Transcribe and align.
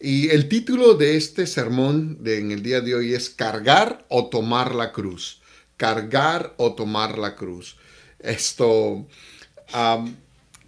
Y 0.00 0.28
el 0.30 0.48
título 0.48 0.94
de 0.94 1.16
este 1.16 1.46
sermón 1.46 2.22
de, 2.22 2.38
en 2.38 2.50
el 2.50 2.62
día 2.62 2.80
de 2.80 2.94
hoy 2.94 3.14
es 3.14 3.30
Cargar 3.30 4.04
o 4.08 4.28
tomar 4.28 4.74
la 4.74 4.92
cruz. 4.92 5.40
Cargar 5.76 6.54
o 6.58 6.74
tomar 6.74 7.16
la 7.18 7.36
cruz. 7.36 7.76
Esto, 8.18 9.06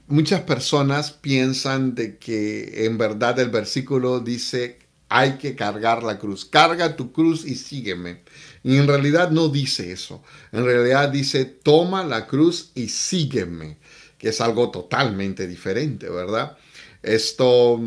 muchas 0.07 0.41
personas 0.43 1.11
piensan 1.11 1.95
de 1.95 2.19
que 2.19 2.87
en 2.87 2.99
verdad 2.99 3.39
el 3.39 3.51
versículo 3.51 4.21
dice 4.21 4.79
hay 5.09 5.39
que 5.39 5.55
cargar 5.55 6.03
la 6.03 6.19
cruz. 6.19 6.45
Carga 6.45 6.97
tu 6.97 7.13
cruz 7.13 7.45
y 7.45 7.55
sígueme. 7.55 8.23
Y 8.63 8.77
en 8.77 8.87
realidad 8.87 9.31
no 9.31 9.49
dice 9.49 9.93
eso. 9.93 10.23
En 10.53 10.65
realidad 10.65 11.11
dice 11.11 11.45
toma 11.45 12.05
la 12.05 12.27
cruz 12.27 12.73
y 12.75 12.89
sígueme, 12.89 13.79
que 14.19 14.31
es 14.31 14.41
algo 14.41 14.71
totalmente 14.71 15.47
diferente, 15.47 16.09
¿verdad? 16.09 16.57
Esto 17.03 17.81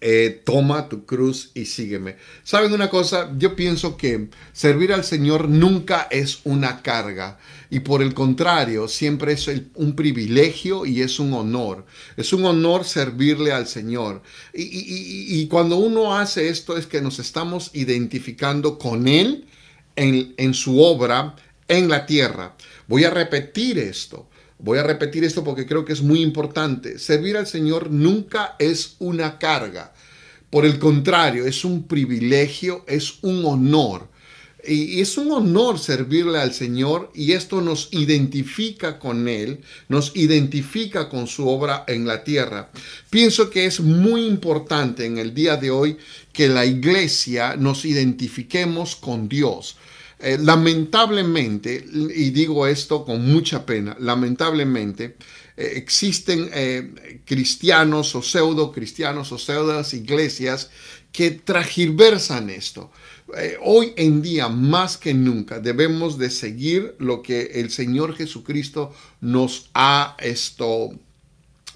eh, 0.00 0.42
toma 0.44 0.88
tu 0.88 1.04
cruz 1.06 1.50
y 1.54 1.64
sígueme. 1.64 2.16
¿Saben 2.44 2.72
una 2.72 2.90
cosa? 2.90 3.32
Yo 3.36 3.56
pienso 3.56 3.96
que 3.96 4.28
servir 4.52 4.92
al 4.92 5.04
Señor 5.04 5.48
nunca 5.48 6.06
es 6.10 6.40
una 6.44 6.82
carga 6.82 7.38
y 7.70 7.80
por 7.80 8.02
el 8.02 8.14
contrario, 8.14 8.88
siempre 8.88 9.32
es 9.32 9.50
un 9.74 9.96
privilegio 9.96 10.86
y 10.86 11.02
es 11.02 11.18
un 11.18 11.32
honor. 11.32 11.84
Es 12.16 12.32
un 12.32 12.44
honor 12.44 12.84
servirle 12.84 13.52
al 13.52 13.66
Señor. 13.66 14.22
Y, 14.54 15.46
cuando 15.48 15.76
uno 15.76 16.16
hace 16.16 16.48
esto 16.48 16.76
es 16.76 16.86
que 16.86 17.00
nos 17.00 17.18
estamos 17.18 17.70
identificando 17.72 18.78
con 18.78 19.08
Él 19.08 19.46
en 19.96 20.54
su 20.54 20.80
obra 20.80 21.34
en 21.68 21.88
la 21.88 22.06
tierra. 22.06 22.54
Voy 22.86 23.04
a 23.04 23.10
repetir 23.10 23.78
esto. 23.78 24.28
Voy 24.58 24.78
a 24.78 24.82
repetir 24.82 25.24
esto 25.24 25.44
porque 25.44 25.66
creo 25.66 25.84
que 25.84 25.92
es 25.92 26.02
muy 26.02 26.22
importante. 26.22 26.98
Servir 26.98 27.36
al 27.36 27.46
Señor 27.46 27.90
nunca 27.90 28.56
es 28.58 28.96
una 28.98 29.38
carga. 29.38 29.92
Por 30.50 30.64
el 30.64 30.78
contrario, 30.78 31.46
es 31.46 31.64
un 31.64 31.86
privilegio, 31.86 32.84
es 32.86 33.18
un 33.22 33.44
honor. 33.44 34.08
Y 34.66 35.00
es 35.00 35.16
un 35.16 35.30
honor 35.30 35.78
servirle 35.78 36.38
al 36.38 36.52
Señor 36.52 37.12
y 37.14 37.32
esto 37.32 37.60
nos 37.60 37.88
identifica 37.92 38.98
con 38.98 39.28
Él, 39.28 39.60
nos 39.88 40.16
identifica 40.16 41.08
con 41.08 41.28
su 41.28 41.46
obra 41.46 41.84
en 41.86 42.04
la 42.06 42.24
tierra. 42.24 42.70
Pienso 43.08 43.48
que 43.48 43.66
es 43.66 43.78
muy 43.78 44.26
importante 44.26 45.04
en 45.04 45.18
el 45.18 45.34
día 45.34 45.56
de 45.56 45.70
hoy 45.70 45.98
que 46.32 46.48
la 46.48 46.66
iglesia 46.66 47.54
nos 47.56 47.84
identifiquemos 47.84 48.96
con 48.96 49.28
Dios. 49.28 49.76
Eh, 50.26 50.38
lamentablemente, 50.38 51.86
y 51.92 52.30
digo 52.30 52.66
esto 52.66 53.04
con 53.04 53.24
mucha 53.24 53.64
pena, 53.64 53.96
lamentablemente 54.00 55.14
eh, 55.56 55.74
existen 55.76 56.50
eh, 56.52 57.22
cristianos 57.24 58.12
o 58.16 58.22
pseudo 58.22 58.72
cristianos 58.72 59.30
o 59.30 59.38
pseudas 59.38 59.94
iglesias 59.94 60.68
que 61.12 61.30
tragiversan 61.30 62.50
esto. 62.50 62.90
hoy 63.62 63.92
en 63.96 64.20
día, 64.20 64.48
más 64.48 64.96
que 64.96 65.14
nunca, 65.14 65.60
debemos 65.60 66.18
de 66.18 66.30
seguir 66.30 66.96
lo 66.98 67.22
que 67.22 67.60
el 67.60 67.70
Señor 67.70 68.16
Jesucristo 68.16 68.92
nos 69.20 69.70
ha 69.74 70.16
esto, 70.18 70.90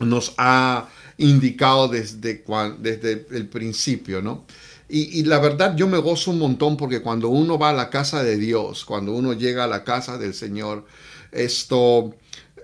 nos 0.00 0.34
ha 0.38 0.88
indicado 1.18 1.86
desde, 1.86 2.42
desde 2.80 3.26
el 3.30 3.46
principio, 3.46 4.20
¿no? 4.20 4.44
Y, 4.92 5.22
la 5.24 5.38
verdad 5.38 5.76
yo 5.76 5.86
me 5.86 5.98
gozo 5.98 6.32
un 6.32 6.40
montón 6.40 6.76
porque 6.76 7.00
cuando 7.00 7.28
uno 7.28 7.58
va 7.58 7.70
a 7.70 7.72
la 7.72 7.90
casa 7.90 8.24
de 8.24 8.36
Dios, 8.36 8.84
cuando 8.84 9.12
uno 9.12 9.32
llega 9.34 9.64
a 9.64 9.68
la 9.68 9.84
casa 9.84 10.18
del 10.18 10.34
Señor, 10.34 10.84
esto 11.30 12.14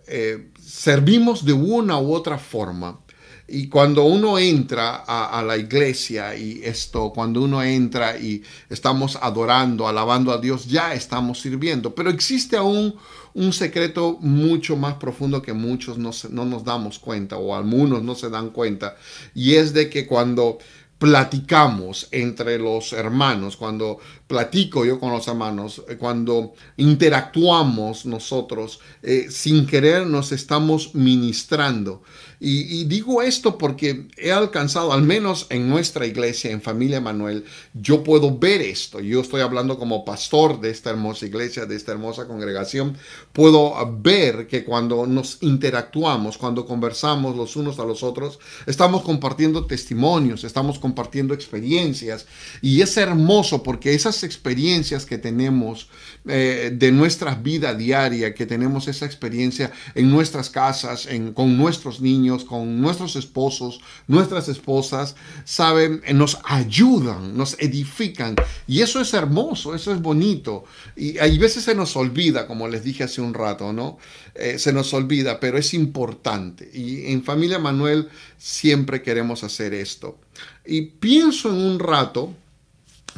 eh, 0.09 0.51
servimos 0.61 1.45
de 1.45 1.53
una 1.53 1.99
u 1.99 2.13
otra 2.13 2.39
forma. 2.39 3.01
Y 3.49 3.69
cuando 3.69 4.03
uno 4.03 4.41
entra 4.41 5.05
a, 5.07 5.41
la 5.41 5.57
iglesia 5.57 6.37
y 6.37 6.63
esto, 6.65 7.13
cuando 7.15 7.43
uno 7.43 7.63
entra 7.63 8.19
y 8.19 8.43
estamos 8.69 9.17
adorando, 9.23 9.87
alabando 9.87 10.33
a 10.33 10.39
Dios, 10.39 10.67
ya 10.67 10.93
estamos 10.95 11.43
sirviendo. 11.43 11.95
Pero 11.95 12.11
existe 12.11 12.57
aún 12.57 12.97
un 13.35 13.53
secreto 13.53 14.19
mucho 14.21 14.77
más 14.77 14.95
profundo 14.95 15.43
que 15.43 15.53
muchos 15.53 15.97
no, 15.97 16.11
no 16.31 16.45
nos 16.45 16.65
damos 16.65 16.99
cuenta 16.99 17.37
o 17.37 17.55
algunos 17.55 18.03
no 18.03 18.17
se 18.17 18.31
dan 18.31 18.51
cuenta. 18.51 18.97
Y 19.33 19.55
es 19.55 19.73
de 19.73 19.91
que 19.91 20.09
cuando 20.09 20.59
platicamos 20.99 22.09
entre 22.11 22.59
los 22.59 22.93
hermanos, 22.93 23.57
cuando 23.57 23.99
platico 24.27 24.85
yo 24.85 24.99
con 24.99 25.13
los 25.13 25.29
hermanos, 25.29 25.83
eh, 25.89 25.97
cuando 25.97 26.55
interactuamos 26.79 28.07
nosotros, 28.07 28.81
eh, 29.03 29.27
sin 29.31 29.67
querer 29.67 30.07
nos 30.07 30.33
estamos 30.33 30.95
ministrando. 30.95 32.03
Y, 32.39 32.85
digo 32.85 33.23
esto 33.23 33.57
porque 33.57 34.09
he 34.17 34.31
alcanzado, 34.31 34.93
al 34.93 35.03
menos 35.03 35.47
en 35.49 35.69
nuestra 35.69 36.07
iglesia, 36.07 36.51
en 36.51 36.61
Familia 36.61 37.01
Manuel, 37.01 37.45
yo 37.73 38.03
puedo 38.03 38.37
ver 38.39 38.61
esto. 38.61 39.01
Yo 39.01 39.21
estoy 39.21 39.41
hablando 39.41 39.79
como 39.79 40.05
pastor 40.05 40.61
de 40.61 40.71
esta 40.71 40.91
hermosa 40.91 41.25
iglesia, 41.25 41.65
de 41.65 41.77
esta 41.77 41.93
hermosa 41.93 42.27
congregación. 42.27 42.99
Puedo 43.33 43.75
ver 44.01 44.47
que 44.47 44.65
cuando 44.65 45.07
nos 45.07 45.39
interactuamos, 45.41 46.37
cuando 46.37 46.67
conversamos 46.67 47.37
los 47.37 47.57
unos 47.57 47.79
a 47.79 47.85
los 47.85 48.03
otros, 48.03 48.39
estamos 48.67 49.03
compartiendo 49.03 49.67
testimonios, 49.67 50.45
estamos 50.45 50.79
compartiendo 50.79 51.33
experiencias. 51.33 52.27
Y 52.61 52.83
es 52.83 52.97
hermoso 52.99 53.63
porque 53.63 53.95
esas 53.95 54.23
experiencias 54.25 55.07
que 55.07 55.17
tenemos 55.17 55.89
eh, 56.29 56.71
de 56.75 56.93
nuestra 56.93 57.35
vida 57.35 57.75
diaria, 57.75 58.35
que 58.35 58.45
tenemos 58.45 58.89
esa 58.89 59.07
experiencia 59.07 59.73
en 59.95 60.11
nuestras 60.11 60.51
casas, 60.51 61.07
en, 61.07 61.33
con 61.33 61.57
nuestros 61.57 62.01
niños, 62.01 62.26
con 62.45 62.81
nuestros 62.81 63.17
esposos, 63.17 63.81
nuestras 64.07 64.49
esposas, 64.49 65.17
saben, 65.45 66.03
nos 66.15 66.39
ayudan, 66.45 67.37
nos 67.37 67.57
edifican. 67.59 68.37
Y 68.67 68.83
eso 68.83 69.01
es 69.01 69.15
hermoso, 69.15 69.75
eso 69.75 69.93
es 69.93 70.01
bonito. 70.01 70.65
Y 70.97 71.19
hay 71.19 71.39
veces 71.39 71.65
se 71.65 71.75
nos 71.75 71.97
olvida, 71.97 72.47
como 72.47 72.69
les 72.69 72.85
dije 72.85 73.05
hace 73.05 73.21
un 73.21 73.35
rato, 73.35 73.73
¿no? 73.73 73.99
Eh, 74.35 74.59
se 74.59 74.73
nos 74.73 74.93
olvida, 74.93 75.41
pero 75.41 75.59
es 75.59 75.73
importante. 75.75 76.71
Y 76.73 77.13
en 77.13 77.23
Familia 77.23 77.59
Manuel 77.59 78.09
siempre 78.39 79.03
queremos 79.03 79.45
hacer 79.45 79.73
esto. 79.75 80.19
Y 80.65 80.83
pienso 80.83 81.51
en 81.51 81.57
un 81.57 81.79
rato, 81.79 82.35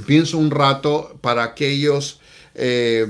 pienso 0.06 0.38
un 0.38 0.50
rato 0.50 1.18
para 1.20 1.42
aquellos 1.42 2.20
eh, 2.54 3.06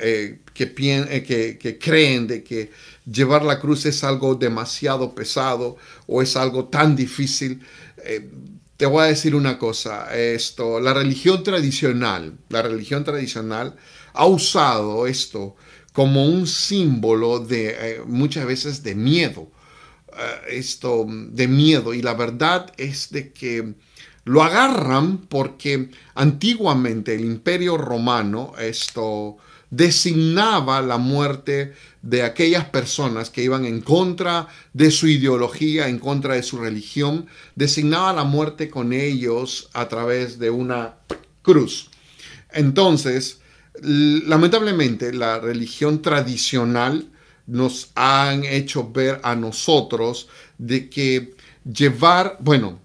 eh, 0.00 0.38
que, 0.52 0.74
que, 0.74 1.58
que 1.58 1.78
creen 1.78 2.26
de 2.26 2.42
que 2.42 2.70
llevar 3.10 3.44
la 3.44 3.60
cruz 3.60 3.86
es 3.86 4.04
algo 4.04 4.34
demasiado 4.34 5.14
pesado 5.14 5.76
o 6.06 6.22
es 6.22 6.36
algo 6.36 6.66
tan 6.66 6.96
difícil. 6.96 7.62
Eh, 8.04 8.30
te 8.76 8.86
voy 8.86 9.02
a 9.02 9.06
decir 9.06 9.34
una 9.34 9.58
cosa, 9.58 10.14
esto, 10.16 10.78
la 10.78 10.94
religión 10.94 11.42
tradicional, 11.42 12.38
la 12.48 12.62
religión 12.62 13.02
tradicional 13.02 13.74
ha 14.14 14.26
usado 14.26 15.06
esto 15.06 15.56
como 15.92 16.26
un 16.26 16.46
símbolo 16.46 17.40
de 17.40 17.70
eh, 17.70 18.02
muchas 18.06 18.46
veces 18.46 18.84
de 18.84 18.94
miedo, 18.94 19.50
eh, 20.16 20.58
esto 20.58 21.04
de 21.08 21.48
miedo 21.48 21.92
y 21.92 22.02
la 22.02 22.14
verdad 22.14 22.72
es 22.76 23.10
de 23.10 23.32
que 23.32 23.74
lo 24.24 24.42
agarran 24.42 25.26
porque 25.26 25.90
antiguamente 26.14 27.14
el 27.14 27.24
imperio 27.24 27.78
romano 27.78 28.52
esto 28.60 29.38
designaba 29.70 30.80
la 30.80 30.98
muerte 30.98 31.74
de 32.02 32.22
aquellas 32.22 32.64
personas 32.66 33.30
que 33.30 33.42
iban 33.42 33.64
en 33.64 33.80
contra 33.80 34.48
de 34.72 34.90
su 34.90 35.08
ideología, 35.08 35.88
en 35.88 35.98
contra 35.98 36.34
de 36.34 36.42
su 36.42 36.58
religión, 36.58 37.26
designaba 37.54 38.12
la 38.12 38.24
muerte 38.24 38.70
con 38.70 38.92
ellos 38.92 39.68
a 39.74 39.88
través 39.88 40.38
de 40.38 40.50
una 40.50 40.96
cruz. 41.42 41.90
Entonces, 42.50 43.40
lamentablemente, 43.82 45.12
la 45.12 45.38
religión 45.38 46.02
tradicional 46.02 47.10
nos 47.46 47.90
han 47.94 48.44
hecho 48.44 48.90
ver 48.90 49.20
a 49.22 49.34
nosotros 49.34 50.28
de 50.58 50.88
que 50.90 51.34
llevar, 51.64 52.36
bueno, 52.40 52.80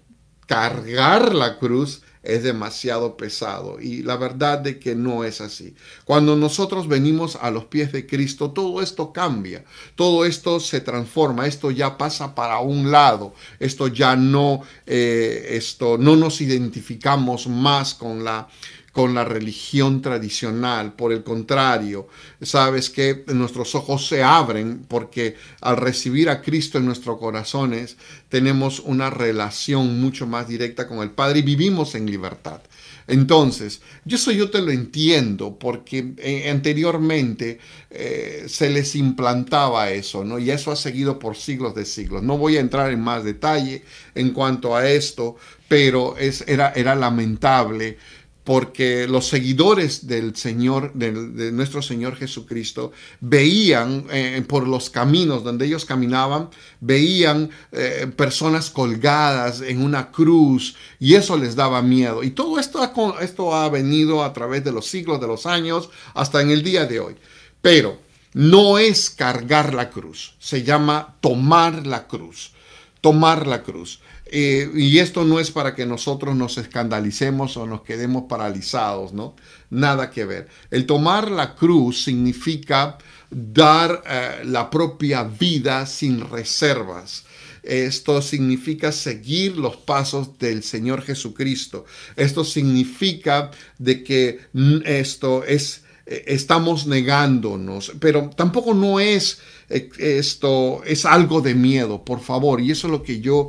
cargar 0.46 1.34
la 1.34 1.58
cruz 1.58 2.02
es 2.24 2.42
demasiado 2.42 3.16
pesado. 3.16 3.80
Y 3.80 4.02
la 4.02 4.16
verdad 4.16 4.58
de 4.58 4.78
que 4.78 4.94
no 4.94 5.24
es 5.24 5.40
así. 5.40 5.74
Cuando 6.04 6.36
nosotros 6.36 6.88
venimos 6.88 7.36
a 7.36 7.50
los 7.50 7.66
pies 7.66 7.92
de 7.92 8.06
Cristo, 8.06 8.50
todo 8.50 8.82
esto 8.82 9.12
cambia, 9.12 9.64
todo 9.94 10.24
esto 10.24 10.58
se 10.60 10.80
transforma, 10.80 11.46
esto 11.46 11.70
ya 11.70 11.98
pasa 11.98 12.34
para 12.34 12.58
un 12.60 12.90
lado, 12.90 13.34
esto 13.60 13.88
ya 13.88 14.16
no, 14.16 14.62
eh, 14.86 15.48
esto 15.50 15.98
no 15.98 16.16
nos 16.16 16.40
identificamos 16.40 17.46
más 17.46 17.94
con 17.94 18.24
la 18.24 18.48
con 18.94 19.12
la 19.12 19.24
religión 19.24 20.00
tradicional. 20.00 20.92
Por 20.92 21.12
el 21.12 21.24
contrario, 21.24 22.06
sabes 22.40 22.90
que 22.90 23.24
nuestros 23.34 23.74
ojos 23.74 24.06
se 24.06 24.22
abren 24.22 24.84
porque 24.86 25.34
al 25.60 25.78
recibir 25.78 26.30
a 26.30 26.40
Cristo 26.40 26.78
en 26.78 26.86
nuestros 26.86 27.18
corazones 27.18 27.96
tenemos 28.28 28.78
una 28.78 29.10
relación 29.10 30.00
mucho 30.00 30.28
más 30.28 30.46
directa 30.46 30.86
con 30.86 31.00
el 31.00 31.10
Padre 31.10 31.40
y 31.40 31.42
vivimos 31.42 31.96
en 31.96 32.06
libertad. 32.06 32.60
Entonces, 33.08 33.82
yo 34.04 34.16
eso 34.16 34.30
yo 34.30 34.48
te 34.50 34.62
lo 34.62 34.70
entiendo 34.70 35.58
porque 35.58 36.14
eh, 36.18 36.48
anteriormente 36.48 37.58
eh, 37.90 38.44
se 38.46 38.70
les 38.70 38.94
implantaba 38.94 39.90
eso, 39.90 40.24
¿no? 40.24 40.38
Y 40.38 40.52
eso 40.52 40.70
ha 40.70 40.76
seguido 40.76 41.18
por 41.18 41.36
siglos 41.36 41.74
de 41.74 41.84
siglos. 41.84 42.22
No 42.22 42.38
voy 42.38 42.56
a 42.56 42.60
entrar 42.60 42.92
en 42.92 43.00
más 43.00 43.24
detalle 43.24 43.82
en 44.14 44.30
cuanto 44.30 44.74
a 44.76 44.88
esto, 44.88 45.36
pero 45.68 46.16
es, 46.16 46.44
era, 46.46 46.72
era 46.74 46.94
lamentable 46.94 47.98
porque 48.44 49.08
los 49.08 49.26
seguidores 49.26 50.06
del 50.06 50.36
Señor, 50.36 50.92
de, 50.92 51.50
nuestro 51.50 51.80
Señor 51.80 52.14
Jesucristo, 52.16 52.92
veían 53.20 54.04
eh, 54.10 54.44
por 54.46 54.68
los 54.68 54.90
caminos 54.90 55.42
donde 55.42 55.64
ellos 55.64 55.86
caminaban, 55.86 56.50
veían 56.80 57.50
eh, 57.72 58.06
personas 58.14 58.68
colgadas 58.68 59.62
en 59.62 59.82
una 59.82 60.10
cruz 60.10 60.76
y 61.00 61.14
eso 61.14 61.38
les 61.38 61.56
daba 61.56 61.80
miedo. 61.80 62.22
Y 62.22 62.30
todo 62.30 62.58
esto 62.58 62.82
ha, 62.82 63.24
esto 63.24 63.54
ha 63.54 63.70
venido 63.70 64.22
a 64.22 64.34
través 64.34 64.62
de 64.62 64.72
los 64.72 64.86
siglos, 64.86 65.20
de 65.20 65.26
los 65.26 65.46
años, 65.46 65.88
hasta 66.12 66.42
en 66.42 66.50
el 66.50 66.62
día 66.62 66.84
de 66.84 67.00
hoy. 67.00 67.16
Pero 67.62 67.98
no 68.34 68.78
es 68.78 69.08
cargar 69.08 69.72
la 69.72 69.88
cruz, 69.88 70.34
se 70.38 70.62
llama 70.62 71.16
tomar 71.20 71.86
la 71.86 72.06
cruz, 72.06 72.52
tomar 73.00 73.46
la 73.46 73.62
cruz. 73.62 74.00
Eh, 74.26 74.70
y 74.74 74.98
esto 74.98 75.24
no 75.24 75.38
es 75.38 75.50
para 75.50 75.74
que 75.74 75.86
nosotros 75.86 76.34
nos 76.34 76.56
escandalicemos 76.56 77.56
o 77.56 77.66
nos 77.66 77.82
quedemos 77.82 78.24
paralizados, 78.28 79.12
¿no? 79.12 79.36
Nada 79.70 80.10
que 80.10 80.24
ver. 80.24 80.48
El 80.70 80.86
tomar 80.86 81.30
la 81.30 81.54
cruz 81.54 82.02
significa 82.04 82.96
dar 83.30 84.02
eh, 84.06 84.44
la 84.44 84.70
propia 84.70 85.24
vida 85.24 85.86
sin 85.86 86.20
reservas. 86.20 87.24
Esto 87.62 88.20
significa 88.20 88.92
seguir 88.92 89.56
los 89.56 89.76
pasos 89.76 90.38
del 90.38 90.62
Señor 90.62 91.02
Jesucristo. 91.02 91.86
Esto 92.16 92.44
significa 92.44 93.50
de 93.78 94.04
que 94.04 94.40
esto 94.84 95.44
es 95.44 95.82
eh, 96.06 96.24
estamos 96.26 96.86
negándonos, 96.86 97.92
pero 97.98 98.28
tampoco 98.36 98.74
no 98.74 99.00
es 99.00 99.38
esto 99.70 100.82
es 100.84 101.06
algo 101.06 101.40
de 101.40 101.54
miedo, 101.54 102.04
por 102.04 102.20
favor, 102.20 102.60
y 102.60 102.70
eso 102.70 102.86
es 102.86 102.90
lo 102.90 103.02
que 103.02 103.20
yo 103.20 103.48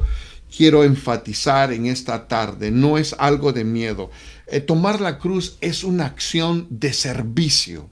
quiero 0.55 0.83
enfatizar 0.83 1.71
en 1.71 1.85
esta 1.85 2.27
tarde. 2.27 2.71
No 2.71 2.97
es 2.97 3.15
algo 3.17 3.53
de 3.53 3.63
miedo. 3.63 4.11
Eh, 4.47 4.59
tomar 4.59 5.01
la 5.01 5.17
cruz 5.17 5.57
es 5.61 5.83
una 5.83 6.05
acción 6.05 6.67
de 6.69 6.93
servicio. 6.93 7.89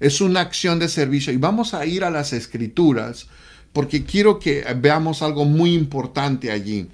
Es 0.00 0.20
una 0.20 0.40
acción 0.40 0.78
de 0.78 0.88
servicio. 0.88 1.32
Y 1.32 1.36
vamos 1.36 1.74
a 1.74 1.86
ir 1.86 2.04
a 2.04 2.10
las 2.10 2.32
escrituras 2.32 3.26
porque 3.72 4.04
quiero 4.04 4.38
que 4.38 4.64
veamos 4.76 5.22
algo 5.22 5.44
muy 5.44 5.74
importante 5.74 6.50
allí. 6.50 6.88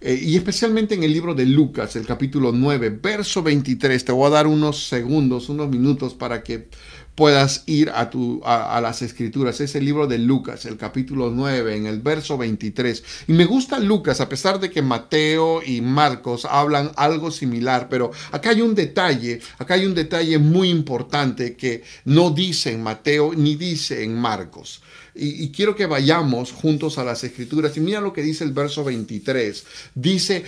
Eh, 0.00 0.20
y 0.22 0.36
especialmente 0.36 0.94
en 0.94 1.02
el 1.02 1.12
libro 1.12 1.34
de 1.34 1.46
Lucas, 1.46 1.96
el 1.96 2.06
capítulo 2.06 2.52
9, 2.52 2.98
verso 3.02 3.42
23. 3.42 4.04
Te 4.04 4.12
voy 4.12 4.26
a 4.26 4.30
dar 4.30 4.46
unos 4.46 4.88
segundos, 4.88 5.48
unos 5.48 5.68
minutos 5.68 6.14
para 6.14 6.42
que 6.42 6.68
puedas 7.14 7.64
ir 7.66 7.90
a, 7.94 8.10
tu, 8.10 8.40
a, 8.44 8.80
las 8.80 9.02
escrituras. 9.02 9.60
Es 9.60 9.74
el 9.74 9.84
libro 9.84 10.06
de 10.06 10.18
Lucas, 10.18 10.64
el 10.64 10.76
capítulo 10.76 11.30
9, 11.30 11.76
en 11.76 11.86
el 11.86 12.00
verso 12.00 12.38
23. 12.38 13.04
Y 13.28 13.32
me 13.32 13.44
gusta 13.44 13.78
Lucas, 13.78 14.20
a 14.20 14.28
pesar 14.28 14.60
de 14.60 14.70
que 14.70 14.82
Mateo 14.82 15.62
y 15.62 15.80
Marcos 15.80 16.44
hablan 16.44 16.92
algo 16.96 17.30
similar, 17.30 17.88
pero 17.90 18.10
acá 18.30 18.50
hay 18.50 18.62
un 18.62 18.74
detalle, 18.74 19.40
acá 19.58 19.74
hay 19.74 19.84
un 19.84 19.94
detalle 19.94 20.38
muy 20.38 20.70
importante 20.70 21.54
que 21.54 21.82
no 22.04 22.30
dice 22.30 22.72
en 22.72 22.82
Mateo 22.82 23.32
ni 23.34 23.56
dice 23.56 24.02
en 24.02 24.14
Marcos. 24.14 24.82
Y, 25.14 25.50
quiero 25.50 25.76
que 25.76 25.84
vayamos 25.84 26.52
juntos 26.52 26.96
a 26.96 27.04
las 27.04 27.22
escrituras. 27.22 27.76
Y 27.76 27.80
mira 27.80 28.00
lo 28.00 28.14
que 28.14 28.22
dice 28.22 28.44
el 28.44 28.52
verso 28.52 28.82
23. 28.82 29.64
Dice, 29.94 30.36
eh, 30.36 30.44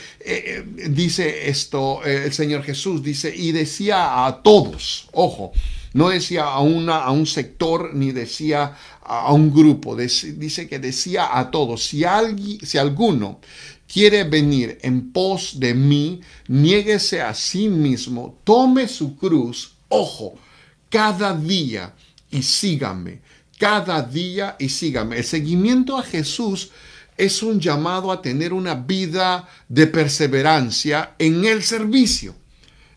eh, 0.78 0.88
dice 0.88 1.50
esto, 1.50 2.00
eh, 2.04 2.22
el 2.24 2.32
Señor 2.32 2.62
Jesús 2.62 3.02
dice, 3.02 3.34
y 3.36 3.52
decía 3.52 4.24
a 4.24 4.42
todos, 4.42 5.08
ojo, 5.12 5.52
no 5.94 6.08
decía 6.10 6.42
a, 6.44 6.60
una, 6.60 6.98
a 6.98 7.12
un 7.12 7.24
sector 7.24 7.94
ni 7.94 8.10
decía 8.10 8.76
a 9.00 9.32
un 9.32 9.54
grupo, 9.54 9.96
dice 9.96 10.68
que 10.68 10.78
decía 10.78 11.38
a 11.38 11.50
todos, 11.50 11.86
si, 11.86 12.04
alguien, 12.04 12.58
si 12.66 12.78
alguno 12.78 13.40
quiere 13.90 14.24
venir 14.24 14.78
en 14.82 15.12
pos 15.12 15.60
de 15.60 15.72
mí, 15.72 16.20
niéguese 16.48 17.22
a 17.22 17.32
sí 17.32 17.68
mismo, 17.68 18.40
tome 18.42 18.88
su 18.88 19.16
cruz, 19.16 19.74
ojo, 19.88 20.34
cada 20.90 21.32
día 21.32 21.94
y 22.28 22.42
sígame, 22.42 23.20
cada 23.56 24.02
día 24.02 24.56
y 24.58 24.70
sígame. 24.70 25.18
El 25.18 25.24
seguimiento 25.24 25.96
a 25.96 26.02
Jesús 26.02 26.72
es 27.16 27.40
un 27.40 27.60
llamado 27.60 28.10
a 28.10 28.20
tener 28.20 28.52
una 28.52 28.74
vida 28.74 29.48
de 29.68 29.86
perseverancia 29.86 31.14
en 31.20 31.44
el 31.44 31.62
servicio 31.62 32.34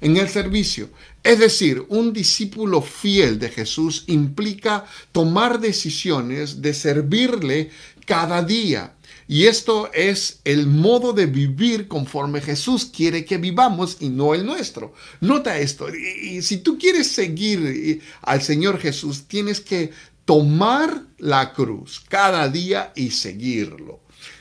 en 0.02 0.18
el 0.18 0.30
servicio. 0.30 0.90
Es 1.28 1.40
decir, 1.40 1.86
un 1.90 2.14
discípulo 2.14 2.82
fiel 2.82 3.38
de 3.38 3.50
Jesús 3.50 4.06
implica 4.08 4.86
tomar 5.12 5.60
decisiones 5.60 6.62
de 6.62 6.74
servirle 6.74 7.70
cada 8.06 8.42
día. 8.42 8.94
Y 9.28 9.48
esto 9.48 9.92
es 9.94 10.40
el 10.46 10.68
modo 10.68 11.12
de 11.12 11.26
vivir 11.26 11.90
conforme 11.90 12.40
Jesús 12.40 12.86
quiere 12.86 13.26
que 13.26 13.38
vivamos 13.38 13.98
y 14.00 14.08
no 14.08 14.34
el 14.34 14.46
nuestro. 14.46 14.94
Nota 15.20 15.60
esto. 15.60 15.90
Y, 15.94 16.42
si 16.44 16.60
tú 16.60 16.78
quieres 16.78 17.08
seguir 17.08 18.02
al 18.22 18.42
Señor 18.42 18.80
Jesús, 18.80 19.26
tienes 19.28 19.60
que 19.60 19.92
tomar 20.24 21.04
la 21.18 21.52
cruz 21.52 22.02
cada 22.08 22.48
día 22.48 22.94
y 22.96 23.12
seguirlo. 23.12 24.00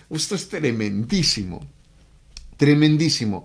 Esto 0.09 0.37
es 0.37 0.49
tremendísimo. 0.49 1.67
Tremendísimo. 2.57 3.45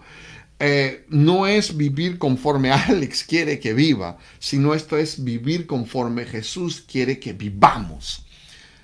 Eh, 0.64 1.06
no 1.10 1.48
es 1.48 1.76
vivir 1.76 2.20
conforme 2.20 2.72
Alex 2.72 3.24
quiere 3.24 3.60
que 3.60 3.74
viva, 3.74 4.20
sino 4.38 4.76
esto 4.76 4.96
es 4.96 5.24
vivir 5.24 5.66
conforme 5.66 6.26
Jesús 6.26 6.84
quiere 6.88 7.20
que 7.20 7.34
vivamos. 7.34 8.24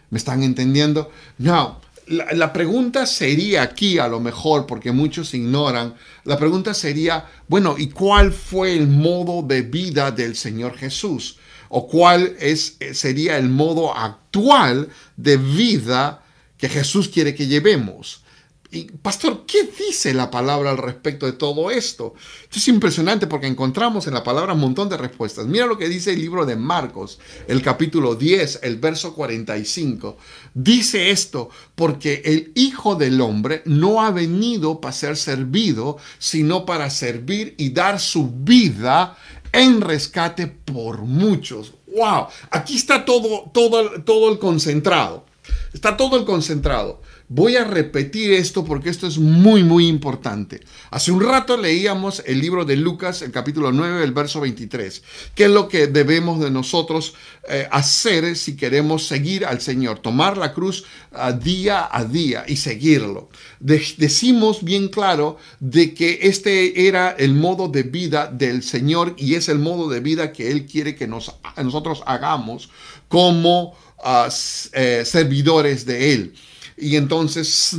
¿Me 0.09 0.17
están 0.17 0.41
entendiendo? 0.41 1.11
No, 1.37 1.79
la, 2.07 2.33
la, 2.33 2.51
pregunta 2.51 3.05
sería 3.05 3.61
aquí, 3.61 3.99
a 3.99 4.07
lo 4.07 4.19
mejor, 4.19 4.65
porque 4.65 4.91
muchos 4.91 5.35
ignoran, 5.35 5.93
la 6.23 6.39
pregunta 6.39 6.73
sería, 6.73 7.25
bueno, 7.47 7.75
¿y 7.77 7.89
cuál 7.89 8.31
fue 8.31 8.75
el 8.75 8.87
modo 8.87 9.43
de 9.43 9.61
vida 9.61 10.09
del 10.09 10.35
Señor 10.35 10.77
Jesús? 10.77 11.37
¿O 11.69 11.87
cuál 11.87 12.35
es, 12.39 12.77
eh, 12.79 12.95
sería 12.95 13.37
el 13.37 13.49
modo 13.49 13.95
actual 13.95 14.89
de 15.15 15.37
vida 15.37 16.23
que 16.57 16.69
Jesús 16.69 17.09
quiere 17.09 17.35
que 17.35 17.45
llevemos? 17.45 18.23
Y, 18.69 18.83
pastor, 18.83 19.45
¿qué 19.45 19.63
dice 19.63 20.13
la 20.13 20.29
palabra 20.29 20.71
al 20.71 20.77
respecto 20.77 21.25
de 21.25 21.31
todo 21.31 21.71
esto? 21.71 22.15
Esto 22.43 22.59
es 22.59 22.67
impresionante 22.67 23.25
porque 23.25 23.47
encontramos 23.47 24.07
en 24.07 24.13
la 24.13 24.23
palabra 24.23 24.53
un 24.53 24.59
montón 24.59 24.89
de 24.89 24.97
respuestas. 24.97 25.45
Mira 25.45 25.65
lo 25.65 25.77
que 25.77 25.87
dice 25.87 26.11
el 26.11 26.19
libro 26.19 26.45
de 26.45 26.57
Marcos, 26.57 27.19
el 27.47 27.61
capítulo 27.61 28.15
10, 28.15 28.59
el 28.63 28.75
verso 28.77 29.13
45. 29.13 30.17
Dice 30.53 31.11
esto, 31.11 31.49
porque 31.75 32.21
el 32.25 32.51
Hijo 32.55 32.95
del 32.95 33.21
Hombre 33.21 33.61
no 33.65 34.03
ha 34.03 34.11
venido 34.11 34.81
para 34.81 34.91
ser 34.91 35.15
servido, 35.15 35.97
sino 36.19 36.65
para 36.65 36.89
servir 36.89 37.55
y 37.57 37.69
dar 37.69 38.01
su 38.01 38.29
vida 38.29 39.17
en 39.53 39.79
rescate 39.79 40.47
por 40.47 41.03
muchos. 41.03 41.73
¡Wow! 41.95 42.27
Aquí 42.51 42.75
está 42.75 43.05
todo, 43.05 43.49
todo, 43.53 44.01
todo 44.03 44.29
el 44.29 44.39
concentrado. 44.39 45.25
Está 45.73 45.95
todo 45.95 46.17
el 46.17 46.25
concentrado. 46.25 47.01
Voy 47.29 47.57
a 47.57 47.65
repetir 47.65 48.31
esto 48.31 48.63
porque 48.63 48.89
esto 48.89 49.05
es 49.05 49.17
muy, 49.17 49.61
muy 49.61 49.85
importante. 49.85 50.61
Hace 50.91 51.11
un 51.11 51.21
rato 51.21 51.57
leíamos 51.57 52.23
el 52.25 52.39
libro 52.39 52.63
de 52.63 52.77
Lucas, 52.77 53.21
el 53.21 53.31
capítulo 53.31 53.73
9, 53.73 54.01
el 54.01 54.13
verso 54.13 54.39
23. 54.39 55.03
¿Qué 55.35 55.43
es 55.43 55.49
lo 55.51 55.67
que 55.67 55.87
debemos 55.87 56.39
de 56.39 56.49
nosotros 56.51 57.15
eh, 57.49 57.67
hacer 57.69 58.37
si 58.37 58.55
queremos 58.55 59.07
seguir 59.07 59.45
al 59.45 59.59
Señor? 59.59 59.99
Tomar 59.99 60.37
la 60.37 60.53
cruz 60.53 60.85
a 61.11 61.33
día 61.33 61.89
a 61.91 62.05
día 62.05 62.45
y 62.47 62.55
seguirlo. 62.55 63.27
decimos 63.59 64.63
bien 64.63 64.87
claro 64.87 65.35
de 65.59 65.93
que 65.93 66.19
este 66.21 66.87
era 66.87 67.11
el 67.11 67.33
modo 67.33 67.67
de 67.67 67.83
vida 67.83 68.27
del 68.27 68.63
Señor 68.63 69.15
y 69.17 69.35
es 69.35 69.49
el 69.49 69.59
modo 69.59 69.89
de 69.89 69.99
vida 69.99 70.31
que 70.31 70.49
Él 70.49 70.65
quiere 70.65 70.95
que 70.95 71.07
nos, 71.07 71.35
nosotros 71.57 72.03
hagamos 72.05 72.69
como 73.09 73.75
ah, 74.01 74.29
eh, 74.71 75.03
servidores 75.05 75.85
de 75.85 76.13
Él. 76.13 76.33
Y 76.77 76.95
entonces 76.95 77.75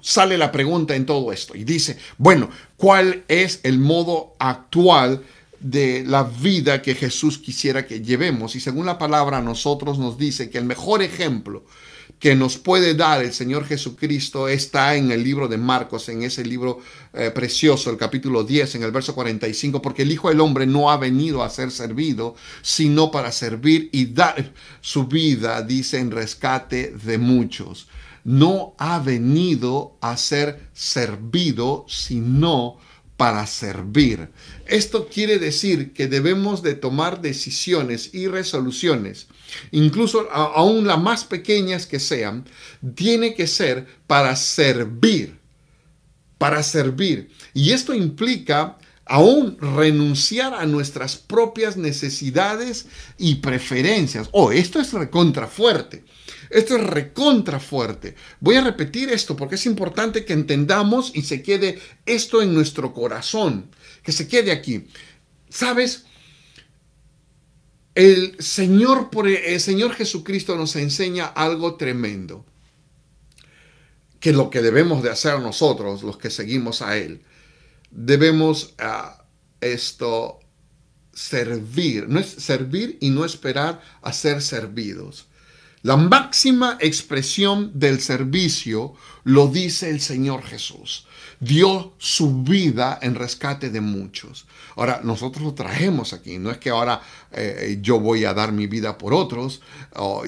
sale 0.00 0.36
la 0.36 0.50
pregunta 0.50 0.96
en 0.96 1.06
todo 1.06 1.32
esto 1.32 1.54
y 1.54 1.62
dice, 1.62 1.98
bueno, 2.18 2.50
¿cuál 2.76 3.22
es 3.28 3.60
el 3.62 3.78
modo 3.78 4.34
actual 4.40 5.22
de 5.60 6.04
la 6.04 6.24
vida 6.24 6.82
que 6.82 6.96
Jesús 6.96 7.38
quisiera 7.38 7.86
que 7.86 8.00
llevemos? 8.00 8.56
Y 8.56 8.60
según 8.60 8.86
la 8.86 8.98
palabra 8.98 9.40
nosotros 9.40 10.00
nos 10.00 10.18
dice 10.18 10.50
que 10.50 10.58
el 10.58 10.64
mejor 10.64 11.02
ejemplo 11.02 11.64
que 12.18 12.34
nos 12.34 12.56
puede 12.56 12.94
dar 12.94 13.22
el 13.22 13.32
Señor 13.32 13.66
Jesucristo 13.66 14.48
está 14.48 14.96
en 14.96 15.12
el 15.12 15.22
libro 15.22 15.46
de 15.46 15.58
Marcos, 15.58 16.08
en 16.08 16.22
ese 16.22 16.44
libro 16.44 16.80
eh, 17.12 17.30
precioso, 17.30 17.90
el 17.90 17.96
capítulo 17.96 18.42
10, 18.42 18.76
en 18.76 18.82
el 18.82 18.90
verso 18.90 19.14
45, 19.14 19.80
porque 19.80 20.02
el 20.02 20.10
Hijo 20.10 20.28
del 20.28 20.40
Hombre 20.40 20.66
no 20.66 20.90
ha 20.90 20.96
venido 20.96 21.42
a 21.42 21.50
ser 21.50 21.70
servido, 21.70 22.34
sino 22.62 23.10
para 23.10 23.30
servir 23.30 23.90
y 23.92 24.06
dar 24.06 24.52
su 24.80 25.06
vida, 25.06 25.62
dice, 25.62 25.98
en 25.98 26.10
rescate 26.10 26.94
de 27.04 27.18
muchos 27.18 27.86
no 28.24 28.74
ha 28.78 28.98
venido 28.98 29.96
a 30.00 30.16
ser 30.16 30.68
servido, 30.72 31.84
sino 31.88 32.78
para 33.16 33.46
servir. 33.46 34.30
Esto 34.66 35.08
quiere 35.08 35.38
decir 35.38 35.92
que 35.92 36.08
debemos 36.08 36.62
de 36.62 36.74
tomar 36.74 37.20
decisiones 37.20 38.10
y 38.12 38.26
resoluciones, 38.26 39.28
incluso 39.70 40.28
aún 40.32 40.86
las 40.86 41.00
más 41.00 41.24
pequeñas 41.24 41.86
que 41.86 42.00
sean, 42.00 42.44
tiene 42.94 43.34
que 43.34 43.46
ser 43.46 43.86
para 44.06 44.34
servir, 44.34 45.38
para 46.38 46.62
servir. 46.62 47.30
Y 47.52 47.70
esto 47.70 47.94
implica 47.94 48.78
aún 49.06 49.58
renunciar 49.60 50.54
a 50.54 50.66
nuestras 50.66 51.16
propias 51.16 51.76
necesidades 51.76 52.86
y 53.18 53.36
preferencias. 53.36 54.28
Oh, 54.32 54.50
esto 54.50 54.80
es 54.80 54.92
recontra 54.92 55.46
fuerte. 55.46 56.04
Esto 56.54 56.76
es 56.76 56.84
recontra 56.84 57.58
fuerte. 57.58 58.14
Voy 58.38 58.54
a 58.54 58.60
repetir 58.60 59.10
esto 59.10 59.34
porque 59.34 59.56
es 59.56 59.66
importante 59.66 60.24
que 60.24 60.34
entendamos 60.34 61.10
y 61.12 61.22
se 61.22 61.42
quede 61.42 61.80
esto 62.06 62.42
en 62.42 62.54
nuestro 62.54 62.94
corazón, 62.94 63.70
que 64.04 64.12
se 64.12 64.28
quede 64.28 64.52
aquí. 64.52 64.86
¿Sabes? 65.48 66.04
El 67.96 68.36
Señor, 68.38 69.10
el 69.26 69.60
Señor 69.60 69.94
Jesucristo 69.94 70.54
nos 70.54 70.76
enseña 70.76 71.26
algo 71.26 71.74
tremendo, 71.74 72.46
que 74.20 74.32
lo 74.32 74.48
que 74.48 74.62
debemos 74.62 75.02
de 75.02 75.10
hacer 75.10 75.40
nosotros, 75.40 76.04
los 76.04 76.18
que 76.18 76.30
seguimos 76.30 76.82
a 76.82 76.96
Él, 76.96 77.22
debemos 77.90 78.74
ah, 78.78 79.24
esto 79.60 80.38
servir, 81.12 82.08
no 82.08 82.20
es 82.20 82.28
servir 82.28 82.96
y 83.00 83.10
no 83.10 83.24
esperar 83.24 83.82
a 84.02 84.12
ser 84.12 84.40
servidos. 84.40 85.26
La 85.84 85.98
máxima 85.98 86.78
expresión 86.80 87.70
del 87.74 88.00
servicio 88.00 88.94
lo 89.24 89.48
dice 89.48 89.90
el 89.90 90.00
Señor 90.00 90.42
Jesús. 90.42 91.06
Dio 91.40 91.92
su 91.98 92.42
vida 92.42 92.98
en 93.02 93.14
rescate 93.14 93.68
de 93.68 93.82
muchos. 93.82 94.46
Ahora, 94.76 95.02
nosotros 95.04 95.44
lo 95.44 95.52
trajemos 95.52 96.14
aquí. 96.14 96.38
No 96.38 96.50
es 96.50 96.56
que 96.56 96.70
ahora 96.70 97.02
eh, 97.32 97.80
yo 97.82 98.00
voy 98.00 98.24
a 98.24 98.32
dar 98.32 98.50
mi 98.50 98.66
vida 98.66 98.96
por 98.96 99.12
otros. 99.12 99.60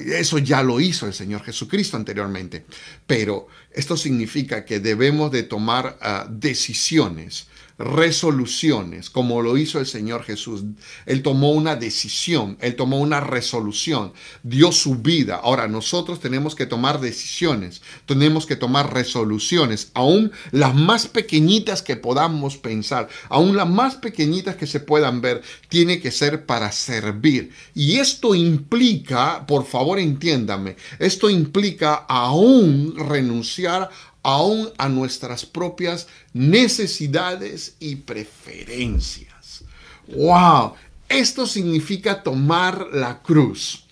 eso 0.05 0.37
ya 0.37 0.61
lo 0.61 0.79
hizo 0.79 1.07
el 1.07 1.15
Señor 1.15 1.41
Jesucristo 1.41 1.97
anteriormente. 1.97 2.67
Pero 3.07 3.47
esto 3.71 3.97
significa 3.97 4.63
que 4.63 4.79
debemos 4.79 5.31
de 5.31 5.41
tomar 5.41 5.97
ah, 6.01 6.27
decisiones 6.29 7.47
resoluciones, 7.77 9.09
como 9.09 9.41
lo 9.41 9.57
hizo 9.57 9.79
el 9.79 9.85
Señor 9.85 10.23
Jesús. 10.23 10.63
Él 11.05 11.21
tomó 11.21 11.51
una 11.51 11.75
decisión, 11.75 12.57
él 12.59 12.75
tomó 12.75 12.99
una 12.99 13.19
resolución, 13.19 14.13
dio 14.43 14.71
su 14.71 14.95
vida. 14.95 15.39
Ahora 15.43 15.67
nosotros 15.67 16.19
tenemos 16.19 16.55
que 16.55 16.65
tomar 16.65 16.99
decisiones, 16.99 17.81
tenemos 18.05 18.45
que 18.45 18.55
tomar 18.55 18.93
resoluciones, 18.93 19.91
aún 19.93 20.31
las 20.51 20.73
más 20.73 21.07
pequeñitas 21.07 21.81
que 21.81 21.95
podamos 21.95 22.57
pensar, 22.57 23.09
aún 23.29 23.55
las 23.55 23.69
más 23.69 23.95
pequeñitas 23.95 24.55
que 24.55 24.67
se 24.67 24.79
puedan 24.79 25.21
ver, 25.21 25.41
tiene 25.69 25.99
que 25.99 26.11
ser 26.11 26.45
para 26.45 26.71
servir. 26.71 27.51
Y 27.75 27.97
esto 27.97 28.33
implica, 28.33 29.45
por 29.45 29.65
favor 29.65 29.99
entiéndame, 29.99 30.77
esto 30.99 31.29
implica 31.29 32.05
aún 32.07 32.95
renunciar 32.97 33.89
aún 34.27 34.69
a 34.77 34.89
nuestras 34.89 35.45
propias 35.45 36.05
necesidades 36.33 37.75
y 37.79 37.95
preferencias. 37.95 39.63
¡Wow! 40.09 40.73
Esto 41.07 41.47
significa 41.47 42.21
tomar 42.21 42.87
la 42.91 43.21
cruz. 43.21 43.85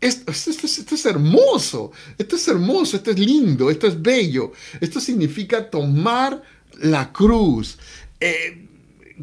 Esto, 0.00 0.32
es 0.32 1.06
hermoso, 1.06 1.92
esto 2.18 2.34
es 2.34 2.48
hermoso, 2.48 2.96
esto 2.96 3.12
es 3.12 3.18
lindo, 3.20 3.70
esto 3.70 3.86
es 3.86 4.02
bello. 4.02 4.50
Esto 4.80 4.98
significa 4.98 5.70
tomar 5.70 6.42
la 6.80 7.12
cruz. 7.12 7.78
Eh, 8.18 8.66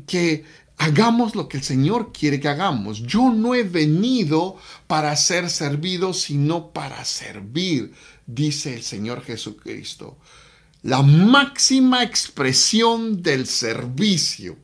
que 0.07 0.45
hagamos 0.77 1.35
lo 1.35 1.47
que 1.47 1.57
el 1.57 1.63
Señor 1.63 2.11
quiere 2.11 2.39
que 2.39 2.47
hagamos. 2.47 3.01
Yo 3.03 3.31
no 3.31 3.55
he 3.55 3.63
venido 3.63 4.57
para 4.87 5.15
ser 5.15 5.49
servido, 5.49 6.13
sino 6.13 6.71
para 6.71 7.03
servir, 7.05 7.93
dice 8.25 8.73
el 8.73 8.83
Señor 8.83 9.23
Jesucristo 9.23 10.17
la 10.85 11.01
máxima 11.01 12.03
expresión 12.03 13.23
del 13.23 13.47
servicio. 13.47 14.55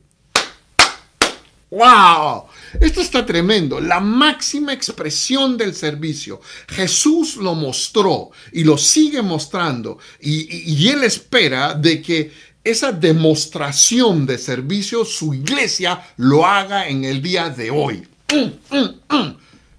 ¡Wow! 1.68 2.44
Esto 2.80 3.00
está 3.00 3.26
tremendo. 3.26 3.80
La 3.80 3.98
máxima 3.98 4.72
expresión 4.72 5.56
del 5.56 5.74
servicio. 5.74 6.40
Jesús 6.68 7.36
lo 7.36 7.54
mostró 7.56 8.30
y 8.52 8.62
lo 8.62 8.78
sigue 8.78 9.20
mostrando. 9.20 9.98
Y, 10.20 10.88
Él 10.88 11.02
espera 11.02 11.74
de 11.74 12.00
que 12.00 12.30
esa 12.64 12.92
demostración 12.92 14.26
de 14.26 14.38
servicio 14.38 15.04
su 15.04 15.34
iglesia 15.34 16.06
lo 16.16 16.46
haga 16.46 16.88
en 16.88 17.04
el 17.04 17.20
día 17.20 17.50
de 17.50 17.70
hoy. 17.70 18.06
¡Mm, 18.32 18.76
mm, 18.76 19.16
mm! 19.16 19.38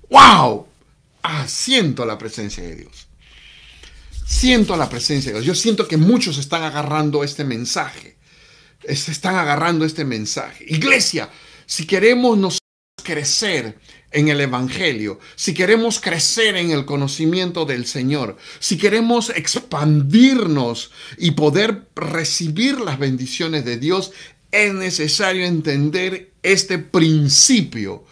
¡Wow! 0.09 0.67
Ah, 1.23 1.47
siento 1.47 2.05
la 2.05 2.17
presencia 2.17 2.63
de 2.63 2.75
Dios. 2.75 3.07
Siento 4.25 4.75
la 4.75 4.89
presencia 4.89 5.31
de 5.31 5.39
Dios. 5.39 5.45
Yo 5.45 5.55
siento 5.55 5.87
que 5.87 5.97
muchos 5.97 6.37
están 6.37 6.63
agarrando 6.63 7.23
este 7.23 7.43
mensaje. 7.43 8.17
Están 8.83 9.35
agarrando 9.35 9.85
este 9.85 10.03
mensaje. 10.03 10.65
Iglesia, 10.67 11.29
si 11.65 11.85
queremos 11.85 12.59
crecer 13.01 13.79
en 14.13 14.29
el 14.29 14.39
Evangelio, 14.39 15.19
si 15.35 15.53
queremos 15.53 15.99
crecer 15.99 16.55
en 16.55 16.71
el 16.71 16.85
conocimiento 16.85 17.65
del 17.65 17.85
Señor, 17.85 18.37
si 18.59 18.77
queremos 18.77 19.29
expandirnos 19.29 20.91
y 21.17 21.31
poder 21.31 21.87
recibir 21.95 22.79
las 22.79 22.99
bendiciones 22.99 23.65
de 23.65 23.77
Dios, 23.77 24.11
es 24.51 24.73
necesario 24.73 25.45
entender 25.45 26.31
este 26.43 26.77
principio 26.77 28.05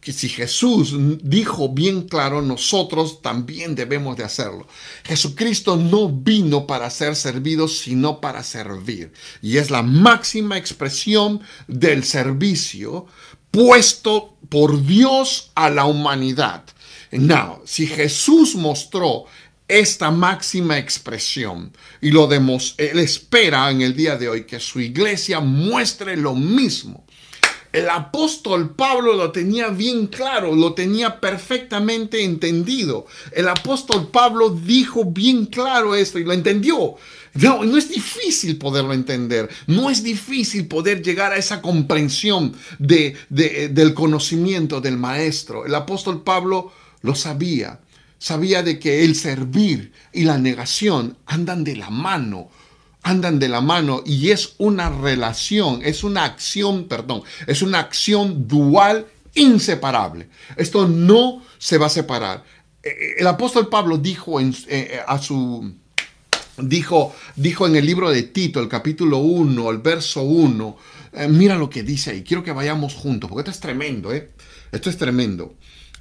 que 0.00 0.12
si 0.12 0.28
Jesús 0.28 0.94
dijo 1.22 1.70
bien 1.70 2.08
claro, 2.08 2.40
nosotros 2.40 3.20
también 3.20 3.74
debemos 3.74 4.16
de 4.16 4.24
hacerlo. 4.24 4.66
Jesucristo 5.04 5.76
no 5.76 6.08
vino 6.08 6.66
para 6.66 6.88
ser 6.88 7.16
servido, 7.16 7.66
sino 7.66 8.20
para 8.20 8.44
servir. 8.44 9.12
Y 9.42 9.56
es 9.56 9.70
la 9.70 9.82
máxima 9.82 10.56
expresión 10.56 11.40
del 11.66 12.04
servicio 12.04 13.06
puesto 13.58 14.36
por 14.48 14.86
Dios 14.86 15.50
a 15.56 15.68
la 15.68 15.84
humanidad. 15.84 16.62
Now, 17.10 17.60
si 17.64 17.88
Jesús 17.88 18.54
mostró 18.54 19.24
esta 19.66 20.12
máxima 20.12 20.78
expresión 20.78 21.72
y 22.00 22.12
lo 22.12 22.28
demos, 22.28 22.76
él 22.78 23.00
espera 23.00 23.68
en 23.72 23.82
el 23.82 23.96
día 23.96 24.16
de 24.16 24.28
hoy 24.28 24.44
que 24.44 24.60
su 24.60 24.78
iglesia 24.78 25.40
muestre 25.40 26.16
lo 26.16 26.36
mismo 26.36 27.04
el 27.72 27.90
apóstol 27.90 28.74
Pablo 28.74 29.14
lo 29.14 29.30
tenía 29.30 29.68
bien 29.68 30.06
claro, 30.06 30.54
lo 30.54 30.74
tenía 30.74 31.20
perfectamente 31.20 32.24
entendido. 32.24 33.06
El 33.32 33.48
apóstol 33.48 34.08
Pablo 34.10 34.50
dijo 34.50 35.04
bien 35.04 35.46
claro 35.46 35.94
esto 35.94 36.18
y 36.18 36.24
lo 36.24 36.32
entendió. 36.32 36.96
No, 37.34 37.64
no 37.64 37.76
es 37.76 37.90
difícil 37.90 38.56
poderlo 38.56 38.94
entender, 38.94 39.48
no 39.66 39.90
es 39.90 40.02
difícil 40.02 40.66
poder 40.66 41.02
llegar 41.02 41.32
a 41.32 41.36
esa 41.36 41.60
comprensión 41.60 42.54
de, 42.78 43.16
del 43.28 43.94
conocimiento 43.94 44.80
del 44.80 44.96
maestro. 44.96 45.66
El 45.66 45.74
apóstol 45.74 46.22
Pablo 46.22 46.72
lo 47.02 47.14
sabía, 47.14 47.80
sabía 48.18 48.62
de 48.62 48.78
que 48.78 49.04
el 49.04 49.14
servir 49.14 49.92
y 50.12 50.24
la 50.24 50.38
negación 50.38 51.16
andan 51.26 51.64
de 51.64 51.76
la 51.76 51.90
mano 51.90 52.48
andan 53.02 53.38
de 53.38 53.48
la 53.48 53.60
mano 53.60 54.02
y 54.04 54.30
es 54.30 54.54
una 54.58 54.90
relación, 54.90 55.80
es 55.84 56.04
una 56.04 56.24
acción, 56.24 56.88
perdón, 56.88 57.22
es 57.46 57.62
una 57.62 57.78
acción 57.78 58.46
dual 58.48 59.06
inseparable. 59.34 60.28
Esto 60.56 60.86
no 60.88 61.42
se 61.58 61.78
va 61.78 61.86
a 61.86 61.90
separar. 61.90 62.44
Eh, 62.82 62.88
eh, 62.88 63.14
el 63.18 63.26
apóstol 63.26 63.68
Pablo 63.68 63.98
dijo 63.98 64.40
en, 64.40 64.54
eh, 64.68 65.00
a 65.06 65.18
su 65.18 65.74
dijo 66.58 67.14
dijo 67.36 67.66
en 67.66 67.76
el 67.76 67.86
libro 67.86 68.10
de 68.10 68.24
Tito, 68.24 68.60
el 68.60 68.68
capítulo 68.68 69.18
1, 69.18 69.70
el 69.70 69.78
verso 69.78 70.22
1, 70.22 70.76
mira 71.28 71.56
lo 71.56 71.70
que 71.70 71.82
dice 71.82 72.10
ahí. 72.10 72.22
Quiero 72.22 72.42
que 72.42 72.52
vayamos 72.52 72.94
juntos, 72.94 73.30
porque 73.30 73.42
esto 73.42 73.50
es 73.52 73.60
tremendo, 73.60 74.12
¿eh? 74.12 74.32
Esto 74.72 74.90
es 74.90 74.98
tremendo. 74.98 75.54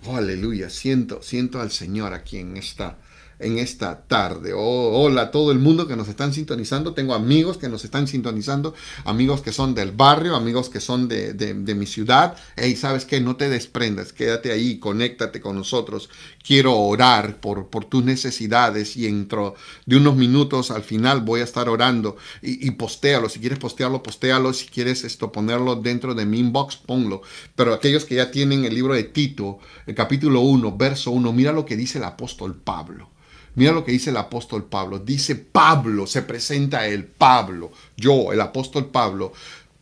Oh, 0.05 0.15
aleluya, 0.15 0.69
siento 0.69 1.21
siento 1.21 1.59
al 1.61 1.71
Señor 1.71 2.13
aquí 2.13 2.37
en 2.37 2.57
esta 2.57 2.97
en 3.39 3.59
esta 3.59 4.01
tarde. 4.07 4.53
Oh, 4.53 5.01
hola 5.03 5.23
a 5.23 5.31
todo 5.31 5.51
el 5.51 5.59
mundo 5.59 5.87
que 5.87 5.95
nos 5.95 6.07
están 6.07 6.33
sintonizando. 6.33 6.93
Tengo 6.93 7.13
amigos 7.13 7.57
que 7.57 7.69
nos 7.69 7.85
están 7.85 8.07
sintonizando, 8.07 8.73
amigos 9.05 9.41
que 9.41 9.51
son 9.51 9.75
del 9.75 9.91
barrio, 9.91 10.35
amigos 10.35 10.69
que 10.69 10.79
son 10.79 11.07
de, 11.07 11.75
mi 11.75 11.85
ciudad. 11.85 12.35
Hey, 12.55 12.75
¿sabes 12.75 13.05
qué? 13.05 13.21
No 13.21 13.35
te 13.35 13.49
desprendas, 13.49 14.13
quédate 14.13 14.51
ahí, 14.51 14.79
conéctate 14.79 15.41
con 15.41 15.55
nosotros. 15.55 16.09
Quiero 16.45 16.77
orar 16.77 17.39
por, 17.39 17.67
por 17.67 17.85
tus 17.85 18.03
necesidades 18.03 18.97
y 18.97 19.03
dentro 19.03 19.55
de 19.85 19.97
unos 19.97 20.15
minutos 20.15 20.71
al 20.71 20.83
final 20.83 21.21
voy 21.21 21.41
a 21.41 21.43
estar 21.43 21.69
orando 21.69 22.17
y, 22.41 22.67
y 22.67 22.71
postéalo. 22.71 23.29
Si 23.29 23.39
quieres 23.39 23.59
postearlo, 23.59 24.01
postéalo. 24.01 24.53
Si 24.53 24.67
quieres 24.67 25.03
esto, 25.03 25.31
ponerlo 25.31 25.75
dentro 25.75 26.15
de 26.15 26.25
mi 26.25 26.39
inbox, 26.39 26.77
ponlo. 26.77 27.21
Pero 27.55 27.73
aquellos 27.73 28.05
que 28.05 28.15
ya 28.15 28.31
tienen 28.31 28.65
el 28.65 28.73
libro 28.73 28.93
de 28.93 29.03
Tito, 29.03 29.59
el 29.85 29.93
capítulo 29.93 30.41
1, 30.41 30.77
verso 30.77 31.11
1, 31.11 31.33
mira 31.33 31.51
lo 31.51 31.65
que 31.65 31.75
dice 31.75 31.99
el 31.99 32.05
apóstol 32.05 32.55
Pablo. 32.55 33.09
Mira 33.57 33.71
lo 33.71 33.83
que 33.83 33.91
dice 33.91 34.11
el 34.11 34.17
apóstol 34.17 34.65
Pablo. 34.65 34.99
Dice 34.99 35.33
Pablo, 35.33 36.05
se 36.05 36.21
presenta 36.21 36.85
el 36.85 37.05
Pablo, 37.05 37.71
yo, 37.95 38.31
el 38.31 38.39
apóstol 38.39 38.91
Pablo, 38.91 39.33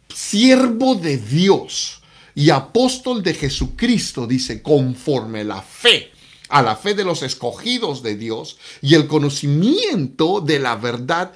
siervo 0.07 0.95
de 0.95 1.17
Dios 1.17 2.01
y 2.33 2.51
apóstol 2.51 3.21
de 3.21 3.33
Jesucristo, 3.33 4.27
dice, 4.27 4.61
conforme 4.61 5.43
la 5.43 5.61
fe, 5.61 6.09
a 6.47 6.61
la 6.61 6.77
fe 6.77 6.93
de 6.93 7.03
los 7.03 7.21
escogidos 7.21 8.01
de 8.01 8.15
Dios 8.15 8.57
y 8.81 8.95
el 8.95 9.07
conocimiento 9.07 10.39
de 10.39 10.59
la 10.59 10.77
verdad 10.77 11.33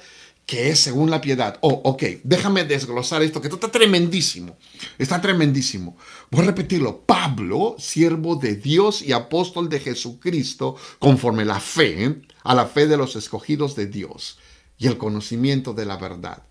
que 0.50 0.70
es 0.70 0.80
según 0.80 1.10
la 1.10 1.20
piedad. 1.20 1.58
Oh, 1.60 1.80
ok, 1.84 2.02
déjame 2.24 2.64
desglosar 2.64 3.22
esto, 3.22 3.40
que 3.40 3.46
esto 3.46 3.54
está 3.54 3.70
tremendísimo. 3.70 4.56
Está 4.98 5.20
tremendísimo. 5.20 5.96
Voy 6.28 6.42
a 6.42 6.46
repetirlo. 6.46 7.02
Pablo, 7.06 7.76
siervo 7.78 8.34
de 8.34 8.56
Dios 8.56 9.00
y 9.00 9.12
apóstol 9.12 9.68
de 9.68 9.78
Jesucristo, 9.78 10.74
conforme 10.98 11.44
la 11.44 11.60
fe, 11.60 12.22
a 12.42 12.54
la 12.54 12.66
fe 12.66 12.86
de 12.86 12.96
los 12.96 13.16
escogidos 13.16 13.76
de 13.76 13.86
Dios 13.86 14.38
y 14.78 14.86
el 14.86 14.98
conocimiento 14.98 15.72
de 15.74 15.86
la 15.86 15.96
verdad. 15.96 16.42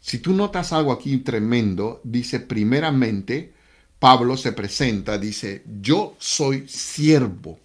Si 0.00 0.18
tú 0.18 0.32
notas 0.32 0.72
algo 0.72 0.92
aquí 0.92 1.18
tremendo, 1.18 2.00
dice 2.04 2.40
primeramente, 2.40 3.52
Pablo 3.98 4.36
se 4.36 4.52
presenta, 4.52 5.18
dice, 5.18 5.62
yo 5.80 6.16
soy 6.18 6.66
siervo. 6.68 7.60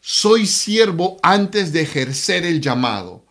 Soy 0.00 0.46
siervo 0.46 1.18
antes 1.22 1.72
de 1.72 1.82
ejercer 1.82 2.44
el 2.44 2.60
llamado. 2.60 3.24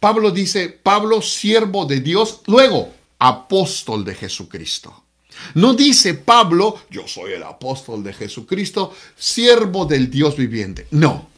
Pablo 0.00 0.32
dice, 0.32 0.68
Pablo 0.68 1.22
siervo 1.22 1.86
de 1.86 2.00
Dios, 2.00 2.40
luego 2.46 2.92
apóstol 3.20 4.04
de 4.04 4.14
Jesucristo. 4.14 5.04
No 5.54 5.74
dice 5.74 6.14
Pablo, 6.14 6.80
yo 6.90 7.06
soy 7.06 7.32
el 7.32 7.44
apóstol 7.44 8.02
de 8.02 8.12
Jesucristo, 8.12 8.92
siervo 9.16 9.86
del 9.86 10.10
Dios 10.10 10.36
viviente. 10.36 10.88
No. 10.90 11.28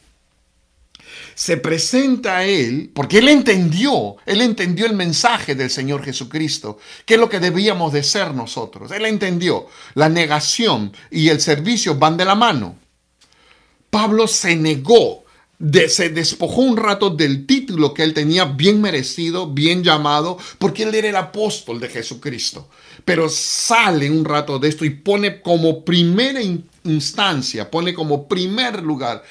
Se 1.35 1.57
presenta 1.57 2.37
a 2.37 2.45
él 2.45 2.91
porque 2.93 3.19
él 3.19 3.29
entendió, 3.29 4.17
él 4.25 4.41
entendió 4.41 4.85
el 4.85 4.93
mensaje 4.93 5.55
del 5.55 5.69
Señor 5.69 6.03
Jesucristo, 6.03 6.77
que 7.05 7.15
es 7.15 7.19
lo 7.19 7.29
que 7.29 7.39
debíamos 7.39 7.93
de 7.93 8.03
ser 8.03 8.33
nosotros. 8.33 8.91
Él 8.91 9.05
entendió, 9.05 9.67
la 9.95 10.09
negación 10.09 10.93
y 11.09 11.29
el 11.29 11.41
servicio 11.41 11.95
van 11.95 12.17
de 12.17 12.25
la 12.25 12.35
mano. 12.35 12.75
Pablo 13.89 14.27
se 14.27 14.55
negó 14.55 15.21
se 15.87 16.09
despojó 16.09 16.61
un 16.61 16.77
rato 16.77 17.09
del 17.09 17.45
título 17.45 17.93
que 17.93 18.03
él 18.03 18.13
tenía 18.13 18.45
bien 18.45 18.81
merecido, 18.81 19.47
bien 19.47 19.83
llamado, 19.83 20.37
porque 20.57 20.83
él 20.83 20.95
era 20.95 21.09
el 21.09 21.15
apóstol 21.15 21.79
de 21.79 21.89
Jesucristo. 21.89 22.69
Pero 23.05 23.29
sale 23.29 24.09
un 24.09 24.25
rato 24.25 24.57
de 24.57 24.69
esto 24.69 24.85
y 24.85 24.89
pone 24.89 25.41
como 25.41 25.85
primera 25.85 26.39
instancia, 26.83 27.69
pone 27.69 27.93
como 27.93 28.27
primer 28.27 28.81
lugar, 28.81 29.23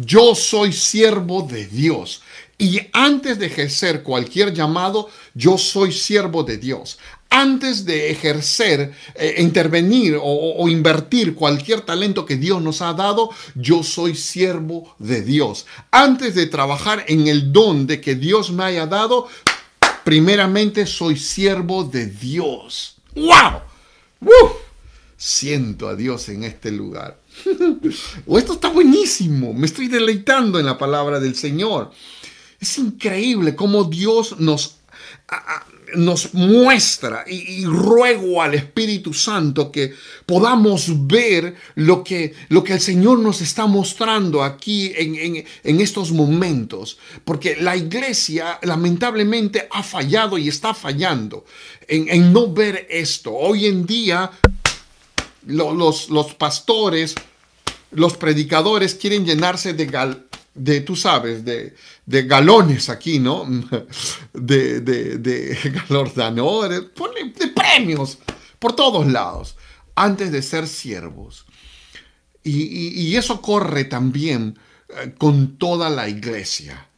yo 0.00 0.34
soy 0.34 0.72
siervo 0.72 1.42
de 1.42 1.66
Dios. 1.66 2.22
Y 2.60 2.80
antes 2.92 3.38
de 3.38 3.46
ejercer 3.46 4.02
cualquier 4.02 4.52
llamado, 4.52 5.08
yo 5.34 5.58
soy 5.58 5.92
siervo 5.92 6.42
de 6.42 6.56
Dios 6.56 6.98
antes 7.30 7.84
de 7.84 8.10
ejercer, 8.10 8.92
eh, 9.14 9.36
intervenir 9.38 10.18
o, 10.20 10.68
invertir 10.68 11.34
cualquier 11.34 11.82
talento 11.82 12.24
que 12.24 12.36
Dios 12.36 12.62
nos 12.62 12.80
ha 12.80 12.94
dado, 12.94 13.30
yo 13.54 13.82
soy 13.82 14.14
siervo 14.14 14.94
de 14.98 15.22
Dios. 15.22 15.66
Antes 15.90 16.34
de 16.34 16.46
trabajar 16.46 17.04
en 17.06 17.28
el 17.28 17.52
don 17.52 17.86
de 17.86 18.00
que 18.00 18.14
Dios 18.14 18.50
me 18.50 18.64
haya 18.64 18.86
dado, 18.86 19.28
primeramente 20.04 20.86
soy 20.86 21.16
siervo 21.16 21.84
de 21.84 22.06
Dios. 22.06 22.96
¡Wow! 23.14 23.60
Siento 25.16 25.88
a 25.88 25.96
Dios 25.96 26.28
en 26.28 26.44
este 26.44 26.70
lugar. 26.70 27.18
o 28.26 28.38
esto 28.38 28.54
está 28.54 28.68
buenísimo. 28.68 29.52
Me 29.52 29.66
estoy 29.66 29.88
deleitando 29.88 30.58
en 30.58 30.66
la 30.66 30.78
palabra 30.78 31.20
del 31.20 31.34
Señor. 31.34 31.90
Es 32.60 32.78
increíble 32.78 33.54
cómo 33.54 33.84
Dios 33.84 34.38
nos 34.38 34.78
nos 35.96 36.34
muestra 36.34 37.24
y, 37.26 37.64
ruego 37.64 38.42
al 38.42 38.54
Espíritu 38.54 39.14
Santo 39.14 39.72
que 39.72 39.94
podamos 40.26 41.06
ver 41.06 41.54
lo 41.76 42.04
que, 42.04 42.34
lo 42.48 42.62
que 42.62 42.74
el 42.74 42.80
Señor 42.80 43.18
nos 43.20 43.40
está 43.40 43.66
mostrando 43.66 44.42
aquí 44.42 44.92
en, 44.94 45.80
estos 45.80 46.12
momentos. 46.12 46.98
Porque 47.24 47.56
la 47.56 47.76
iglesia 47.76 48.58
lamentablemente 48.62 49.68
ha 49.70 49.82
fallado 49.82 50.36
y 50.38 50.48
está 50.48 50.74
fallando 50.74 51.44
en, 51.86 52.32
no 52.32 52.52
ver 52.52 52.86
esto. 52.90 53.32
Hoy 53.32 53.66
en 53.66 53.86
día 53.86 54.30
los, 55.46 56.10
los 56.10 56.34
pastores, 56.34 57.14
los 57.90 58.16
predicadores 58.16 58.94
quieren 58.94 59.24
llenarse 59.24 59.72
de, 59.72 59.86
gal, 59.86 60.26
de 60.54 60.80
tú 60.80 60.96
sabes, 60.96 61.44
de, 61.44 61.74
de 62.06 62.22
galones 62.22 62.88
aquí, 62.88 63.18
¿no? 63.18 63.46
De, 64.32 64.80
de, 64.80 65.18
de 65.18 65.54
de 65.54 67.48
premios 67.54 68.18
por 68.58 68.74
todos 68.74 69.06
lados, 69.06 69.56
antes 69.94 70.30
de 70.32 70.42
ser 70.42 70.66
siervos. 70.66 71.46
Y, 72.42 72.88
y, 72.88 73.16
eso 73.16 73.42
corre 73.42 73.84
también 73.84 74.58
eh, 74.88 75.14
con 75.18 75.58
toda 75.58 75.90
la 75.90 76.08
iglesia. 76.08 76.88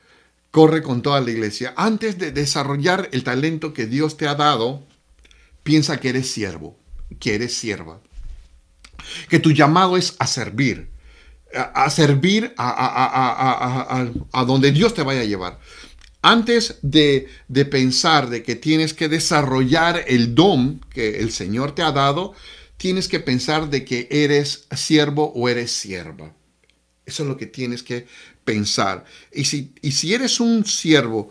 Corre 0.50 0.82
con 0.82 1.02
toda 1.02 1.20
la 1.20 1.30
iglesia. 1.30 1.74
Antes 1.76 2.18
de 2.18 2.30
desarrollar 2.30 3.08
el 3.12 3.24
talento 3.24 3.72
que 3.72 3.86
Dios 3.86 4.16
te 4.16 4.28
ha 4.28 4.34
dado, 4.34 4.86
piensa 5.62 5.98
que 5.98 6.10
eres 6.10 6.30
siervo, 6.30 6.76
que 7.18 7.34
eres 7.34 7.54
sierva. 7.54 8.00
Que 9.28 9.38
tu 9.38 9.52
llamado 9.52 9.96
es 9.96 10.14
a 10.18 10.26
servir 10.26 10.90
a, 11.54 11.90
servir 11.90 12.54
a, 12.56 14.44
donde 14.46 14.72
Dios 14.72 14.94
te 14.94 15.02
vaya 15.02 15.20
a 15.20 15.24
llevar. 15.24 15.58
Antes 16.22 16.78
de, 16.82 17.28
de, 17.48 17.64
pensar 17.64 18.28
de 18.28 18.42
que 18.42 18.54
tienes 18.54 18.92
que 18.92 19.08
desarrollar 19.08 20.04
el 20.06 20.34
don 20.34 20.84
que 20.90 21.20
el 21.20 21.32
Señor 21.32 21.74
te 21.74 21.82
ha 21.82 21.92
dado, 21.92 22.34
tienes 22.76 23.08
que 23.08 23.20
pensar 23.20 23.70
de 23.70 23.84
que 23.84 24.06
eres 24.10 24.66
siervo 24.76 25.32
o 25.34 25.48
eres 25.48 25.72
sierva. 25.72 26.34
Eso 27.06 27.22
es 27.22 27.28
lo 27.28 27.36
que 27.36 27.46
tienes 27.46 27.82
que 27.82 28.06
pensar. 28.44 29.04
Y 29.32 29.44
si, 29.44 29.74
y 29.80 29.92
si 29.92 30.14
eres 30.14 30.40
un 30.40 30.66
siervo, 30.66 31.30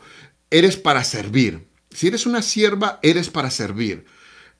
eres 0.50 0.76
para 0.76 1.04
servir. 1.04 1.68
Si 1.92 2.08
eres 2.08 2.26
una 2.26 2.42
sierva, 2.42 3.00
eres 3.04 3.30
para 3.30 3.52
servir. 3.52 4.06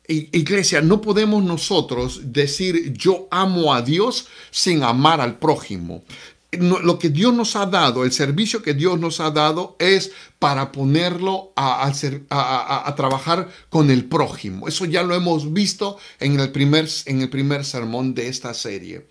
Iglesia, 0.09 0.81
no 0.81 1.01
podemos 1.01 1.43
nosotros 1.43 2.33
decir 2.33 2.93
yo 2.93 3.27
amo 3.29 3.73
a 3.73 3.83
Dios 3.83 4.27
sin 4.49 4.81
amar 4.81 5.21
al 5.21 5.37
prójimo. 5.37 6.03
lo 6.51 6.97
que 6.97 7.09
Dios 7.09 7.31
nos 7.31 7.55
ha 7.55 7.67
dado, 7.67 8.03
el 8.03 8.11
servicio 8.11 8.63
que 8.63 8.73
Dios 8.73 8.99
nos 8.99 9.19
ha 9.19 9.29
dado 9.29 9.75
es 9.77 10.11
para 10.39 10.71
ponerlo 10.71 11.53
a, 11.55 11.85
a, 11.87 12.95
trabajar 12.95 13.49
con 13.69 13.91
el 13.91 14.05
prójimo. 14.05 14.67
Eso 14.67 14.85
ya 14.85 15.03
lo 15.03 15.13
hemos 15.13 15.53
visto 15.53 15.97
en 16.19 16.39
el 16.39 16.51
primer, 16.51 16.89
en 17.05 17.21
el 17.21 17.29
primer 17.29 17.63
sermón 17.63 18.15
de 18.15 18.29
esta 18.29 18.55
serie. 18.55 19.05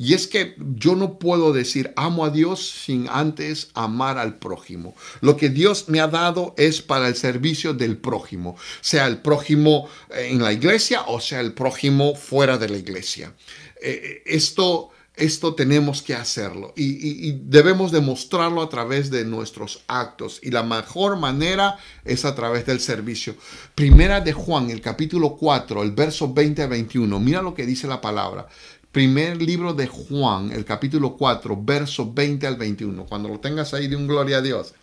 Y 0.00 0.14
es 0.14 0.26
que 0.26 0.54
yo 0.58 0.96
no 0.96 1.18
puedo 1.18 1.52
decir 1.52 1.92
amo 1.94 2.24
a 2.24 2.30
Dios 2.30 2.66
sin 2.86 3.06
antes 3.10 3.68
amar 3.74 4.16
al 4.16 4.38
prójimo. 4.38 4.94
Lo 5.20 5.36
que 5.36 5.50
Dios 5.50 5.90
me 5.90 6.00
ha 6.00 6.08
dado 6.08 6.54
es 6.56 6.80
para 6.80 7.06
el 7.06 7.16
servicio 7.16 7.74
del 7.74 7.98
prójimo, 7.98 8.56
sea 8.80 9.06
el 9.06 9.18
prójimo 9.18 9.90
en 10.08 10.42
la 10.42 10.54
iglesia 10.54 11.02
o 11.06 11.20
sea 11.20 11.40
el 11.40 11.52
prójimo 11.52 12.14
fuera 12.14 12.56
de 12.56 12.70
la 12.70 12.78
iglesia. 12.78 13.34
Eh, 13.82 14.00
eh, 14.02 14.22
esto, 14.24 14.88
esto 15.16 15.54
tenemos 15.54 16.00
que 16.00 16.14
hacerlo 16.14 16.72
y, 16.76 17.28
y, 17.28 17.38
debemos 17.44 17.92
demostrarlo 17.92 18.62
a 18.62 18.70
través 18.70 19.10
de 19.10 19.26
nuestros 19.26 19.84
actos 19.86 20.40
y 20.42 20.50
la 20.50 20.62
mejor 20.62 21.18
manera 21.18 21.76
es 22.06 22.24
a 22.24 22.34
través 22.34 22.64
del 22.64 22.80
servicio. 22.80 23.34
Primera 23.74 24.22
de 24.22 24.32
Juan, 24.32 24.70
el 24.70 24.80
capítulo 24.80 25.36
4, 25.36 25.82
el 25.82 25.92
verso 25.92 26.32
20 26.32 26.62
a 26.62 26.66
21. 26.68 27.20
Mira 27.20 27.42
lo 27.42 27.52
que 27.52 27.66
dice 27.66 27.86
la 27.86 28.00
palabra. 28.00 28.48
Primer 28.92 29.40
libro 29.40 29.72
de 29.72 29.86
Juan, 29.86 30.50
el 30.50 30.64
capítulo 30.64 31.16
4, 31.16 31.62
verso 31.62 32.12
20 32.12 32.46
al 32.46 32.56
21. 32.56 33.06
Cuando 33.06 33.28
lo 33.28 33.38
tengas 33.38 33.72
ahí, 33.72 33.86
de 33.86 33.94
un 33.94 34.08
gloria 34.08 34.38
a 34.38 34.42
Dios. 34.42 34.74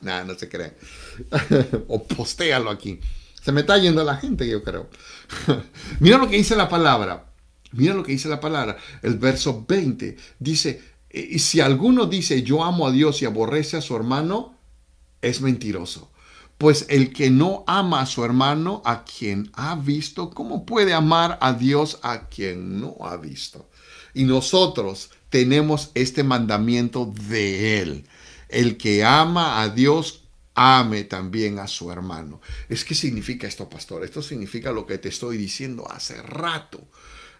Nada, 0.00 0.24
no 0.24 0.34
se 0.34 0.48
cree. 0.48 0.72
o 1.88 2.02
postéalo 2.04 2.70
aquí. 2.70 3.00
Se 3.42 3.52
me 3.52 3.60
está 3.60 3.76
yendo 3.76 4.02
la 4.02 4.16
gente, 4.16 4.48
yo 4.48 4.62
creo. 4.62 4.88
Mira 6.00 6.16
lo 6.16 6.28
que 6.30 6.36
dice 6.36 6.56
la 6.56 6.70
palabra. 6.70 7.26
Mira 7.72 7.92
lo 7.92 8.02
que 8.02 8.12
dice 8.12 8.28
la 8.28 8.40
palabra. 8.40 8.78
El 9.02 9.18
verso 9.18 9.64
20 9.68 10.16
dice, 10.38 10.82
y 11.10 11.38
si 11.38 11.60
alguno 11.60 12.06
dice 12.06 12.42
yo 12.42 12.64
amo 12.64 12.86
a 12.86 12.92
Dios 12.92 13.20
y 13.20 13.26
aborrece 13.26 13.76
a 13.76 13.82
su 13.82 13.94
hermano, 13.94 14.56
es 15.20 15.42
mentiroso. 15.42 16.10
Pues 16.58 16.86
el 16.88 17.12
que 17.12 17.30
no 17.30 17.62
ama 17.68 18.00
a 18.00 18.06
su 18.06 18.24
hermano, 18.24 18.82
a 18.84 19.04
quien 19.04 19.50
ha 19.54 19.76
visto, 19.76 20.30
¿cómo 20.30 20.66
puede 20.66 20.92
amar 20.92 21.38
a 21.40 21.52
Dios 21.52 22.00
a 22.02 22.28
quien 22.28 22.80
no 22.80 22.96
ha 23.00 23.16
visto? 23.16 23.70
Y 24.12 24.24
nosotros 24.24 25.10
tenemos 25.30 25.92
este 25.94 26.24
mandamiento 26.24 27.12
de 27.28 27.80
Él. 27.80 28.08
El 28.48 28.76
que 28.76 29.04
ama 29.04 29.62
a 29.62 29.68
Dios, 29.68 30.24
ame 30.54 31.04
también 31.04 31.60
a 31.60 31.68
su 31.68 31.92
hermano. 31.92 32.40
¿Es 32.68 32.84
qué 32.84 32.96
significa 32.96 33.46
esto, 33.46 33.68
pastor? 33.68 34.04
Esto 34.04 34.20
significa 34.20 34.72
lo 34.72 34.84
que 34.84 34.98
te 34.98 35.08
estoy 35.10 35.36
diciendo 35.36 35.88
hace 35.88 36.20
rato. 36.22 36.88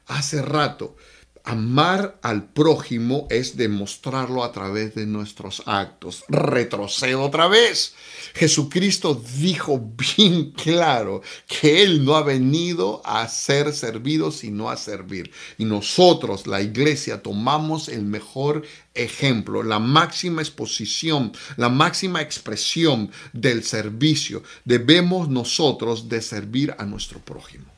Hace 0.07 0.43
rato. 0.43 0.97
Amar 1.45 2.19
al 2.23 2.45
prójimo 2.45 3.27
es 3.31 3.57
demostrarlo 3.57 4.45
a 4.45 4.53
través 4.53 4.95
de 4.95 5.07
nuestros 5.07 5.63
actos. 5.67 6.25
Retrocedo 6.29 7.23
otra 7.23 7.49
vez. 7.49 7.95
Jesucristo 8.35 9.21
dijo 9.39 9.81
bien 9.97 10.53
claro 10.57 11.23
que 11.47 11.83
Él 11.83 12.05
no 12.05 12.17
ha 12.17 12.23
venido 12.23 13.03
a 13.05 13.27
ser 13.29 13.73
servido, 13.73 14.31
sino 14.31 14.71
a 14.71 14.77
servir. 14.77 15.31
Y 15.57 15.65
nosotros, 15.65 16.47
la 16.47 16.61
iglesia, 16.61 17.23
tomamos 17.23 17.89
el 17.89 18.03
mejor 18.03 18.63
ejemplo, 18.95 19.63
la 19.63 19.79
máxima 19.79 20.43
exposición, 20.43 21.33
la 21.57 21.69
máxima 21.69 22.21
expresión 22.21 23.11
del 23.33 23.65
servicio. 23.65 24.43
Debemos 24.65 25.29
nosotros 25.29 26.09
de 26.09 26.21
servir 26.21 26.75
a 26.79 26.85
nuestro 26.85 27.21
prójimo. 27.21 27.78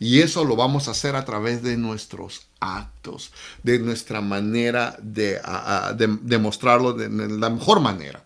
Y 0.00 0.22
eso 0.22 0.44
lo 0.46 0.56
vamos 0.56 0.88
a 0.88 0.92
hacer 0.92 1.14
a 1.14 1.26
través 1.26 1.62
de 1.62 1.76
nuestros 1.76 2.46
actos, 2.58 3.32
de 3.62 3.78
nuestra 3.78 4.22
manera 4.22 4.96
de, 5.02 5.38
demostrarlo 6.22 6.94
de, 6.94 7.10
la 7.28 7.50
mejor 7.50 7.80
manera. 7.80 8.24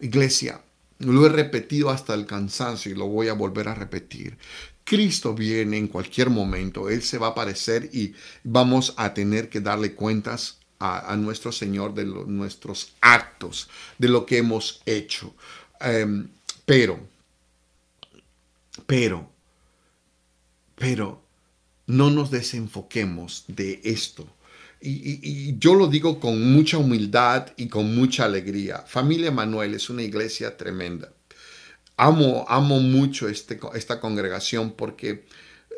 Iglesia, 0.00 0.60
lo 0.98 1.24
he 1.24 1.28
repetido 1.28 1.90
hasta 1.90 2.14
el 2.14 2.26
cansancio 2.26 2.90
y 2.90 2.96
lo 2.96 3.06
voy 3.06 3.28
a 3.28 3.34
volver 3.34 3.68
a 3.68 3.76
repetir. 3.76 4.36
Cristo 4.82 5.34
viene 5.34 5.78
en 5.78 5.86
cualquier 5.86 6.30
momento, 6.30 6.90
Él 6.90 7.00
se 7.00 7.16
va 7.16 7.28
a 7.28 7.30
aparecer 7.30 7.88
y 7.92 8.12
vamos 8.42 8.92
a 8.96 9.14
tener 9.14 9.48
que 9.48 9.60
darle 9.60 9.94
cuentas 9.94 10.58
a, 10.80 11.16
nuestro 11.16 11.52
Señor 11.52 11.94
de 11.94 12.04
nuestros 12.04 12.92
actos, 13.00 13.70
de 13.98 14.08
lo 14.08 14.26
que 14.26 14.38
hemos 14.38 14.82
hecho. 14.84 15.32
Em, 15.80 16.28
pero, 16.66 16.98
pero, 18.84 19.30
pero 20.74 21.24
no 21.86 22.10
nos 22.10 22.30
desenfoquemos 22.30 23.44
de 23.48 23.80
esto. 23.84 24.26
Y, 24.80 25.58
yo 25.58 25.74
lo 25.74 25.86
digo 25.86 26.20
con 26.20 26.52
mucha 26.52 26.76
humildad 26.76 27.48
y 27.56 27.68
con 27.68 27.94
mucha 27.94 28.26
alegría. 28.26 28.84
Familia 28.86 29.30
Manuel 29.30 29.74
es 29.74 29.88
una 29.88 30.02
iglesia 30.02 30.56
tremenda. 30.56 31.12
Amo, 31.96 32.44
amo 32.48 32.80
mucho 32.80 33.28
este, 33.28 33.58
esta 33.74 34.00
congregación 34.00 34.72
porque 34.72 35.24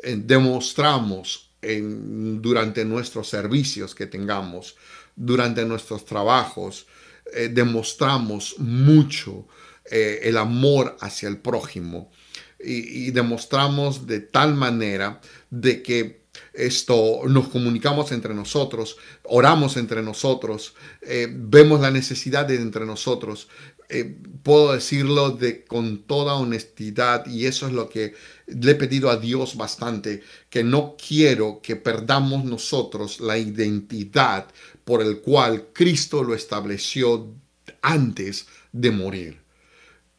eh, 0.03 0.17
demostramos 0.17 1.51
durante 1.61 2.85
nuestros 2.85 3.29
servicios 3.29 3.95
que 3.95 4.05
tengamos, 4.05 4.75
durante 5.15 5.65
nuestros 5.65 6.05
trabajos, 6.05 6.87
eh, 7.33 7.49
demostramos 7.51 8.55
mucho 8.59 9.47
eh, 9.89 10.19
el 10.23 10.37
amor 10.37 10.97
hacia 11.01 11.27
el 11.29 11.37
prójimo 11.37 12.11
y, 12.59 13.11
demostramos 13.11 14.07
de 14.07 14.19
tal 14.19 14.55
manera 14.55 15.21
de 15.49 15.83
que 15.83 16.27
esto 16.53 17.21
nos 17.27 17.49
comunicamos 17.49 18.11
entre 18.11 18.33
nosotros, 18.33 18.97
oramos 19.23 19.77
entre 19.77 20.01
nosotros, 20.01 20.73
eh, 21.01 21.27
vemos 21.31 21.79
la 21.81 21.91
necesidad 21.91 22.45
de 22.45 22.55
entre 22.55 22.85
nosotros. 22.85 23.47
Eh, 23.89 24.17
puedo 24.43 24.73
decirlo 24.73 25.29
de 25.29 25.63
con 25.63 26.03
toda 26.03 26.33
honestidad 26.33 27.25
y 27.25 27.45
eso 27.45 27.67
es 27.67 27.73
lo 27.73 27.87
que 27.87 28.15
le 28.47 28.71
he 28.71 28.75
pedido 28.75 29.09
a 29.09 29.17
Dios 29.17 29.55
bastante, 29.55 30.23
que 30.49 30.63
no 30.63 30.97
quiero 30.97 31.61
que 31.61 31.77
perdamos 31.77 32.43
nosotros 32.43 33.21
la 33.21 33.37
identidad 33.37 34.47
por 34.83 35.01
el 35.01 35.21
cual 35.21 35.69
Cristo 35.73 36.23
lo 36.23 36.35
estableció 36.35 37.33
antes 37.81 38.47
de 38.73 38.91
morir 38.91 39.46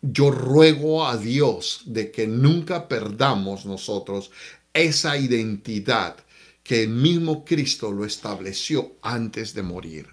yo 0.03 0.31
ruego 0.31 1.07
a 1.07 1.17
Dios 1.17 1.83
de 1.87 2.11
que 2.11 2.27
nunca 2.27 2.89
perdamos 2.89 3.67
nosotros 3.67 4.31
esa 4.73 5.17
identidad 5.17 6.17
que 6.63 6.85
el 6.85 6.91
mismo 6.91 7.45
Cristo 7.45 7.91
lo 7.91 8.05
estableció 8.05 8.97
antes 9.03 9.55
de 9.55 9.63
morir. 9.63 10.07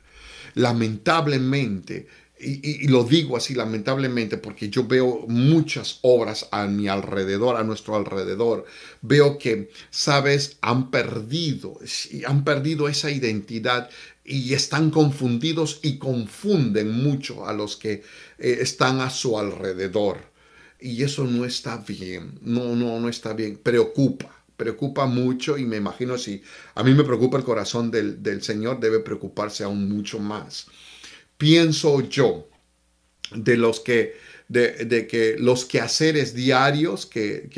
Lamentablemente, 0.54 2.08
y, 2.40 2.88
lo 2.88 3.04
digo 3.04 3.38
así 3.38 3.54
lamentablemente 3.54 4.38
porque 4.38 4.70
yo 4.70 4.86
veo 4.86 5.26
muchas 5.28 6.00
obras 6.02 6.48
a 6.52 6.66
mi 6.68 6.88
alrededor, 6.88 7.56
a 7.58 7.64
nuestro 7.64 7.96
alrededor. 7.96 8.66
Veo 9.02 9.38
que, 9.38 9.70
sabes, 9.90 10.58
han 10.62 10.92
perdido, 10.92 11.80
han 12.26 12.44
perdido 12.44 12.88
esa 12.88 13.12
identidad 13.12 13.90
y 14.26 14.56
están 14.56 14.90
confundidos 14.90 15.80
y 15.84 16.00
confunden 16.00 16.92
mucho 16.92 17.48
a 17.48 17.54
los 17.54 17.78
que 17.78 18.02
eh, 18.40 18.58
están 18.60 19.00
a 19.00 19.12
su 19.12 19.38
alrededor. 19.38 20.18
Y 20.80 21.04
eso 21.04 21.26
no 21.26 21.46
está 21.46 21.78
bien, 21.78 22.40
no, 22.42 22.76
no, 22.76 23.00
no 23.00 23.08
está 23.08 23.34
bien, 23.34 23.58
preocupa, 23.58 24.44
preocupa 24.58 25.06
mucho 25.06 25.58
y 25.58 25.66
me 25.66 25.78
imagino 25.78 26.18
si 26.18 26.42
a 26.74 26.84
mí 26.84 26.94
me 26.94 27.04
preocupa 27.04 27.38
el 27.38 27.44
corazón 27.44 27.92
del, 27.92 28.22
del 28.22 28.42
Señor, 28.42 28.80
debe 28.80 29.00
preocuparse 29.00 29.64
aún 29.64 29.88
mucho 29.88 30.20
más. 30.20 30.68
Pienso 31.38 32.02
yo 32.02 32.50
de 33.32 33.58
los 33.58 33.80
que, 33.80 34.16
de, 34.48 35.08
que 35.08 35.36
los 35.38 35.66
quehaceres 35.66 36.34
diarios 36.34 37.06
que, 37.06 37.50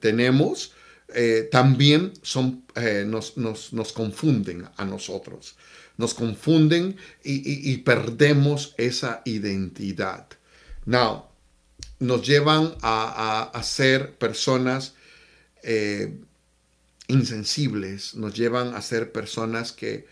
tenemos 0.00 0.72
eh, 1.14 1.48
también 1.50 2.12
son, 2.22 2.64
eh, 2.76 3.04
nos, 3.06 3.36
nos 3.36 3.92
confunden 3.92 4.66
a 4.76 4.84
nosotros 4.84 5.56
nos 5.96 6.14
confunden 6.14 6.96
y, 7.22 7.76
perdemos 7.78 8.74
esa 8.78 9.22
identidad. 9.24 10.26
Now, 10.86 11.26
nos 12.00 12.26
llevan 12.26 12.74
a, 12.82 13.60
ser 13.62 14.14
personas 14.14 14.94
eh, 15.62 16.18
insensibles, 17.08 18.14
nos 18.14 18.34
llevan 18.34 18.74
a 18.74 18.82
ser 18.82 19.12
personas 19.12 19.72
que 19.72 20.06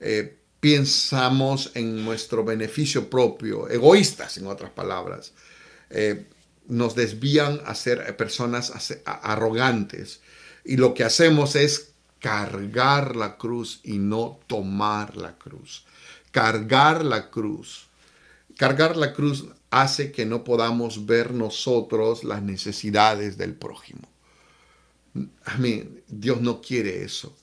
eh, 0.00 0.36
pensamos 0.60 1.70
en 1.74 2.04
nuestro 2.04 2.44
beneficio 2.44 3.08
propio, 3.08 3.68
egoístas 3.68 4.38
en 4.38 4.46
otras 4.46 4.70
palabras. 4.70 5.32
Eh, 5.90 6.26
nos 6.66 6.94
desvían 6.94 7.60
a 7.64 7.74
ser 7.74 8.16
personas 8.16 8.72
arrogantes 9.06 10.20
y 10.64 10.76
lo 10.76 10.92
que 10.92 11.04
hacemos 11.04 11.56
es 11.56 11.87
cargar 12.20 13.16
la 13.16 13.36
cruz 13.36 13.80
y 13.84 13.98
no 13.98 14.40
tomar 14.46 15.16
la 15.16 15.36
cruz. 15.36 15.84
Cargar 16.30 17.04
la 17.04 17.30
cruz. 17.30 17.86
Cargar 18.56 18.96
la 18.96 19.12
cruz 19.12 19.46
hace 19.70 20.12
que 20.12 20.26
no 20.26 20.44
podamos 20.44 21.06
ver 21.06 21.32
nosotros 21.32 22.24
las 22.24 22.42
necesidades 22.42 23.38
del 23.38 23.54
prójimo. 23.54 24.08
Amén. 25.44 26.02
Dios 26.08 26.40
no 26.40 26.60
quiere 26.60 27.02
eso. 27.02 27.36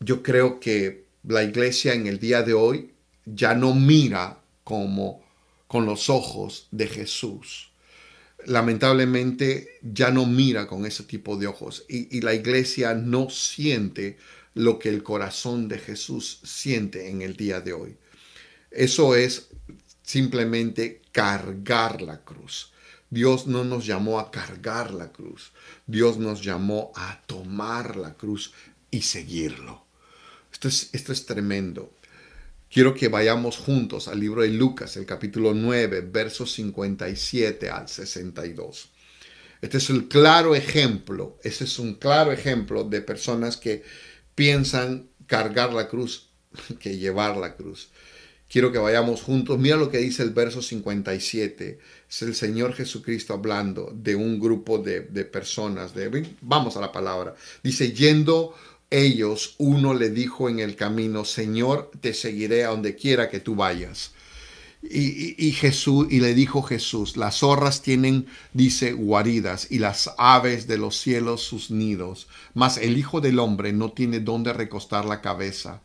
yo 0.00 0.22
creo 0.22 0.58
que 0.58 1.06
la 1.22 1.42
iglesia 1.44 1.94
en 1.94 2.06
el 2.06 2.18
día 2.18 2.42
de 2.42 2.54
hoy 2.54 2.92
ya 3.24 3.54
no 3.54 3.74
mira 3.74 4.38
como 4.64 5.22
con 5.68 5.86
los 5.86 6.10
ojos 6.10 6.66
de 6.70 6.88
Jesús 6.88 7.71
lamentablemente 8.46 9.78
ya 9.82 10.10
no 10.10 10.26
mira 10.26 10.66
con 10.66 10.86
ese 10.86 11.04
tipo 11.04 11.36
de 11.36 11.46
ojos 11.46 11.84
y, 11.88 12.20
la 12.20 12.34
iglesia 12.34 12.94
no 12.94 13.30
siente 13.30 14.18
lo 14.54 14.78
que 14.78 14.88
el 14.88 15.02
corazón 15.02 15.68
de 15.68 15.78
Jesús 15.78 16.40
siente 16.42 17.08
en 17.08 17.22
el 17.22 17.36
día 17.36 17.60
de 17.60 17.72
hoy. 17.72 17.96
Eso 18.70 19.14
es 19.14 19.48
simplemente 20.02 21.02
cargar 21.12 22.02
la 22.02 22.22
cruz. 22.22 22.72
Dios 23.10 23.46
no 23.46 23.64
nos 23.64 23.86
llamó 23.86 24.18
a 24.18 24.30
cargar 24.30 24.92
la 24.92 25.12
cruz. 25.12 25.52
Dios 25.86 26.18
nos 26.18 26.42
llamó 26.42 26.92
a 26.96 27.20
tomar 27.26 27.96
la 27.96 28.14
cruz 28.14 28.52
y 28.90 29.02
seguirlo. 29.02 29.84
Esto 30.52 30.68
es, 30.68 30.90
esto 30.92 31.12
es 31.12 31.26
tremendo. 31.26 31.92
Quiero 32.72 32.94
que 32.94 33.08
vayamos 33.08 33.58
juntos 33.58 34.08
al 34.08 34.18
libro 34.18 34.40
de 34.40 34.48
Lucas, 34.48 34.96
el 34.96 35.04
capítulo 35.04 35.52
9, 35.52 36.08
versos 36.10 36.52
57 36.52 37.68
al 37.68 37.86
62. 37.86 38.88
Este 39.60 39.76
es 39.76 39.90
el 39.90 40.08
claro 40.08 40.54
ejemplo, 40.54 41.38
este 41.44 41.64
es 41.64 41.78
un 41.78 41.96
claro 41.96 42.32
ejemplo 42.32 42.84
de 42.84 43.02
personas 43.02 43.58
que 43.58 43.82
piensan 44.34 45.10
cargar 45.26 45.74
la 45.74 45.86
cruz 45.86 46.30
que 46.80 46.96
llevar 46.96 47.36
la 47.36 47.56
cruz. 47.56 47.90
Quiero 48.48 48.72
que 48.72 48.78
vayamos 48.78 49.22
juntos. 49.22 49.58
Mira 49.58 49.76
lo 49.76 49.90
que 49.90 49.96
dice 49.96 50.22
el 50.22 50.30
verso 50.30 50.60
57. 50.60 51.78
Es 52.08 52.22
el 52.22 52.34
Señor 52.34 52.74
Jesucristo 52.74 53.32
hablando 53.32 53.90
de 53.94 54.14
un 54.14 54.38
grupo 54.38 54.76
de, 54.76 55.00
de 55.00 55.24
personas. 55.24 55.94
De, 55.94 56.34
vamos 56.42 56.76
a 56.76 56.82
la 56.82 56.92
palabra. 56.92 57.34
Dice, 57.62 57.92
yendo 57.92 58.54
ellos, 58.92 59.54
uno 59.58 59.94
le 59.94 60.10
dijo 60.10 60.48
en 60.48 60.60
el 60.60 60.76
camino, 60.76 61.24
Señor, 61.24 61.90
te 62.00 62.14
seguiré 62.14 62.64
a 62.64 62.68
donde 62.68 62.94
quiera 62.94 63.30
que 63.30 63.40
tú 63.40 63.54
vayas. 63.54 64.12
Y, 64.84 65.52
Jesús, 65.52 66.08
y 66.10 66.18
le 66.18 66.34
dijo 66.34 66.60
Jesús, 66.62 67.16
las 67.16 67.36
zorras 67.38 67.82
tienen, 67.82 68.26
dice, 68.52 68.92
guaridas, 68.92 69.68
y 69.70 69.78
las 69.78 70.10
aves 70.18 70.66
de 70.66 70.76
los 70.76 70.96
cielos 70.96 71.42
sus 71.42 71.70
nidos, 71.70 72.26
mas 72.52 72.78
el 72.78 72.98
Hijo 72.98 73.20
del 73.20 73.38
Hombre 73.38 73.72
no 73.72 73.92
tiene 73.92 74.18
dónde 74.18 74.52
recostar 74.52 75.04
la 75.04 75.20
cabeza. 75.20 75.80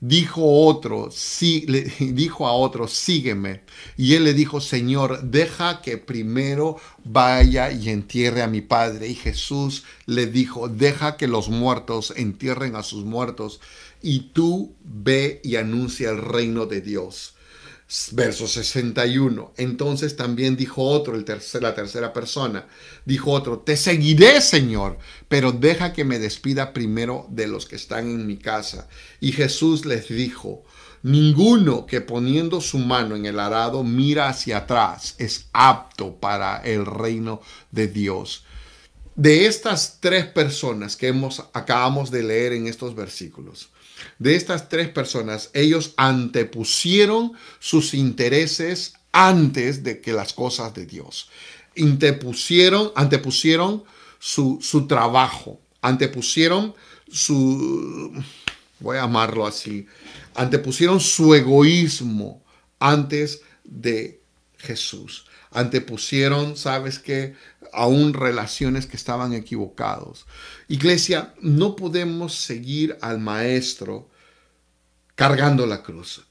Dijo 0.00 0.42
otro, 0.66 1.10
sí, 1.10 1.64
le 1.68 1.82
dijo 2.12 2.46
a 2.46 2.52
otro, 2.52 2.88
sígueme. 2.88 3.62
Y 3.96 4.14
él 4.14 4.24
le 4.24 4.34
dijo, 4.34 4.60
Señor, 4.60 5.22
deja 5.22 5.82
que 5.82 5.98
primero 5.98 6.76
vaya 7.04 7.70
y 7.70 7.88
entierre 7.88 8.42
a 8.42 8.48
mi 8.48 8.60
padre. 8.60 9.08
Y 9.08 9.14
Jesús 9.14 9.84
le 10.06 10.26
dijo, 10.26 10.68
deja 10.68 11.16
que 11.16 11.28
los 11.28 11.48
muertos 11.48 12.12
entierren 12.16 12.76
a 12.76 12.82
sus 12.82 13.04
muertos 13.04 13.60
y 14.02 14.30
tú 14.32 14.74
ve 14.84 15.40
y 15.42 15.56
anuncia 15.56 16.10
el 16.10 16.18
reino 16.18 16.66
de 16.66 16.80
Dios. 16.80 17.34
Verso 18.12 18.46
61. 18.46 19.54
Entonces 19.56 20.14
también 20.14 20.56
dijo 20.56 20.82
otro, 20.82 21.14
el 21.14 21.24
la 21.60 21.74
tercera 21.74 22.12
persona, 22.12 22.66
dijo 23.06 23.30
otro, 23.32 23.60
te 23.60 23.78
seguiré, 23.78 24.42
Señor, 24.42 24.98
pero 25.28 25.52
deja 25.52 25.94
que 25.94 26.04
me 26.04 26.18
despida 26.18 26.74
primero 26.74 27.26
de 27.30 27.46
los 27.46 27.64
que 27.64 27.76
están 27.76 28.10
en 28.10 28.26
mi 28.26 28.36
casa. 28.36 28.88
Y 29.20 29.32
Jesús 29.32 29.86
les 29.86 30.08
dijo, 30.08 30.64
ninguno 31.02 31.86
que 31.86 32.02
poniendo 32.02 32.60
su 32.60 32.78
mano 32.78 33.16
en 33.16 33.24
el 33.24 33.40
arado 33.40 33.82
mira 33.84 34.28
hacia 34.28 34.58
atrás 34.58 35.14
es 35.16 35.46
apto 35.54 36.16
para 36.16 36.58
el 36.58 36.84
reino 36.84 37.40
de 37.70 37.88
Dios. 37.88 38.44
De 39.14 39.46
estas 39.46 39.98
tres 40.00 40.26
personas 40.26 40.94
que 40.94 41.08
hemos, 41.08 41.42
acabamos 41.54 42.10
de 42.10 42.22
leer 42.22 42.52
en 42.52 42.66
estos 42.66 42.94
versículos, 42.94 43.70
de 44.18 44.36
estas 44.36 44.68
tres 44.68 44.88
personas, 44.88 45.50
ellos 45.54 45.94
antepusieron 45.96 47.32
sus 47.58 47.94
intereses 47.94 48.94
antes 49.12 49.82
de 49.82 50.00
que 50.00 50.12
las 50.12 50.32
cosas 50.32 50.74
de 50.74 50.86
Dios. 50.86 51.28
Antepusieron, 51.76 52.92
antepusieron 52.94 53.84
su, 54.18 54.58
su 54.60 54.86
trabajo, 54.86 55.60
antepusieron 55.80 56.74
su, 57.10 58.12
voy 58.80 58.96
a 58.96 59.02
llamarlo 59.02 59.46
así, 59.46 59.86
antepusieron 60.34 61.00
su 61.00 61.34
egoísmo 61.34 62.42
antes 62.78 63.42
de 63.64 64.17
Jesús. 64.58 65.26
Antepusieron, 65.50 66.56
¿sabes 66.56 66.98
qué? 66.98 67.34
Aún 67.72 68.12
relaciones 68.12 68.86
que 68.86 68.96
estaban 68.96 69.32
equivocados. 69.32 70.26
Iglesia, 70.68 71.34
no 71.40 71.76
podemos 71.76 72.34
seguir 72.34 72.98
al 73.00 73.18
Maestro 73.18 74.10
cargando 75.14 75.66
la 75.66 75.82
cruz. 75.82 76.26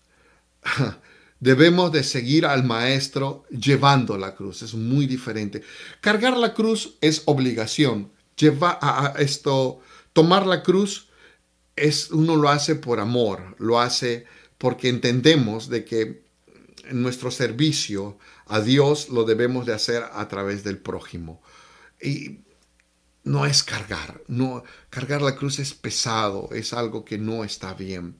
Debemos 1.40 1.92
de 1.92 2.04
seguir 2.04 2.46
al 2.46 2.64
Maestro 2.64 3.46
llevando 3.50 4.18
la 4.18 4.36
cruz. 4.36 4.62
Es 4.62 4.74
muy 4.74 5.08
diferente. 5.08 5.64
Cargar 6.02 6.38
la 6.38 6.54
cruz 6.54 6.96
es 7.02 7.24
obligación. 7.26 8.12
Llevar 8.36 8.78
a 8.82 9.14
esto, 9.18 9.82
tomar 10.14 10.46
la 10.46 10.62
cruz 10.62 11.08
es 11.76 12.12
uno 12.12 12.36
lo 12.36 12.50
hace 12.50 12.76
por 12.76 13.00
amor, 13.00 13.56
lo 13.60 13.80
hace 13.80 14.26
porque 14.58 14.90
entendemos 14.90 15.70
de 15.70 15.86
que 15.86 16.27
nuestro 16.92 17.32
servicio 17.32 18.18
a 18.46 18.62
Dios 18.62 19.10
lo 19.10 19.24
debemos 19.24 19.66
de 19.66 19.74
hacer 19.74 20.04
a 20.12 20.28
través 20.28 20.64
del 20.64 20.78
prójimo. 20.78 21.42
Y 22.02 22.40
no 23.24 23.46
es 23.46 23.64
cargar, 23.64 24.22
no 24.28 24.64
cargar 24.90 25.22
la 25.22 25.36
cruz 25.36 25.60
es 25.60 25.74
pesado, 25.74 26.50
es 26.52 26.74
algo 26.74 27.06
que 27.06 27.18
no 27.18 27.44
está 27.44 27.74
bien. 27.74 28.16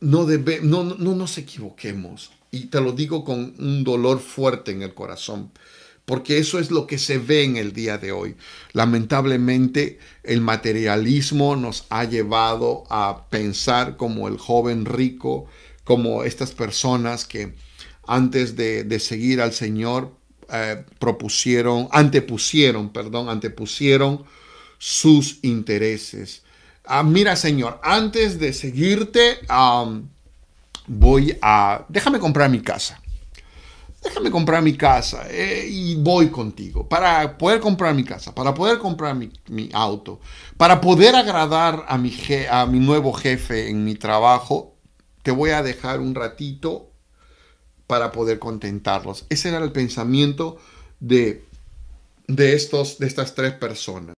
No, 0.00 0.26
debe, 0.26 0.60
no, 0.60 0.84
no 0.84 1.14
nos 1.14 1.38
equivoquemos, 1.38 2.32
y 2.50 2.66
te 2.66 2.80
lo 2.80 2.92
digo 2.92 3.24
con 3.24 3.54
un 3.58 3.84
dolor 3.84 4.20
fuerte 4.20 4.72
en 4.72 4.82
el 4.82 4.94
corazón, 4.94 5.52
porque 6.04 6.38
eso 6.38 6.58
es 6.58 6.70
lo 6.70 6.86
que 6.86 6.98
se 6.98 7.18
ve 7.18 7.44
en 7.44 7.56
el 7.56 7.72
día 7.72 7.98
de 7.98 8.12
hoy. 8.12 8.36
Lamentablemente, 8.72 9.98
el 10.24 10.40
materialismo 10.40 11.56
nos 11.56 11.86
ha 11.88 12.04
llevado 12.04 12.84
a 12.90 13.28
pensar 13.30 13.96
como 13.96 14.28
el 14.28 14.36
joven 14.36 14.84
rico, 14.84 15.46
como 15.84 16.24
estas 16.24 16.52
personas 16.52 17.24
que 17.24 17.54
antes 18.06 18.56
de, 18.56 18.84
de 18.84 18.98
seguir 19.00 19.40
al 19.40 19.52
Señor 19.52 20.12
eh, 20.54 20.84
propusieron, 20.98 21.88
antepusieron, 21.92 22.90
perdón, 22.90 23.30
antepusieron 23.30 24.24
sus 24.76 25.38
intereses. 25.42 26.42
Ah, 26.84 27.02
mira, 27.02 27.36
Señor, 27.36 27.80
antes 27.82 28.38
de 28.38 28.52
seguirte, 28.52 29.38
voy 30.86 31.38
a, 31.40 31.86
déjame 31.88 32.18
comprar 32.18 32.50
mi 32.50 32.60
casa. 32.60 33.00
Déjame 34.02 34.30
comprar 34.30 34.62
mi 34.62 34.76
casa 34.76 35.24
eh, 35.30 35.64
y 35.70 35.94
voy 35.94 36.28
contigo 36.28 36.86
para 36.86 37.38
poder 37.38 37.60
comprar 37.60 37.94
mi 37.94 38.04
casa, 38.04 38.34
para 38.34 38.52
poder 38.52 38.78
comprar 38.78 39.14
mi, 39.14 39.70
auto, 39.72 40.20
para 40.58 40.80
poder 40.80 41.14
agradar 41.14 41.86
a 41.88 41.96
mi, 41.96 42.12
a 42.50 42.66
mi 42.66 42.80
nuevo 42.80 43.12
jefe 43.14 43.70
en 43.70 43.84
mi 43.84 43.94
trabajo. 43.94 44.71
Te 45.22 45.30
voy 45.30 45.50
a 45.50 45.62
dejar 45.62 46.00
un 46.00 46.14
ratito 46.14 46.90
para 47.86 48.12
poder 48.12 48.38
contentarlos. 48.38 49.26
Ese 49.28 49.48
era 49.48 49.58
el 49.58 49.72
pensamiento 49.72 50.58
de, 51.00 51.44
de, 52.26 52.54
estos, 52.54 52.98
de 52.98 53.06
estas 53.06 53.34
tres 53.34 53.52
personas. 53.52 54.14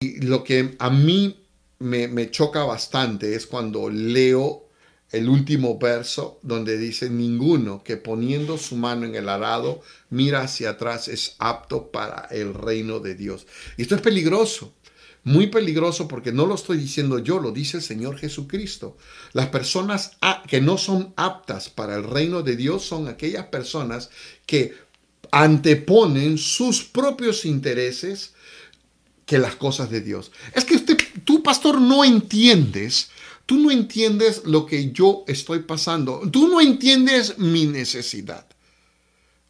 Y 0.00 0.20
lo 0.20 0.44
que 0.44 0.76
a 0.78 0.90
mí 0.90 1.46
me, 1.78 2.08
me 2.08 2.30
choca 2.30 2.64
bastante 2.64 3.34
es 3.34 3.46
cuando 3.46 3.88
leo 3.88 4.66
el 5.12 5.28
último 5.28 5.78
verso 5.78 6.40
donde 6.42 6.76
dice, 6.76 7.08
ninguno 7.08 7.82
que 7.84 7.96
poniendo 7.96 8.58
su 8.58 8.76
mano 8.76 9.06
en 9.06 9.14
el 9.14 9.28
arado 9.28 9.80
mira 10.10 10.42
hacia 10.42 10.70
atrás 10.70 11.08
es 11.08 11.36
apto 11.38 11.90
para 11.90 12.26
el 12.30 12.54
reino 12.54 12.98
de 13.00 13.14
Dios. 13.14 13.46
Y 13.76 13.82
esto 13.82 13.94
es 13.94 14.00
peligroso, 14.00 14.74
muy 15.26 15.48
peligroso 15.48 16.06
porque 16.06 16.30
no 16.30 16.46
lo 16.46 16.54
estoy 16.54 16.78
diciendo 16.78 17.18
yo, 17.18 17.40
lo 17.40 17.50
dice 17.50 17.78
el 17.78 17.82
Señor 17.82 18.16
Jesucristo. 18.16 18.96
Las 19.32 19.48
personas 19.48 20.12
que 20.46 20.60
no 20.60 20.78
son 20.78 21.14
aptas 21.16 21.68
para 21.68 21.96
el 21.96 22.04
reino 22.04 22.44
de 22.44 22.54
Dios 22.54 22.84
son 22.84 23.08
aquellas 23.08 23.46
personas 23.46 24.08
que 24.46 24.76
anteponen 25.32 26.38
sus 26.38 26.84
propios 26.84 27.44
intereses 27.44 28.34
que 29.24 29.38
las 29.38 29.56
cosas 29.56 29.90
de 29.90 30.00
Dios. 30.00 30.30
Es 30.54 30.64
que 30.64 30.78
tú, 31.24 31.42
pastor, 31.42 31.80
no 31.80 32.04
entiendes. 32.04 33.10
Tú 33.46 33.56
no 33.58 33.72
entiendes 33.72 34.42
lo 34.44 34.64
que 34.64 34.92
yo 34.92 35.24
estoy 35.26 35.58
pasando. 35.64 36.22
Tú 36.30 36.46
no 36.46 36.60
entiendes 36.60 37.36
mi 37.36 37.66
necesidad. 37.66 38.46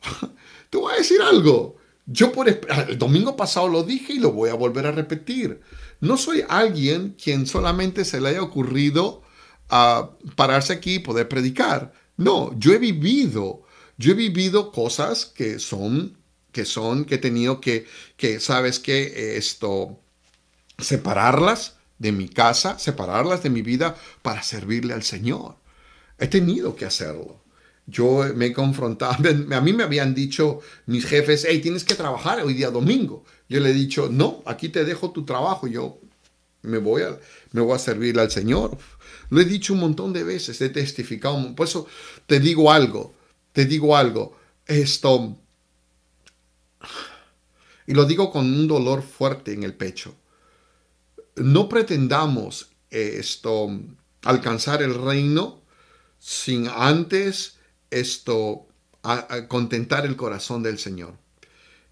Te 0.71 0.79
voy 0.79 0.95
a 0.95 0.97
decir 0.97 1.21
algo. 1.21 1.77
Yo 2.07 2.33
por 2.33 2.49
el 2.49 2.99
domingo 2.99 3.37
pasado 3.37 3.69
lo 3.69 3.83
dije 3.83 4.15
y 4.15 4.19
lo 4.21 4.33
voy 4.33 4.51
a 4.51 4.55
volver 4.55 4.87
a 4.87 4.93
repetir. 4.93 5.61
No 6.01 6.17
soy 6.17 6.45
alguien 6.49 7.17
quien 7.23 7.47
solamente 7.47 8.05
se 8.05 8.21
le 8.21 8.31
haya 8.31 8.43
ocurrido 8.43 9.23
a 9.69 10.11
pararse 10.37 10.73
aquí 10.73 10.95
y 10.95 10.99
poder 11.01 11.29
predicar. 11.29 11.93
No, 12.17 12.57
yo 12.59 12.73
he 12.73 12.79
vivido, 12.79 13.65
yo 13.99 14.13
he 14.13 14.15
vivido 14.15 14.71
cosas 14.71 15.27
que 15.27 15.59
son, 15.59 16.17
que 16.53 16.65
son, 16.65 17.05
que 17.05 17.17
he 17.17 17.19
tenido 17.19 17.61
que, 17.61 17.87
que 18.17 18.39
sabes 18.39 18.79
que 18.79 19.37
esto, 19.37 20.01
separarlas 20.79 21.77
de 21.99 22.13
mi 22.13 22.29
casa, 22.29 22.79
separarlas 22.79 23.43
de 23.43 23.51
mi 23.51 23.63
vida 23.63 23.97
para 24.23 24.43
servirle 24.43 24.95
al 24.95 25.03
Señor. 25.03 25.57
He 26.19 26.29
tenido 26.29 26.77
que 26.77 26.85
hacerlo. 26.85 27.43
Yo 27.87 28.25
me 28.35 28.47
he 28.47 28.53
confrontado, 28.53 29.17
a 29.53 29.61
mí 29.61 29.73
me 29.73 29.85
habían 29.85 30.15
dicho 30.15 30.61
mis 30.87 31.07
jefes, 31.07 31.47
hey, 31.49 31.61
tienes 31.61 31.85
que 31.85 31.95
trabajar 31.95 32.43
hoy 32.43 32.55
día 32.55 32.71
domingo. 32.71 33.25
Yo 33.49 33.61
le 33.61 33.71
he 33.71 33.75
dicho, 33.75 34.09
no, 34.11 34.43
aquí 34.45 34.69
te 34.69 34.85
dejo 34.85 35.13
tu 35.13 35.25
trabajo, 35.25 35.69
yo 35.69 35.99
me 36.63 36.79
voy 36.79 37.03
a, 37.03 37.17
me 37.53 37.61
voy 37.61 37.75
a 37.75 37.79
servir 37.79 38.19
al 38.19 38.31
Señor. 38.31 38.77
Lo 39.31 39.41
he 39.41 39.45
dicho 39.45 39.73
un 39.73 39.81
montón 39.81 40.13
de 40.13 40.25
veces, 40.25 40.61
he 40.61 40.69
testificado, 40.69 41.55
por 41.55 41.67
eso 41.67 41.87
te 42.27 42.41
digo 42.41 42.73
algo, 42.73 43.15
te 43.53 43.65
digo 43.65 43.97
algo, 43.97 44.37
esto, 44.67 45.37
y 47.87 47.95
lo 47.95 48.05
digo 48.05 48.31
con 48.33 48.47
un 48.47 48.67
dolor 48.67 49.03
fuerte 49.03 49.53
en 49.53 49.63
el 49.63 49.75
pecho. 49.75 50.15
No 51.37 51.69
pretendamos 51.69 52.71
esto, 52.91 53.71
alcanzar 54.23 54.83
el 54.83 54.95
reino 54.95 55.63
sin 56.19 56.69
antes 56.69 57.56
esto, 57.91 58.67
a, 59.03 59.47
contentar 59.49 60.07
el 60.07 60.17
corazón 60.17 60.63
del 60.63 60.79
Señor. 60.79 61.15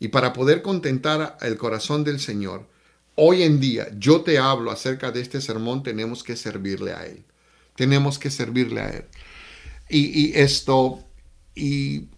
Y 0.01 0.09
para 0.09 0.33
poder 0.33 0.63
contentar 0.63 1.39
el 1.41 1.57
corazón 1.57 2.05
del 2.05 2.21
Señor, 2.21 2.69
hoy 3.15 3.43
en 3.43 3.61
día 3.61 3.89
yo 3.99 4.23
te 4.23 4.39
hablo 4.39 4.71
acerca 4.71 5.13
de 5.13 5.21
este 5.21 5.41
sermón, 5.41 5.83
tenemos 5.83 6.23
que 6.23 6.37
servirle 6.37 6.93
a 6.93 7.07
Él. 7.07 7.25
Tenemos 7.77 8.19
que 8.19 8.31
servirle 8.31 8.81
a 8.81 8.89
Él. 8.91 9.05
Y, 9.89 10.33
esto, 10.39 11.05
y 11.55 12.09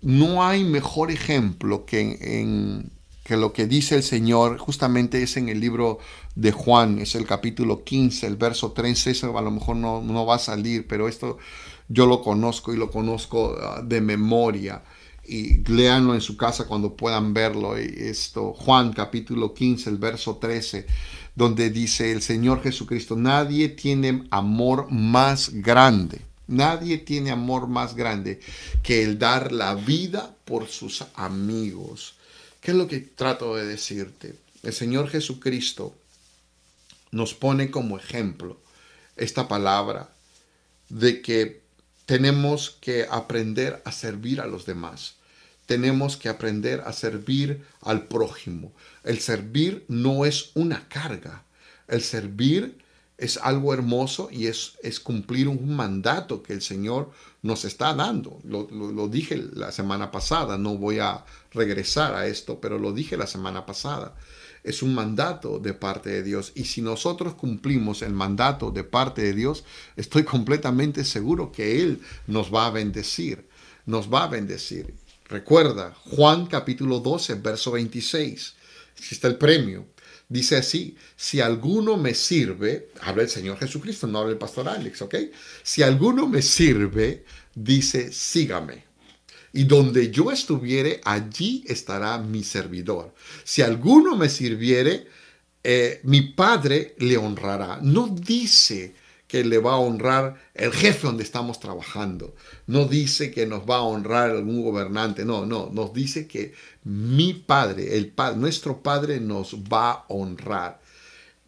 no 0.00 0.44
hay 0.44 0.64
mejor 0.64 1.10
ejemplo 1.10 1.86
que 1.86 2.18
en, 2.20 2.90
que 3.24 3.36
lo 3.36 3.52
que 3.52 3.66
dice 3.66 3.96
el 3.96 4.02
Señor 4.02 4.58
justamente 4.58 5.22
es 5.22 5.36
en 5.36 5.48
el 5.48 5.58
libro 5.58 5.98
de 6.36 6.52
Juan, 6.52 7.00
es 7.00 7.14
el 7.16 7.26
capítulo 7.26 7.82
15, 7.82 8.26
el 8.26 8.36
verso 8.36 8.72
13, 8.72 9.10
eso 9.10 9.36
a 9.36 9.42
lo 9.42 9.50
mejor 9.50 9.76
no, 9.76 10.02
no 10.02 10.26
va 10.26 10.36
a 10.36 10.38
salir, 10.38 10.86
pero 10.86 11.08
esto 11.08 11.38
yo 11.88 12.06
lo 12.06 12.22
conozco 12.22 12.72
y 12.72 12.76
lo 12.76 12.90
conozco 12.90 13.56
ah, 13.60 13.82
de 13.82 14.00
memoria. 14.00 14.82
Y 15.28 15.64
léanlo 15.64 16.14
en 16.14 16.20
su 16.20 16.36
casa 16.36 16.66
cuando 16.66 16.96
puedan 16.96 17.34
verlo. 17.34 17.76
Esto, 17.76 18.52
Juan 18.52 18.92
capítulo 18.92 19.54
15, 19.54 19.90
el 19.90 19.96
verso 19.96 20.36
13, 20.36 20.86
donde 21.34 21.70
dice 21.70 22.12
el 22.12 22.22
Señor 22.22 22.62
Jesucristo, 22.62 23.16
nadie 23.16 23.68
tiene 23.68 24.24
amor 24.30 24.90
más 24.90 25.50
grande, 25.52 26.20
nadie 26.46 26.98
tiene 26.98 27.32
amor 27.32 27.66
más 27.66 27.96
grande 27.96 28.40
que 28.84 29.02
el 29.02 29.18
dar 29.18 29.50
la 29.50 29.74
vida 29.74 30.34
por 30.44 30.68
sus 30.68 31.04
amigos. 31.14 32.14
¿Qué 32.60 32.70
es 32.70 32.76
lo 32.76 32.86
que 32.86 33.00
trato 33.00 33.56
de 33.56 33.66
decirte? 33.66 34.36
El 34.62 34.72
Señor 34.72 35.08
Jesucristo 35.08 35.94
nos 37.10 37.34
pone 37.34 37.70
como 37.70 37.98
ejemplo 37.98 38.60
esta 39.16 39.48
palabra 39.48 40.10
de 40.88 41.20
que 41.20 41.65
tenemos 42.06 42.78
que 42.80 43.06
aprender 43.10 43.82
a 43.84 43.92
servir 43.92 44.40
a 44.40 44.46
los 44.46 44.64
demás. 44.64 45.16
Tenemos 45.66 46.16
que 46.16 46.28
aprender 46.28 46.80
a 46.86 46.92
servir 46.92 47.64
al 47.80 48.06
prójimo. 48.06 48.72
El 49.02 49.18
servir 49.18 49.84
no 49.88 50.24
es 50.24 50.52
una 50.54 50.88
carga. 50.88 51.42
El 51.88 52.02
servir 52.02 52.78
es 53.18 53.38
algo 53.38 53.74
hermoso 53.74 54.28
y 54.30 54.46
es, 54.46 54.74
es 54.82 55.00
cumplir 55.00 55.48
un 55.48 55.74
mandato 55.74 56.42
que 56.42 56.52
el 56.52 56.62
Señor 56.62 57.10
nos 57.42 57.64
está 57.64 57.94
dando. 57.94 58.38
Lo, 58.44 58.68
lo, 58.70 59.08
dije 59.08 59.36
la 59.54 59.72
semana 59.72 60.12
pasada, 60.12 60.58
no 60.58 60.76
voy 60.76 61.00
a 61.00 61.24
regresar 61.52 62.14
a 62.14 62.26
esto, 62.26 62.60
pero 62.60 62.78
lo 62.78 62.92
dije 62.92 63.16
la 63.16 63.26
semana 63.26 63.66
pasada. 63.66 64.14
Es 64.66 64.82
un 64.82 64.96
mandato 64.96 65.60
de 65.60 65.74
parte 65.74 66.10
de 66.10 66.24
Dios 66.24 66.50
y 66.56 66.64
si 66.64 66.82
nosotros 66.82 67.34
cumplimos 67.34 68.02
el 68.02 68.12
mandato 68.12 68.72
de 68.72 68.82
parte 68.82 69.22
de 69.22 69.32
Dios, 69.32 69.62
estoy 69.94 70.24
completamente 70.24 71.04
seguro 71.04 71.52
que 71.52 71.80
Él 71.80 72.00
nos 72.26 72.52
va 72.52 72.66
a 72.66 72.70
bendecir, 72.70 73.46
nos 73.86 74.12
va 74.12 74.24
a 74.24 74.28
bendecir. 74.28 74.92
Recuerda, 75.28 75.94
Juan 75.94 76.46
capítulo 76.46 76.98
12, 76.98 77.36
verso 77.36 77.70
26, 77.70 78.54
aquí 78.96 79.08
está 79.14 79.28
el 79.28 79.36
premio. 79.36 79.86
Dice 80.28 80.56
así, 80.56 80.96
si 81.14 81.40
alguno 81.40 81.96
me 81.96 82.12
sirve, 82.12 82.90
habla 83.02 83.22
el 83.22 83.28
Señor 83.28 83.58
Jesucristo, 83.58 84.08
no 84.08 84.18
habla 84.18 84.32
el 84.32 84.38
pastor 84.38 84.68
Alex, 84.68 85.02
¿ok? 85.02 85.14
Si 85.62 85.84
alguno 85.84 86.26
me 86.26 86.42
sirve, 86.42 87.24
dice, 87.54 88.12
sígame. 88.12 88.85
Y 89.56 89.64
donde 89.64 90.10
yo 90.10 90.30
estuviere, 90.30 91.00
allí 91.04 91.64
estará 91.66 92.18
mi 92.18 92.44
servidor. 92.44 93.14
Si 93.42 93.62
alguno 93.62 94.14
me 94.14 94.28
sirviere, 94.28 95.06
eh, 95.64 96.00
mi 96.04 96.20
Padre 96.20 96.94
le 96.98 97.16
honrará. 97.16 97.80
No 97.80 98.06
dice 98.06 98.94
que 99.26 99.44
le 99.44 99.58
va 99.58 99.72
a 99.72 99.78
honrar 99.78 100.50
el 100.54 100.72
jefe 100.72 101.06
donde 101.06 101.24
estamos 101.24 101.58
trabajando. 101.58 102.34
No 102.66 102.84
dice 102.84 103.30
que 103.30 103.46
nos 103.46 103.62
va 103.62 103.76
a 103.76 103.82
honrar 103.82 104.30
algún 104.30 104.62
gobernante. 104.62 105.24
No, 105.24 105.46
no. 105.46 105.70
Nos 105.72 105.92
dice 105.92 106.26
que 106.26 106.54
mi 106.84 107.32
Padre, 107.32 108.12
Padre, 108.14 108.38
nuestro 108.38 108.82
Padre 108.82 109.20
nos 109.20 109.54
va 109.54 109.90
a 109.92 110.04
honrar. 110.08 110.80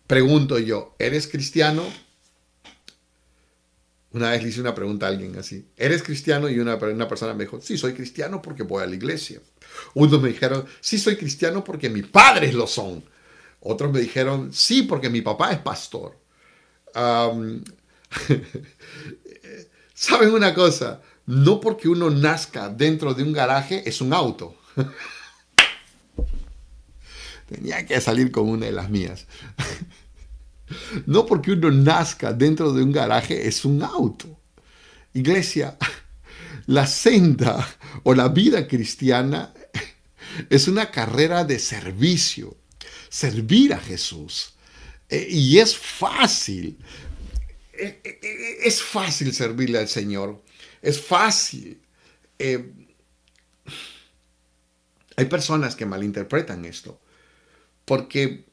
Pregunto 0.07 0.59
yo, 0.59 0.95
¿eres 0.99 1.29
cristiano? 1.29 1.85
Una 4.19 4.31
vez 4.31 4.43
le 4.43 4.49
hice 4.49 4.61
una 4.61 4.75
pregunta 4.75 5.07
a 5.07 5.11
alguien 5.11 5.39
así, 5.39 5.65
¿eres 5.77 6.03
cristiano? 6.03 6.49
Y 6.49 6.59
una, 6.59 6.75
una 6.75 7.07
persona 7.07 7.35
me 7.35 7.45
dijo, 7.45 7.61
sí, 7.61 7.79
soy 7.79 7.95
cristiano 7.95 8.43
porque 8.43 8.65
voy 8.65 8.83
a 8.83 8.87
la 8.87 8.97
iglesia. 8.97 9.41
Unos 9.95 10.21
me 10.21 10.31
dijeron, 10.31 10.65
sí, 10.81 10.99
soy 10.99 11.15
cristiano 11.15 11.63
porque 11.63 11.89
mis 11.89 12.05
padres 12.05 12.53
lo 12.53 12.67
son. 12.67 13.05
Otros 13.61 13.93
me 13.93 14.01
dijeron, 14.01 14.53
sí, 14.53 14.83
porque 14.83 15.09
mi 15.09 15.23
papá 15.23 15.53
es 15.53 15.59
pastor. 15.59 16.19
¿Saben 19.95 20.33
una 20.33 20.53
cosa? 20.53 21.01
No 21.27 21.61
porque 21.61 21.89
uno 21.89 22.11
nazca 22.11 22.71
dentro 22.71 23.15
de 23.15 23.23
un 23.23 23.33
garaje 23.33 23.89
es 23.89 24.01
un 24.01 24.13
auto. 24.13 24.57
Tenía 27.49 27.87
que 27.87 28.01
salir 28.01 28.33
con 28.33 28.49
una 28.49 28.67
de 28.67 28.73
las 28.73 28.91
mías. 28.91 29.29
No 31.07 31.27
porque 31.27 31.53
uno 31.53 31.71
nazca 31.71 32.33
dentro 32.33 32.73
de 32.73 32.83
un 32.83 32.93
garaje 32.93 33.49
es 33.49 33.65
un 33.65 33.83
auto. 33.83 34.39
Iglesia, 35.15 35.77
la 36.67 36.87
senda 36.87 37.67
o 38.03 38.15
la 38.15 38.29
vida 38.29 38.67
cristiana 38.69 39.53
es 40.51 40.69
una 40.69 40.91
carrera 40.91 41.45
de 41.45 41.59
servicio, 41.59 42.57
servir 43.09 43.73
a 43.73 43.79
Jesús. 43.79 44.55
Eh, 45.09 45.27
y 45.31 45.59
es 45.59 45.77
fácil, 45.77 46.79
eh, 47.73 48.01
eh, 48.05 48.59
es 48.63 48.83
fácil 48.83 49.33
servirle 49.33 49.79
al 49.79 49.89
Señor, 49.89 50.43
es 50.83 51.01
fácil. 51.01 51.81
hay 55.17 55.25
personas 55.25 55.75
que 55.75 55.87
malinterpretan 55.87 56.65
esto, 56.65 57.01
porque 57.85 58.45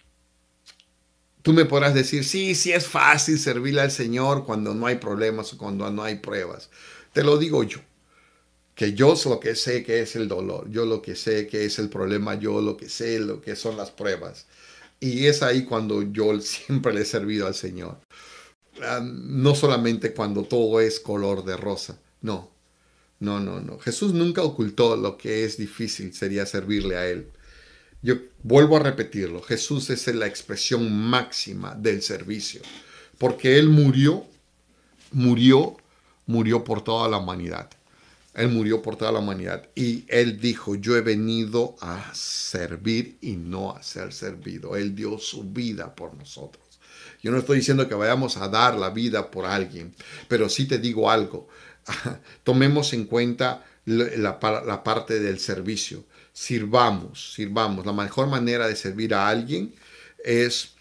Tú 1.46 1.54
me 1.54 1.66
podrás 1.66 1.94
decir, 1.94 2.24
sí, 2.24 2.56
sí 2.56 2.72
es 2.72 2.88
fácil 2.88 3.38
servirle 3.38 3.82
al 3.82 3.92
Señor 3.92 4.46
cuando 4.46 4.74
no 4.74 4.88
hay 4.88 4.96
problemas 4.96 5.54
o 5.54 5.60
cuando 5.60 5.88
no 5.92 6.02
hay 6.02 6.16
pruebas. 6.16 6.72
Te 7.14 7.24
lo 7.24 7.38
digo 7.38 7.62
yo, 7.62 7.78
que 8.74 8.94
yo 8.94 9.14
lo 9.26 9.40
que 9.40 9.54
sé 9.54 9.84
que 9.84 10.02
es 10.02 10.16
el 10.16 10.28
dolor, 10.28 10.72
yo 10.72 10.88
lo 10.88 11.04
que 11.04 11.16
sé 11.16 11.46
que 11.46 11.66
es 11.66 11.78
el 11.78 11.90
problema, 11.90 12.34
yo 12.34 12.62
lo 12.62 12.76
que 12.76 12.90
sé 12.90 13.20
lo 13.20 13.42
que 13.42 13.56
son 13.56 13.78
las 13.78 13.92
pruebas. 13.92 14.48
Y 15.00 15.28
es 15.28 15.44
ahí 15.44 15.66
cuando 15.66 16.02
yo 16.02 16.42
siempre 16.42 16.92
le 16.92 17.02
he 17.02 17.06
servido 17.06 17.46
al 17.46 17.54
Señor. 17.54 18.00
Ah, 18.82 19.00
no 19.04 19.54
solamente 19.54 20.16
cuando 20.16 20.46
todo 20.46 20.82
es 20.82 21.00
color 21.00 21.46
de 21.46 21.58
rosa, 21.58 22.00
no, 22.22 22.50
no, 23.20 23.40
no, 23.40 23.62
no. 23.62 23.78
Jesús 23.78 24.14
nunca 24.16 24.42
ocultó 24.42 24.96
lo 24.96 25.16
que 25.16 25.46
es 25.46 25.58
difícil, 25.58 26.12
sería 26.12 26.48
servirle 26.48 26.98
a 26.98 27.08
Él. 27.08 27.28
Yo 28.06 28.18
vuelvo 28.44 28.78
a 28.78 28.82
repetirlo, 28.82 29.42
Jesús 29.42 29.90
es 29.90 30.06
la 30.14 30.28
expresión 30.28 30.96
máxima 30.96 31.74
del 31.74 32.04
servicio, 32.04 32.62
porque 33.18 33.58
Él 33.58 33.68
murió, 33.68 34.28
murió, 35.12 35.76
murió 36.28 36.64
por 36.64 36.84
toda 36.84 37.10
la 37.10 37.18
humanidad. 37.18 37.68
Él 38.36 38.50
murió 38.50 38.84
por 38.84 38.96
toda 38.96 39.12
la 39.12 39.18
humanidad 39.18 39.70
y 39.74 40.06
Él 40.08 40.40
dijo, 40.40 40.76
yo 40.76 40.96
he 40.96 41.02
venido 41.02 41.78
a 41.82 42.12
servir 42.14 43.18
y 43.22 43.38
no 43.38 43.76
a 43.76 43.82
ser 43.82 44.14
servido. 44.14 44.76
Él 44.76 44.94
dio 44.94 45.18
su 45.18 45.44
vida 45.44 45.96
por 45.96 46.14
nosotros. 46.14 46.64
Yo 47.24 47.32
no 47.32 47.40
estoy 47.40 47.58
diciendo 47.58 47.90
que 47.90 47.96
vayamos 47.96 48.38
a 48.38 48.48
dar 48.48 48.76
la 48.76 48.92
vida 48.92 49.32
por 49.32 49.48
alguien, 49.48 49.96
pero 50.28 50.48
sí 50.48 50.68
te 50.68 50.78
digo 50.78 51.10
algo. 51.10 51.48
Tomemos 52.44 52.94
en 52.94 53.06
cuenta 53.06 53.66
la, 53.86 54.38
la 54.64 54.84
parte 54.84 55.20
del 55.20 55.40
servicio 55.40 56.04
sirvamos, 56.36 57.34
sirvamos. 57.34 57.86
La 57.86 57.94
mejor 57.94 58.28
manera 58.28 58.68
de 58.68 58.76
servir 58.76 59.14
a 59.14 59.30
alguien 59.30 59.74
es, 60.24 60.76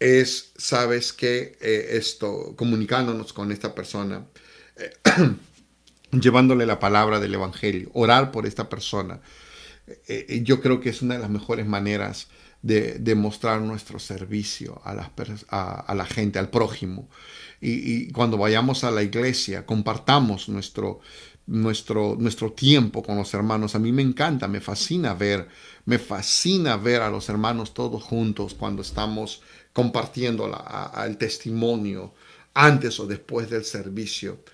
es 0.00 0.52
sabes 0.56 1.12
que 1.12 1.56
eh, 1.60 1.90
esto, 1.92 2.54
comunicándonos 2.56 3.32
con 3.32 3.52
esta 3.52 3.72
persona, 3.72 4.26
eh, 4.76 4.92
llevándole 6.20 6.66
la 6.66 6.80
palabra 6.80 7.20
del 7.20 7.34
Evangelio, 7.34 7.88
orar 7.94 8.32
por 8.32 8.46
esta 8.46 8.68
persona. 8.68 9.20
Eh, 10.08 10.40
yo 10.42 10.60
creo 10.60 10.80
que 10.80 10.90
es 10.90 11.02
una 11.02 11.14
de 11.14 11.20
las 11.20 11.30
mejores 11.30 11.66
maneras 11.66 12.26
de, 12.60 12.98
demostrar 12.98 13.60
nuestro 13.60 14.00
servicio 14.00 14.82
a, 14.84 14.94
las, 14.94 15.10
a, 15.50 15.94
la 15.94 16.04
gente, 16.04 16.40
al 16.40 16.50
prójimo. 16.50 17.08
Y, 17.60 17.92
y, 17.92 18.10
cuando 18.10 18.38
vayamos 18.38 18.82
a 18.82 18.90
la 18.90 19.04
iglesia, 19.04 19.66
compartamos 19.66 20.48
nuestro, 20.48 21.00
nuestro, 21.50 22.16
nuestro 22.18 22.52
tiempo 22.52 23.02
con 23.02 23.16
los 23.16 23.34
hermanos. 23.34 23.74
A 23.74 23.80
mí 23.80 23.92
me 23.92 24.02
encanta, 24.02 24.46
me 24.46 24.60
fascina 24.60 25.14
ver, 25.14 25.48
me 25.84 25.98
fascina 25.98 26.76
ver 26.76 27.02
a 27.02 27.10
los 27.10 27.28
hermanos 27.28 27.74
todos 27.74 28.02
juntos 28.02 28.54
cuando 28.54 28.82
estamos 28.82 29.42
compartiendo 29.72 30.50
el 31.04 31.16
testimonio 31.16 32.14
antes 32.54 33.00
o 33.00 33.06
después 33.06 33.50
del 33.50 33.64
servicio. 33.64 34.44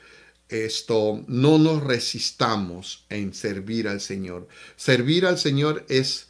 Esto, 0.49 1.23
no 1.27 1.59
nos 1.59 1.83
resistamos 1.83 3.05
en 3.11 3.35
servir 3.35 3.89
al 3.89 4.01
Señor. 4.01 4.49
Servir 4.77 5.27
al 5.27 5.39
Señor 5.39 5.85
es 5.89 6.29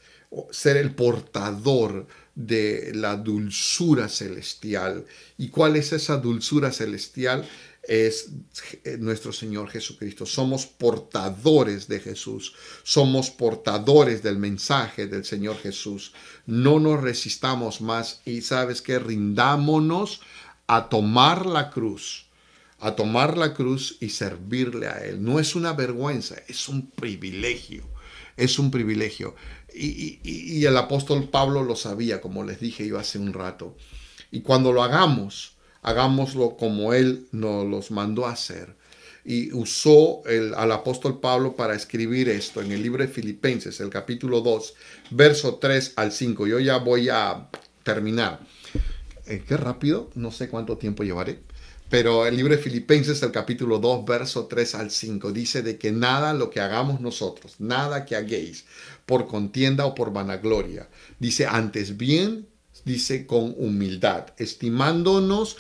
ser 0.50 0.76
el 0.79 0.94
portador 0.94 2.07
de 2.35 2.92
la 2.94 3.16
dulzura 3.16 4.09
celestial. 4.09 5.07
¿Y 5.38 5.48
cuál 5.48 5.76
es 5.76 5.92
esa 5.92 6.16
dulzura 6.16 6.72
celestial? 6.72 7.46
Es 7.88 8.31
eh, 8.85 8.96
nuestro 8.99 9.33
Señor 9.33 9.68
Jesucristo. 9.68 10.27
Somos 10.27 10.66
portadores 10.66 11.88
de 11.88 12.01
Jesús. 12.01 12.55
Somos 12.83 13.31
portadores 13.31 14.22
del 14.22 14.38
mensaje 14.38 15.07
del 15.07 15.25
Señor 15.25 15.57
Jesús. 15.59 16.12
No 16.46 16.81
nos 16.81 17.01
resistamos 17.01 17.81
más 17.81 18.20
y 18.25 18.42
sabes 18.42 18.83
que 18.83 18.99
rindámonos 18.99 20.20
a 20.66 20.88
tomar 20.88 21.46
la 21.46 21.70
cruz, 21.70 22.27
a 22.81 22.96
tomar 22.96 23.38
la 23.38 23.55
cruz 23.55 23.99
y 24.01 24.11
servirle 24.11 24.88
a 24.88 25.05
Él. 25.05 25.22
No 25.22 25.38
es 25.38 25.55
una 25.55 25.72
vergüenza, 25.72 26.37
es 26.49 26.68
un 26.68 26.90
privilegio. 26.90 27.85
Es 28.37 28.59
un 28.59 28.70
privilegio. 28.70 29.35
Y, 29.75 30.20
y 30.22 30.64
el 30.64 30.77
apóstol 30.77 31.28
Pablo 31.28 31.62
lo 31.62 31.76
sabía, 31.76 32.20
como 32.20 32.45
les 32.45 32.61
dije 32.61 32.87
yo 32.87 32.99
hace 32.99 33.18
un 33.18 33.32
rato. 33.32 33.76
Y 34.30 34.41
cuando 34.43 34.72
lo 34.72 34.82
hagamos, 34.82 35.55
hagámoslo 35.87 36.57
como 36.57 36.93
Él 36.93 37.28
nos 37.32 37.64
los 37.66 37.91
mandó 37.91 38.26
a 38.26 38.32
hacer. 38.32 38.74
Y 39.24 39.53
usó 39.53 40.22
al 40.57 40.72
apóstol 40.72 41.20
Pablo 41.20 41.57
para 41.57 41.74
escribir 41.74 42.28
esto 42.28 42.61
en 42.61 42.72
el 42.72 42.82
libro 42.82 43.03
de 43.03 43.09
Filipenses, 43.09 43.80
el 43.80 43.89
capítulo 43.91 44.41
2, 44.41 44.74
verso 45.11 45.57
3 45.57 45.95
al 45.97 46.12
5. 46.12 46.47
Yo 46.47 46.59
ya 46.61 46.76
voy 46.78 47.09
a 47.09 47.49
terminar. 47.82 48.41
eh, 49.26 49.45
qué 49.47 49.57
rápido, 49.57 50.11
no 50.14 50.30
sé 50.30 50.49
cuánto 50.49 50.76
tiempo 50.78 51.05
llevaré. 51.05 51.41
Pero 51.89 52.26
el 52.26 52.37
libro 52.37 52.55
de 52.57 52.62
Filipenses, 52.62 53.22
el 53.22 53.32
capítulo 53.32 53.78
2, 53.78 54.05
verso 54.07 54.47
3 54.47 54.74
al 54.76 54.91
5, 54.91 55.32
dice 55.32 55.62
de 55.62 55.78
que 55.78 55.93
nada 55.93 56.34
lo 56.34 56.51
que 56.51 56.61
hagamos 56.61 57.01
nosotros, 57.01 57.57
nada 57.61 58.05
que 58.05 58.16
hagáis 58.16 58.66
por 59.07 59.28
contienda 59.28 59.87
o 59.87 59.95
por 59.95 60.12
vanagloria. 60.12 60.89
Dice, 61.20 61.47
antes 61.47 61.97
bien, 61.97 62.49
dice 62.87 63.26
con 63.26 63.53
humildad, 63.59 64.28
estimándonos 64.39 65.57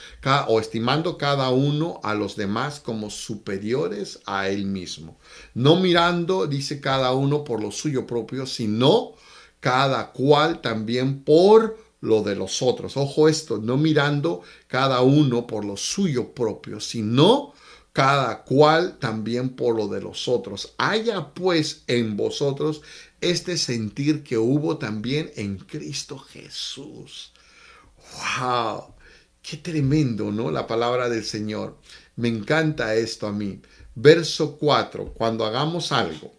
o 0.46 0.60
estimando 0.60 1.18
cada 1.18 1.50
uno 1.50 2.00
a 2.04 2.14
los 2.14 2.36
demás 2.36 2.80
como 2.80 3.10
superiores 3.10 4.20
a 4.26 4.48
él 4.48 4.64
mismo. 4.64 5.18
No 5.52 5.76
mirando, 5.76 6.46
dice 6.46 6.80
cada 6.80 7.12
uno 7.12 7.42
por 7.42 7.60
lo 7.60 7.72
suyo 7.72 8.06
propio, 8.06 8.46
sino 8.46 9.14
cada 9.58 10.12
cual 10.12 10.60
también 10.60 11.24
por 11.24 11.76
lo 12.00 12.22
de 12.22 12.36
los 12.36 12.62
otros. 12.62 12.96
Ojo 12.96 13.28
esto, 13.28 13.58
no 13.58 13.76
mirando 13.76 14.42
cada 14.68 15.00
uno 15.00 15.48
por 15.48 15.64
lo 15.64 15.76
suyo 15.76 16.32
propio, 16.32 16.78
sino 16.78 17.52
cada 17.96 18.44
cual 18.44 18.98
también 18.98 19.56
por 19.56 19.74
lo 19.74 19.88
de 19.88 20.02
los 20.02 20.28
otros. 20.28 20.74
Haya 20.76 21.32
pues 21.32 21.82
en 21.86 22.16
vosotros 22.16 22.82
este 23.30 23.56
sentir 23.56 24.22
que 24.22 24.38
hubo 24.38 24.78
también 24.78 25.30
en 25.36 25.58
Cristo 25.58 26.18
Jesús. 26.18 27.32
¡Wow! 28.38 28.94
Qué 29.42 29.56
tremendo, 29.56 30.32
¿no? 30.32 30.50
La 30.50 30.66
palabra 30.66 31.08
del 31.08 31.24
Señor. 31.24 31.78
Me 32.16 32.28
encanta 32.28 32.94
esto 32.94 33.26
a 33.26 33.32
mí. 33.32 33.60
Verso 33.94 34.56
4, 34.58 35.12
cuando 35.14 35.44
hagamos 35.44 35.92
algo, 35.92 36.34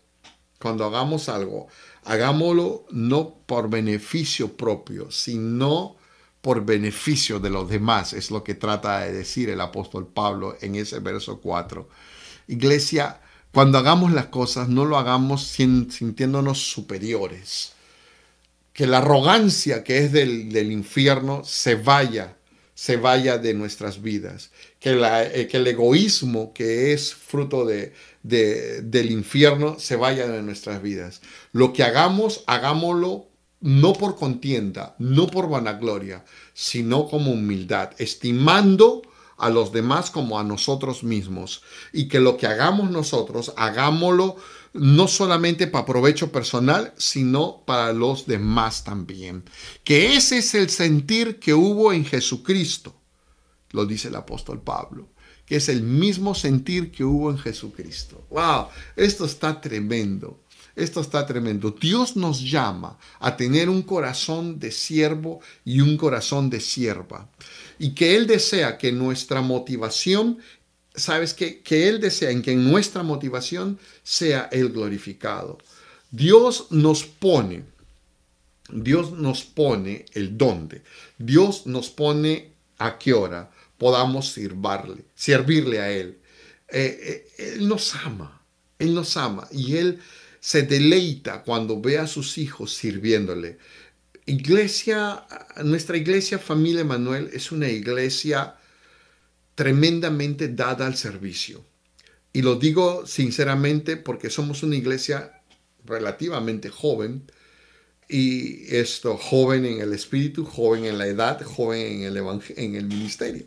cuando 0.60 0.86
hagamos 0.86 1.30
algo, 1.30 1.68
hagámoslo 2.04 2.86
no 2.92 3.40
por 3.46 3.70
beneficio 3.70 4.56
propio, 4.56 5.10
sino 5.12 5.98
por 6.42 6.66
beneficio 6.66 7.40
de 7.40 7.50
los 7.50 7.70
demás, 7.70 8.14
es 8.14 8.32
lo 8.32 8.44
que 8.44 8.56
trata 8.56 9.00
de 9.00 9.12
decir 9.12 9.50
el 9.50 9.60
apóstol 9.60 10.08
Pablo 10.08 10.56
en 10.62 10.76
ese 10.76 11.00
verso 11.00 11.42
4. 11.42 11.90
Iglesia, 12.48 13.22
cuando 13.52 13.78
hagamos 13.78 14.12
las 14.12 14.28
cosas, 14.28 14.70
no 14.70 14.86
lo 14.86 14.98
hagamos 14.98 15.48
sintiéndonos 15.48 16.60
superiores. 16.60 17.74
Que 18.74 18.86
la 18.86 19.00
arrogancia 19.00 19.84
que 19.84 20.00
es 20.00 20.12
del, 20.12 20.72
infierno 20.72 21.44
se 21.44 21.76
vaya, 21.76 22.38
se 22.76 22.98
vaya 22.98 23.40
de 23.40 23.54
nuestras 23.54 24.02
vidas. 24.02 24.52
Que, 24.80 24.92
eh, 24.92 25.50
el 25.52 25.68
egoísmo 25.68 26.54
que 26.54 26.94
es 26.94 27.16
fruto 27.16 27.66
de, 27.66 27.94
del 28.22 29.12
infierno 29.12 29.80
se 29.80 29.96
vaya 29.96 30.28
de 30.28 30.44
nuestras 30.44 30.82
vidas. 30.82 31.22
Lo 31.52 31.74
que 31.74 31.84
hagamos, 31.84 32.44
hagámoslo 32.46 33.28
no 33.60 33.94
por 33.94 34.16
contienda, 34.16 34.96
no 35.00 35.28
por 35.28 35.50
vanagloria, 35.50 36.24
sino 36.54 37.08
como 37.08 37.32
humildad, 37.32 37.92
estimando 37.98 39.02
a 39.38 39.50
los 39.50 39.72
demás 39.72 40.12
como 40.12 40.40
a 40.40 40.44
nosotros 40.44 41.04
mismos. 41.04 41.62
Y 41.94 42.08
que 42.08 42.20
lo 42.20 42.38
que 42.38 42.48
hagamos 42.48 42.90
nosotros, 42.90 43.54
hagámoslo 43.58 44.36
no 44.74 45.08
solamente 45.08 45.68
para 45.68 45.86
provecho 45.86 46.32
personal, 46.32 46.94
sino 46.98 47.64
para 47.66 47.94
los 47.94 48.28
demás 48.28 48.84
también. 48.84 49.44
Que 49.84 50.16
ese 50.16 50.40
es 50.40 50.54
el 50.56 50.70
sentir 50.70 51.40
que 51.40 51.54
hubo 51.54 51.94
en 51.94 52.06
Jesucristo, 52.06 52.96
lo 53.72 53.86
dice 53.86 54.10
el 54.10 54.16
apóstol 54.16 54.62
Pablo 54.62 55.10
que 55.48 55.56
es 55.56 55.70
el 55.70 55.82
mismo 55.82 56.36
sentir 56.36 56.92
que 56.92 57.06
hubo 57.06 57.32
en 57.32 57.38
Jesucristo. 57.38 58.28
¡Wow! 58.30 58.68
Esto 58.98 59.24
está 59.24 59.62
tremendo. 59.62 60.42
Esto 60.76 61.00
está 61.00 61.26
tremendo. 61.26 61.72
Dios 61.72 62.18
nos 62.18 62.42
llama 62.42 63.00
a 63.20 63.36
tener 63.36 63.70
un 63.70 63.82
corazón 63.82 64.60
de 64.60 64.72
siervo 64.72 65.40
y 65.64 65.80
un 65.80 65.98
corazón 65.98 66.50
de 66.52 66.60
sierva. 66.60 67.30
Y 67.80 67.94
que 67.96 68.16
Él 68.16 68.28
desea 68.28 68.78
que 68.78 68.92
nuestra 68.92 69.42
motivación, 69.42 70.40
¿sabes 70.96 71.34
qué? 71.34 71.62
Que 71.62 71.88
Él 71.88 72.00
desea 72.00 72.32
en 72.32 72.42
que 72.42 72.56
nuestra 72.56 73.04
motivación 73.04 73.80
sea 74.04 74.50
el 74.52 74.70
glorificado. 74.70 75.58
Dios 76.12 76.68
nos 76.72 77.04
pone, 77.04 77.64
Dios 78.72 79.12
nos 79.12 79.44
pone 79.44 80.06
el 80.14 80.38
dónde. 80.38 80.82
Dios 81.18 81.68
nos 81.68 81.90
pone 81.90 82.52
a 82.78 82.98
qué 82.98 83.14
hora 83.14 83.52
podamos 83.78 84.30
servirle, 84.30 85.06
servirle 85.16 85.80
a 85.80 85.92
Él. 85.92 86.18
Eh, 86.70 87.26
eh, 87.38 87.54
él 87.54 87.68
nos 87.68 87.96
ama, 87.96 88.42
Él 88.78 88.94
nos 88.94 89.16
ama 89.16 89.48
y 89.52 89.78
Él 89.78 90.00
se 90.40 90.64
deleita 90.64 91.44
cuando 91.44 91.80
ve 91.80 91.98
a 91.98 92.08
sus 92.08 92.38
hijos 92.38 92.74
sirviéndole. 92.74 93.58
Iglesia, 94.28 95.26
nuestra 95.64 95.98
iglesia 95.98 96.38
Familia 96.38 96.84
Manuel 96.84 97.30
es 97.34 97.52
una 97.52 97.70
iglesia 97.70 98.56
tremendamente 99.56 100.50
dada 100.50 100.86
al 100.86 100.96
servicio. 100.96 101.66
Y 102.34 102.44
lo 102.44 102.56
digo 102.56 103.08
sinceramente 103.08 103.98
porque 103.98 104.30
somos 104.30 104.62
una 104.62 104.76
iglesia 104.76 105.42
relativamente 105.86 106.70
joven, 106.70 107.24
y 108.10 108.74
esto 108.76 109.18
joven 109.18 109.66
en 109.66 109.82
el 109.82 109.94
espíritu, 109.94 110.46
joven 110.46 110.86
en 110.86 110.98
la 110.98 111.08
edad, 111.08 111.42
joven 111.44 112.04
en 112.04 112.04
el, 112.04 112.18
en 112.56 112.76
el 112.76 112.86
ministerio. 112.86 113.46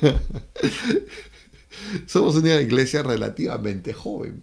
Somos 2.06 2.36
una 2.36 2.60
iglesia 2.60 3.02
relativamente 3.02 3.92
joven 3.92 4.42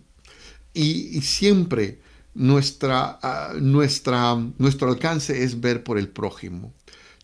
y, 0.74 1.22
siempre 1.22 2.00
nuestra, 2.36 3.19
ah, 3.21 3.53
nuestra, 3.59 4.36
nuestro 4.57 4.89
alcance 4.89 5.43
es 5.43 5.59
ver 5.59 5.83
por 5.83 5.97
el 5.97 6.09
prójimo. 6.09 6.73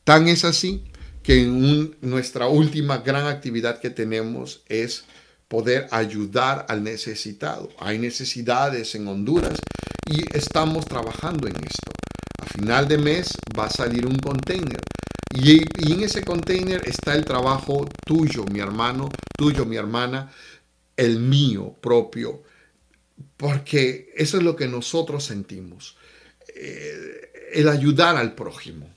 Tan 0.04 0.28
es 0.28 0.44
así 0.44 0.84
que 1.22 1.44
en 1.44 1.96
nuestra 2.02 2.48
última 2.48 2.98
gran 2.98 3.28
actividad 3.28 3.80
que 3.80 3.92
tenemos 3.92 4.64
es 4.68 5.04
poder 5.48 5.88
ayudar 5.92 6.66
al 6.70 6.84
necesitado. 6.84 7.70
Hay 7.80 8.00
necesidades 8.00 8.96
en 8.96 9.08
Honduras 9.08 9.60
y 10.10 10.24
estamos 10.36 10.86
trabajando 10.86 11.48
en 11.48 11.56
esto. 11.58 11.92
A 12.42 12.46
final 12.46 12.88
de 12.88 12.98
mes 12.98 13.38
va 13.58 13.66
a 13.66 13.70
salir 13.70 14.08
un 14.08 14.18
container 14.18 14.82
y, 15.34 15.64
en 15.92 16.04
ese 16.04 16.24
container 16.24 16.82
está 16.86 17.16
el 17.16 17.24
trabajo 17.24 17.88
tuyo, 18.06 18.44
mi 18.52 18.60
hermano, 18.60 19.10
tuyo, 19.38 19.66
mi 19.66 19.78
hermana, 19.78 20.32
el 20.98 21.20
mío 21.20 21.74
propio, 21.82 22.44
porque 23.38 24.14
eso 24.16 24.38
es 24.38 24.44
lo 24.44 24.56
que 24.56 24.68
nosotros 24.68 25.26
sentimos, 25.26 25.98
eh, 26.56 27.32
el 27.54 27.68
ayudar 27.70 28.18
al 28.18 28.36
prójimo. 28.36 28.90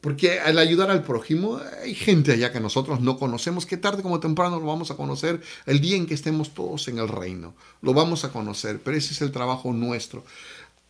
Porque 0.00 0.38
al 0.38 0.58
ayudar 0.58 0.90
al 0.90 1.02
prójimo 1.02 1.60
hay 1.82 1.94
gente 1.94 2.32
allá 2.32 2.52
que 2.52 2.60
nosotros 2.60 3.00
no 3.00 3.18
conocemos, 3.18 3.66
que 3.66 3.76
tarde 3.76 4.02
como 4.02 4.20
temprano 4.20 4.60
lo 4.60 4.66
vamos 4.66 4.90
a 4.92 4.96
conocer 4.96 5.40
el 5.64 5.80
día 5.80 5.96
en 5.96 6.06
que 6.06 6.14
estemos 6.14 6.54
todos 6.54 6.86
en 6.86 6.98
el 6.98 7.08
reino. 7.08 7.56
Lo 7.82 7.92
vamos 7.92 8.24
a 8.24 8.30
conocer, 8.30 8.80
pero 8.84 8.96
ese 8.96 9.14
es 9.14 9.22
el 9.22 9.32
trabajo 9.32 9.72
nuestro. 9.72 10.24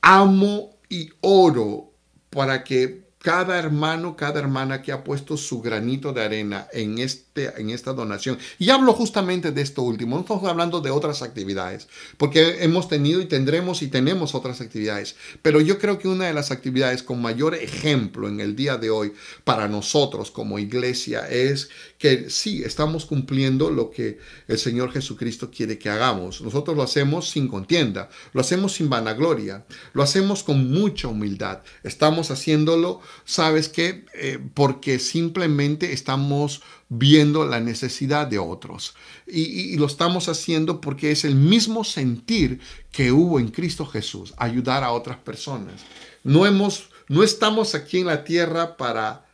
Amo 0.03 0.77
y 0.91 1.09
oro 1.23 1.93
para 2.29 2.63
que 2.63 3.06
cada 3.27 3.59
hermano, 3.59 4.15
cada 4.15 4.39
hermana 4.39 4.83
que 4.83 4.93
ha 4.93 5.03
puesto 5.03 5.37
su 5.37 5.61
granito 5.61 6.13
de 6.13 6.23
arena 6.23 6.69
en, 6.73 7.01
este, 7.01 7.61
en 7.61 7.71
esta 7.71 7.93
donación. 7.93 8.39
Y 8.57 8.71
hablo 8.71 8.93
justamente 8.93 9.51
de 9.51 9.63
esto 9.63 9.83
último, 9.83 10.15
no 10.15 10.23
estamos 10.23 10.45
hablando 10.45 10.81
de 10.81 10.93
otras 10.93 11.23
actividades, 11.23 11.89
porque 12.19 12.63
hemos 12.63 12.89
tenido 12.89 13.21
y 13.21 13.27
tendremos 13.27 13.83
y 13.83 13.89
tenemos 13.89 14.37
otras 14.37 14.61
actividades. 14.61 15.17
Pero 15.43 15.61
yo 15.61 15.81
creo 15.81 15.99
que 15.99 16.07
una 16.07 16.27
de 16.27 16.35
las 16.35 16.53
actividades 16.53 17.03
con 17.03 17.21
mayor 17.21 17.57
ejemplo 17.57 18.29
en 18.29 18.39
el 18.39 18.55
día 18.55 18.77
de 18.77 18.91
hoy 18.91 19.13
para 19.43 19.67
nosotros 19.67 20.31
como 20.31 20.61
iglesia 20.61 21.29
es 21.29 21.69
que 21.99 22.31
sí, 22.31 22.63
estamos 22.63 23.07
cumpliendo 23.07 23.71
lo 23.71 23.91
que 23.91 24.21
el 24.47 24.59
Señor 24.59 24.93
Jesucristo 24.93 25.51
quiere 25.51 25.79
que 25.79 25.89
hagamos. 25.89 26.43
Nosotros 26.43 26.77
lo 26.77 26.85
hacemos 26.85 27.31
sin 27.31 27.49
contienda, 27.49 28.09
lo 28.33 28.41
hacemos 28.41 28.75
sin 28.75 28.89
vanagloria, 28.89 29.65
lo 29.95 30.05
hacemos 30.05 30.45
con 30.45 30.71
mucha 30.71 31.09
humildad. 31.09 31.63
Estamos 31.83 32.31
haciéndolo, 32.31 33.01
¿sabes 33.25 33.69
qué? 33.69 34.05
Eh, 34.15 34.39
porque 34.55 34.99
simplemente 34.99 35.93
estamos 35.93 36.63
viendo 36.89 37.45
la 37.47 37.61
necesidad 37.61 38.27
de 38.27 38.39
otros. 38.39 38.95
Y, 39.27 39.43
y, 39.43 39.77
lo 39.77 39.87
estamos 39.87 40.29
haciendo 40.29 40.81
porque 40.81 41.11
es 41.11 41.25
el 41.25 41.35
mismo 41.35 41.85
sentir 41.85 42.61
que 42.93 43.13
hubo 43.13 43.41
en 43.41 43.49
Cristo 43.49 43.87
Jesús, 43.87 44.35
ayudar 44.37 44.85
a 44.85 44.93
otras 44.93 45.19
personas. 45.19 45.83
No 46.23 46.47
hemos, 46.47 46.91
no 47.09 47.23
estamos 47.23 47.75
aquí 47.75 47.99
en 47.99 48.07
la 48.07 48.25
tierra 48.25 48.77
para 48.77 49.26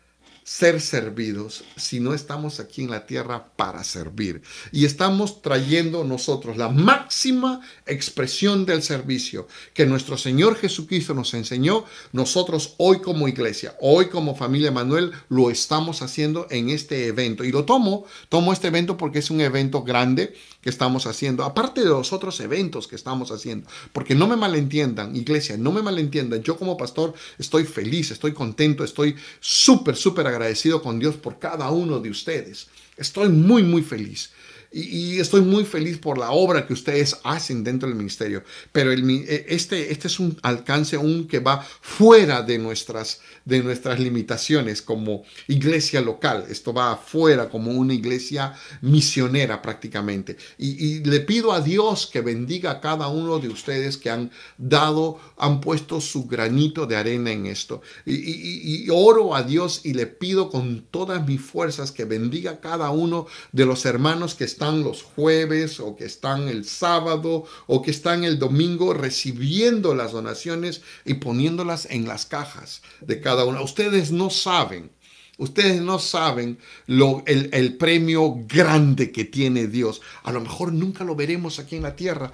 ser 0.45 0.80
servidos 0.80 1.64
si 1.76 2.01
no 2.01 2.14
estamos 2.14 2.61
aquí 2.61 2.82
en 2.82 2.90
la 2.90 3.07
tierra 3.07 3.53
para 3.57 3.84
servir. 3.84 4.43
Y 4.72 4.84
estamos 4.84 5.43
trayendo 5.43 6.05
nosotros 6.05 6.57
la 6.57 6.68
máxima 6.68 7.61
expresión 7.86 8.66
del 8.66 8.82
servicio 8.82 9.47
que 9.74 9.86
nuestro 9.86 10.16
Señor 10.16 10.57
Jesucristo 10.57 11.14
nos 11.14 11.34
enseñó. 11.34 11.84
Nosotros 12.12 12.74
hoy 12.78 13.01
como 13.01 13.28
iglesia, 13.28 13.76
hoy 13.80 14.07
como 14.09 14.34
familia 14.34 14.70
Manuel, 14.70 15.12
lo 15.28 15.51
estamos 15.51 16.03
haciendo 16.03 16.47
en 16.51 16.70
este 16.70 17.07
evento. 17.07 17.45
Y 17.45 17.53
lo 17.53 17.64
tomo, 17.64 18.05
tomo 18.28 18.53
este 18.53 18.68
evento 18.68 18.97
porque 18.97 19.20
es 19.20 19.30
un 19.30 19.40
evento 19.40 19.82
grande 19.82 20.34
que 20.61 20.70
estamos 20.70 21.07
haciendo, 21.07 21.43
aparte 21.43 21.80
de 21.82 21.88
los 21.88 22.12
otros 22.12 22.38
eventos 22.40 22.86
que 22.86 22.95
estamos 22.95 23.32
haciendo. 23.32 23.68
Porque 23.93 24.14
no 24.14 24.28
me 24.28 24.36
malentiendan, 24.36 25.14
iglesia, 25.16 25.57
no 25.57 25.72
me 25.72 25.82
malentiendan. 25.82 26.43
Yo 26.43 26.57
como 26.57 26.76
pastor 26.76 27.14
estoy 27.38 27.64
feliz, 27.64 28.12
estoy 28.12 28.32
contento, 28.32 28.84
estoy 28.84 29.16
súper, 29.40 29.97
súper 29.97 30.28
agradecido 30.33 30.83
con 30.83 30.99
Dios 30.99 31.16
por 31.16 31.39
cada 31.39 31.70
uno 31.70 32.01
de 32.01 32.11
ustedes. 32.11 32.68
Estoy 32.97 33.28
muy, 33.28 33.62
muy 33.62 33.83
feliz. 33.83 34.33
Y, 34.73 35.20
estoy 35.20 35.43
muy 35.43 35.64
feliz 35.64 35.99
por 35.99 36.16
la 36.16 36.31
obra 36.31 36.66
que 36.66 36.73
ustedes 36.73 37.18
hacen 37.25 37.62
dentro 37.62 37.89
del 37.89 37.97
ministerio. 37.97 38.43
Pero 38.73 38.91
el, 38.91 39.09
e, 39.11 39.47
este, 39.49 39.93
este 39.93 40.09
es 40.09 40.18
un 40.18 40.39
alcance 40.43 40.97
aún 40.97 41.29
que 41.29 41.41
va 41.41 41.61
fuera 41.61 42.43
de 42.43 42.59
nuestras, 42.59 43.20
de 43.45 43.62
nuestras 43.62 44.01
limitaciones 44.01 44.81
como 44.81 45.25
iglesia 45.47 46.01
local. 46.01 46.47
Esto 46.49 46.73
va 46.73 46.93
afuera 46.93 47.51
como 47.51 47.70
una 47.73 47.93
iglesia 47.93 48.55
misionera 48.81 49.61
prácticamente. 49.61 50.39
Y, 50.57 51.03
le 51.03 51.20
pido 51.20 51.53
a 51.53 51.61
Dios 51.61 52.09
que 52.11 52.20
bendiga 52.20 52.70
a 52.70 52.81
cada 52.81 53.09
uno 53.09 53.39
de 53.39 53.49
ustedes 53.49 53.97
que 53.99 54.09
han 54.11 54.31
dado, 54.57 55.20
han 55.37 55.61
puesto 55.61 56.01
su 56.01 56.27
granito 56.27 56.87
de 56.87 56.97
arena 56.97 57.31
en 57.31 57.47
esto. 57.47 57.83
Y, 58.07 58.85
y 58.85 58.89
oro 58.91 59.35
a 59.35 59.43
Dios 59.43 59.83
y 59.85 59.93
le 59.93 60.07
pido 60.07 60.49
con 60.49 60.87
todas 60.91 61.27
mis 61.27 61.41
fuerzas 61.41 61.93
que 61.93 62.05
bendiga 62.05 62.53
a 62.53 62.61
cada 62.61 62.91
uno 62.91 63.27
de 63.53 63.66
los 63.66 63.85
hermanos 63.85 64.35
que 64.35 64.45
están 64.45 64.62
están 64.63 64.85
los 64.85 65.03
jueves 65.03 65.81
o 65.81 65.97
que 65.97 66.05
están 66.05 66.49
el 66.49 66.65
sábado 66.65 67.45
o 67.67 67.83
que 67.83 67.91
están 67.91 68.23
el 68.23 68.39
domingo 68.39 68.95
recibiendo 68.95 69.93
las 69.93 70.13
donaciones 70.13 70.83
y 71.05 71.15
poniéndolas 71.15 71.89
en 71.91 72.07
las 72.07 72.27
cajas 72.27 72.81
de 73.01 73.21
cada 73.21 73.45
una. 73.45 73.61
Ustedes 73.61 74.13
no 74.13 74.31
saben. 74.31 74.93
Ustedes 75.37 75.81
no 75.81 75.99
saben 75.99 76.59
lo, 76.87 77.25
el, 77.27 77.51
el 77.53 77.75
premio 77.75 78.37
grande 78.47 79.11
que 79.11 79.25
tiene 79.25 79.67
Dios. 79.67 80.01
A 80.23 80.31
lo 80.31 80.41
mejor 80.41 80.73
nunca 80.73 81.03
lo 81.03 81.17
veremos 81.17 81.59
aquí 81.59 81.75
en 81.75 81.83
la 81.83 81.97
tierra. 81.97 82.31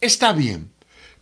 Está 0.00 0.32
bien, 0.32 0.68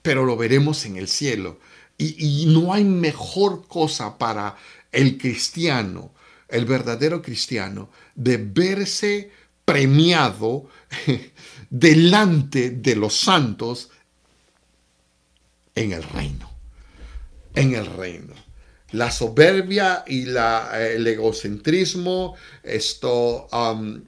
pero 0.01 0.25
lo 0.25 0.39
veremos 0.39 0.87
en 0.87 0.97
el 0.97 1.09
cielo. 1.09 1.59
Y, 1.99 2.15
y, 2.17 2.47
no 2.47 2.73
hay 2.73 2.85
mejor 2.85 3.69
cosa 3.69 4.17
para 4.17 4.57
el 4.91 5.19
cristiano, 5.19 6.15
el 6.49 6.65
verdadero 6.65 7.21
cristiano, 7.21 7.91
de 8.15 8.39
verse 8.39 9.31
premiado 9.71 10.69
delante 11.71 12.71
de 12.71 12.97
los 12.97 13.15
santos 13.17 13.91
en 15.77 15.93
el 15.93 16.03
reino. 16.03 16.51
En 17.55 17.77
el 17.77 17.87
reino. 17.87 18.35
La 18.91 19.13
soberbia 19.13 20.03
y 20.09 20.25
la, 20.25 20.73
el 20.85 21.07
egocentrismo, 21.07 22.35
esto, 22.65 23.47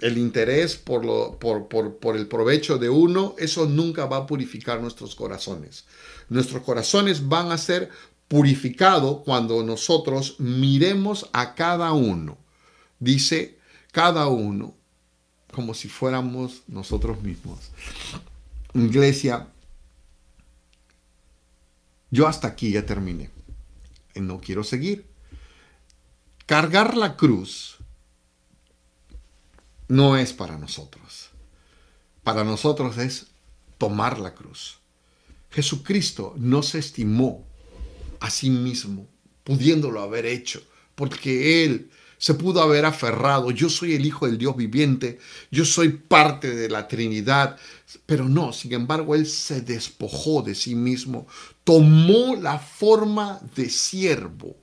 el 0.00 0.18
interés 0.18 0.76
por 0.76 2.16
el 2.16 2.26
provecho 2.26 2.78
de 2.78 2.88
uno, 2.88 3.36
eso 3.38 3.66
nunca 3.66 4.06
va 4.06 4.16
a 4.16 4.26
purificar 4.26 4.80
nuestros 4.80 5.14
corazones. 5.14 5.84
Nuestros 6.28 6.64
corazones 6.64 7.28
van 7.28 7.52
a 7.52 7.58
ser 7.58 7.90
purificados 8.26 9.18
cuando 9.24 9.62
nosotros 9.62 10.34
miremos 10.40 11.30
a 11.32 11.54
cada 11.54 11.92
uno. 11.92 12.36
Dice, 12.98 13.58
cada 13.92 14.26
uno 14.26 14.81
como 15.52 15.74
si 15.74 15.88
fuéramos 15.88 16.62
nosotros 16.66 17.22
mismos. 17.22 17.70
Iglesia, 18.74 19.48
yo 22.10 22.26
hasta 22.26 22.48
aquí 22.48 22.72
ya 22.72 22.84
terminé. 22.84 23.30
No 24.14 24.40
quiero 24.40 24.64
seguir. 24.64 25.06
Cargar 26.46 26.96
la 26.96 27.16
cruz 27.16 27.76
no 29.88 30.16
es 30.16 30.32
para 30.32 30.58
nosotros. 30.58 31.30
Para 32.22 32.44
nosotros 32.44 32.98
es 32.98 33.28
tomar 33.78 34.18
la 34.18 34.34
cruz. 34.34 34.78
Jesucristo 35.50 36.34
no 36.38 36.62
se 36.62 36.78
estimó 36.78 37.44
a 38.20 38.30
sí 38.30 38.48
mismo, 38.48 39.06
pudiéndolo 39.44 40.00
haber 40.00 40.24
hecho, 40.24 40.62
porque 40.94 41.64
Él 41.64 41.90
se 42.22 42.34
pudo 42.34 42.62
haber 42.62 42.84
aferrado, 42.84 43.50
yo 43.50 43.68
soy 43.68 43.96
el 43.96 44.06
Hijo 44.06 44.26
del 44.26 44.38
Dios 44.38 44.54
viviente, 44.56 45.18
yo 45.50 45.64
soy 45.64 45.88
parte 45.88 46.54
de 46.54 46.68
la 46.68 46.86
Trinidad, 46.86 47.58
pero 48.06 48.28
no, 48.28 48.52
sin 48.52 48.74
embargo, 48.74 49.16
Él 49.16 49.26
se 49.26 49.60
despojó 49.60 50.40
de 50.40 50.54
sí 50.54 50.76
mismo, 50.76 51.26
tomó 51.64 52.36
la 52.36 52.60
forma 52.60 53.40
de 53.56 53.68
siervo 53.68 54.54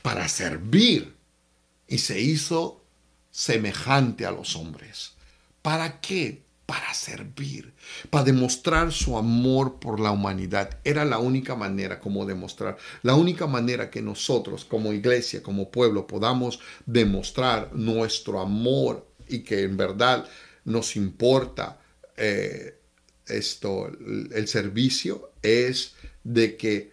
para 0.00 0.26
servir 0.26 1.14
y 1.86 1.98
se 1.98 2.18
hizo 2.18 2.82
semejante 3.30 4.24
a 4.24 4.30
los 4.30 4.56
hombres. 4.56 5.12
¿Para 5.60 6.00
qué? 6.00 6.46
Para 6.72 6.94
servir, 6.94 7.74
para 8.08 8.24
demostrar 8.24 8.92
su 8.92 9.18
amor 9.18 9.78
por 9.78 10.00
la 10.00 10.10
humanidad. 10.10 10.78
Era 10.84 11.04
la 11.04 11.18
única 11.18 11.54
manera 11.54 12.00
como 12.00 12.24
demostrar, 12.24 12.78
la 13.02 13.14
única 13.14 13.46
manera 13.46 13.90
que 13.90 14.00
nosotros 14.00 14.64
como 14.64 14.94
iglesia, 14.94 15.42
como 15.42 15.70
pueblo, 15.70 16.06
podamos 16.06 16.60
demostrar 16.86 17.74
nuestro 17.74 18.40
amor 18.40 19.06
y 19.28 19.40
que 19.40 19.64
en 19.64 19.76
verdad 19.76 20.26
nos 20.64 20.96
importa 20.96 21.78
eh, 22.16 22.78
esto, 23.26 23.88
el 23.88 24.48
servicio, 24.48 25.30
es 25.42 25.92
de 26.24 26.56
que 26.56 26.92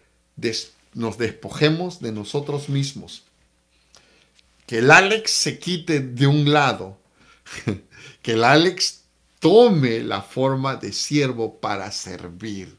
nos 0.94 1.18
despojemos 1.18 2.02
de 2.02 2.12
nosotros 2.12 2.68
mismos. 2.68 3.24
Que 4.66 4.80
el 4.80 4.92
Alex 4.92 5.32
se 5.32 5.58
quite 5.58 6.02
de 6.02 6.28
un 6.28 6.52
lado, 6.52 7.00
que 8.22 8.34
el 8.34 8.44
Alex 8.44 8.99
tome 9.40 10.02
la 10.02 10.22
forma 10.22 10.76
de 10.76 10.92
siervo 10.92 11.60
para 11.60 11.92
servir. 11.92 12.78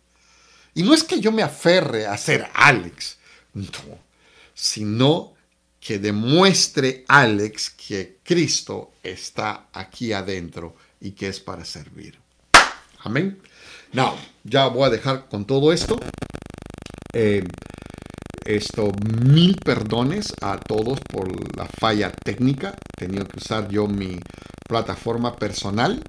Y 0.75 0.83
no 0.83 0.95
es 0.95 1.03
que 1.03 1.21
yo 1.21 1.33
me 1.33 1.43
aferre 1.43 2.07
a 2.07 2.17
ser 2.17 2.49
Alex, 2.55 3.19
no, 3.55 3.99
sino 4.55 5.35
que 5.81 5.99
demuestre 5.99 7.05
Alex 7.09 7.71
que 7.71 8.19
Cristo 8.23 8.93
está 9.03 9.69
aquí 9.73 10.13
adentro 10.13 10.77
y 11.01 11.13
que 11.13 11.29
es 11.29 11.41
para 11.41 11.65
servir. 11.65 12.19
Amén. 13.03 13.41
No, 13.93 14.15
ya 14.45 14.67
voy 14.69 14.85
a 14.85 14.91
dejar 14.91 15.29
con 15.29 15.47
todo 15.47 15.73
esto. 15.73 15.99
Eh, 17.15 17.43
esto, 18.45 18.93
mil 19.25 19.57
perdones 19.57 20.35
a 20.41 20.59
todos 20.59 21.01
por 21.01 21.57
la 21.57 21.67
falla 21.67 22.13
técnica. 22.13 22.75
He 22.97 23.07
tenido 23.07 23.27
que 23.27 23.39
usar 23.39 23.69
yo 23.69 23.87
mi 23.87 24.19
plataforma 24.69 25.37
personal 25.37 26.03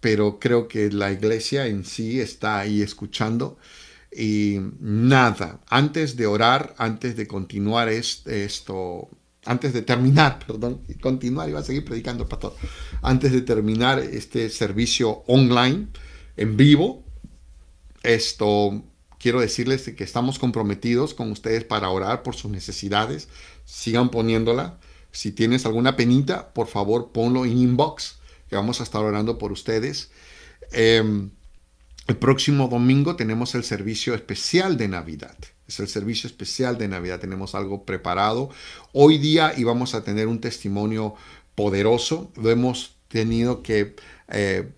pero 0.00 0.38
creo 0.38 0.66
que 0.66 0.90
la 0.90 1.12
iglesia 1.12 1.66
en 1.66 1.84
sí 1.84 2.20
está 2.20 2.58
ahí 2.58 2.82
escuchando. 2.82 3.58
Y 4.14 4.58
nada, 4.80 5.60
antes 5.68 6.16
de 6.16 6.26
orar, 6.26 6.74
antes 6.78 7.16
de 7.16 7.28
continuar 7.28 7.88
esto, 7.88 9.08
antes 9.44 9.72
de 9.72 9.82
terminar, 9.82 10.38
perdón, 10.46 10.82
continuar, 11.00 11.48
iba 11.48 11.60
a 11.60 11.64
seguir 11.64 11.84
predicando, 11.84 12.28
pastor, 12.28 12.56
antes 13.02 13.30
de 13.32 13.42
terminar 13.42 14.00
este 14.00 14.50
servicio 14.50 15.22
online, 15.26 15.88
en 16.36 16.56
vivo, 16.56 17.04
esto, 18.02 18.82
quiero 19.18 19.40
decirles 19.40 19.82
que 19.94 20.04
estamos 20.04 20.38
comprometidos 20.38 21.14
con 21.14 21.30
ustedes 21.30 21.64
para 21.64 21.90
orar 21.90 22.22
por 22.22 22.34
sus 22.34 22.50
necesidades, 22.50 23.28
sigan 23.64 24.10
poniéndola. 24.10 24.78
Si 25.12 25.32
tienes 25.32 25.66
alguna 25.66 25.96
penita, 25.96 26.52
por 26.54 26.68
favor 26.68 27.10
ponlo 27.12 27.44
en 27.44 27.58
inbox 27.58 28.19
que 28.50 28.56
vamos 28.56 28.80
a 28.80 28.82
estar 28.82 29.02
orando 29.02 29.38
por 29.38 29.52
ustedes. 29.52 30.10
Em, 30.72 31.30
el 32.08 32.16
próximo 32.16 32.66
domingo 32.66 33.14
tenemos 33.14 33.54
el 33.54 33.62
servicio 33.62 34.14
especial 34.14 34.76
de 34.76 34.88
Navidad. 34.88 35.36
Es 35.68 35.78
el 35.78 35.86
servicio 35.86 36.26
especial 36.26 36.76
de 36.76 36.88
Navidad. 36.88 37.20
Tenemos 37.20 37.54
algo 37.54 37.84
preparado. 37.84 38.50
Hoy 38.92 39.18
día 39.18 39.54
íbamos 39.56 39.94
a 39.94 40.02
tener 40.02 40.26
un 40.26 40.40
testimonio 40.40 41.14
poderoso. 41.54 42.32
Lo 42.34 42.50
hemos 42.50 42.96
tenido 43.06 43.62
que 43.62 43.94
eh, 44.28 44.68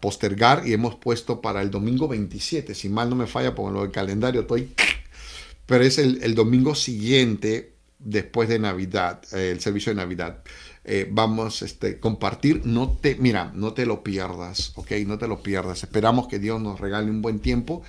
postergar 0.00 0.66
y 0.66 0.72
hemos 0.72 0.96
puesto 0.96 1.40
para 1.40 1.62
el 1.62 1.70
domingo 1.70 2.08
27. 2.08 2.74
Si 2.74 2.88
mal 2.88 3.08
no 3.08 3.14
me 3.14 3.28
falla, 3.28 3.54
por 3.54 3.72
lo 3.72 3.82
del 3.82 3.92
calendario 3.92 4.40
estoy... 4.40 4.72
Pero 5.66 5.84
es 5.84 5.98
el, 5.98 6.34
domingo 6.34 6.74
siguiente 6.74 7.74
después 8.00 8.48
de 8.48 8.58
Navidad, 8.58 9.22
eh, 9.32 9.52
el 9.52 9.60
servicio 9.60 9.92
de 9.92 9.96
Navidad. 9.96 10.42
Eh, 10.84 11.06
vamos 11.10 11.62
a 11.62 11.66
este, 11.66 12.00
compartir. 12.00 12.62
No 12.64 12.90
te, 12.90 13.16
mira, 13.16 13.52
no 13.54 13.74
te 13.74 13.86
lo 13.86 14.02
pierdas, 14.02 14.72
¿ok? 14.76 14.92
No 15.06 15.18
te 15.18 15.28
lo 15.28 15.42
pierdas. 15.42 15.82
Esperamos 15.82 16.26
que 16.26 16.38
Dios 16.38 16.60
nos 16.60 16.80
regale 16.80 17.10
un 17.10 17.22
buen 17.22 17.40
tiempo 17.40 17.82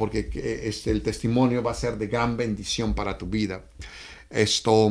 porque 0.00 0.30
este, 0.64 0.90
el 0.90 1.02
testimonio 1.02 1.62
va 1.62 1.72
a 1.72 1.74
ser 1.74 1.98
de 1.98 2.06
gran 2.06 2.38
bendición 2.38 2.94
para 2.94 3.18
tu 3.18 3.26
vida. 3.26 3.66
Esto, 4.30 4.90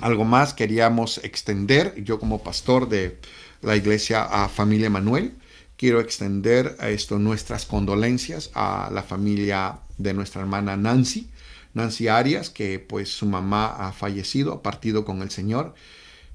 algo 0.00 0.24
más 0.24 0.54
queríamos 0.54 1.18
extender, 1.24 1.92
yo 2.04 2.20
como 2.20 2.40
pastor 2.40 2.88
de 2.88 3.18
la 3.62 3.74
iglesia 3.74 4.22
a 4.22 4.48
Familia 4.48 4.90
Manuel, 4.90 5.34
quiero 5.76 6.00
extender 6.00 6.76
esto 6.82 7.18
nuestras 7.18 7.66
condolencias 7.66 8.50
a 8.54 8.90
la 8.92 9.02
familia 9.02 9.80
de 9.98 10.14
nuestra 10.14 10.42
hermana 10.42 10.76
Nancy, 10.76 11.28
Nancy 11.74 12.06
Arias, 12.06 12.48
que 12.48 12.78
pues 12.78 13.08
su 13.08 13.26
mamá 13.26 13.66
ha 13.66 13.92
fallecido, 13.92 14.52
ha 14.52 14.62
partido 14.62 15.04
con 15.04 15.20
el 15.20 15.30
Señor. 15.30 15.74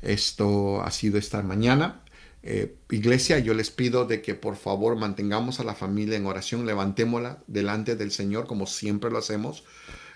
Esto 0.02 0.82
ha 0.82 0.92
sido 0.92 1.18
esta 1.18 1.42
mañana. 1.42 2.04
Eh, 2.44 2.76
iglesia, 2.90 3.38
yo 3.40 3.54
les 3.54 3.70
pido 3.70 4.06
de 4.06 4.22
que 4.22 4.34
por 4.34 4.56
favor 4.56 4.96
mantengamos 4.96 5.60
a 5.60 5.64
la 5.64 5.76
familia 5.76 6.18
en 6.18 6.26
oración, 6.26 6.66
levantémosla 6.66 7.44
delante 7.48 7.96
del 7.96 8.12
Señor 8.12 8.48
como 8.48 8.66
siempre 8.66 9.12
lo 9.12 9.20
hacemos. 9.20 9.64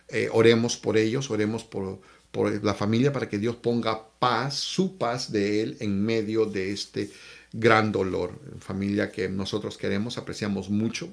Eh, 0.09 0.29
oremos 0.31 0.77
por 0.77 0.97
ellos, 0.97 1.29
oremos 1.29 1.63
por, 1.63 2.01
por 2.31 2.63
la 2.63 2.73
familia 2.73 3.13
para 3.13 3.29
que 3.29 3.37
Dios 3.37 3.55
ponga 3.55 4.07
paz, 4.19 4.55
su 4.55 4.97
paz 4.97 5.31
de 5.31 5.61
Él 5.61 5.77
en 5.79 6.03
medio 6.03 6.45
de 6.45 6.71
este 6.71 7.11
gran 7.53 7.91
dolor. 7.91 8.39
Familia 8.59 9.11
que 9.11 9.29
nosotros 9.29 9.77
queremos, 9.77 10.17
apreciamos 10.17 10.69
mucho 10.69 11.09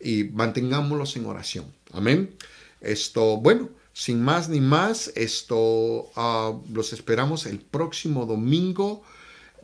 y 0.00 0.24
mantengámoslos 0.24 1.16
en 1.16 1.26
oración. 1.26 1.66
Amén. 1.92 2.34
Esto, 2.80 3.38
bueno, 3.38 3.70
sin 3.98 4.22
más 4.22 4.48
ni 4.48 4.60
más, 4.60 5.10
esto 5.16 6.12
ah, 6.14 6.56
los 6.72 6.92
esperamos 6.92 7.46
el 7.46 7.58
próximo 7.58 8.26
domingo. 8.26 9.02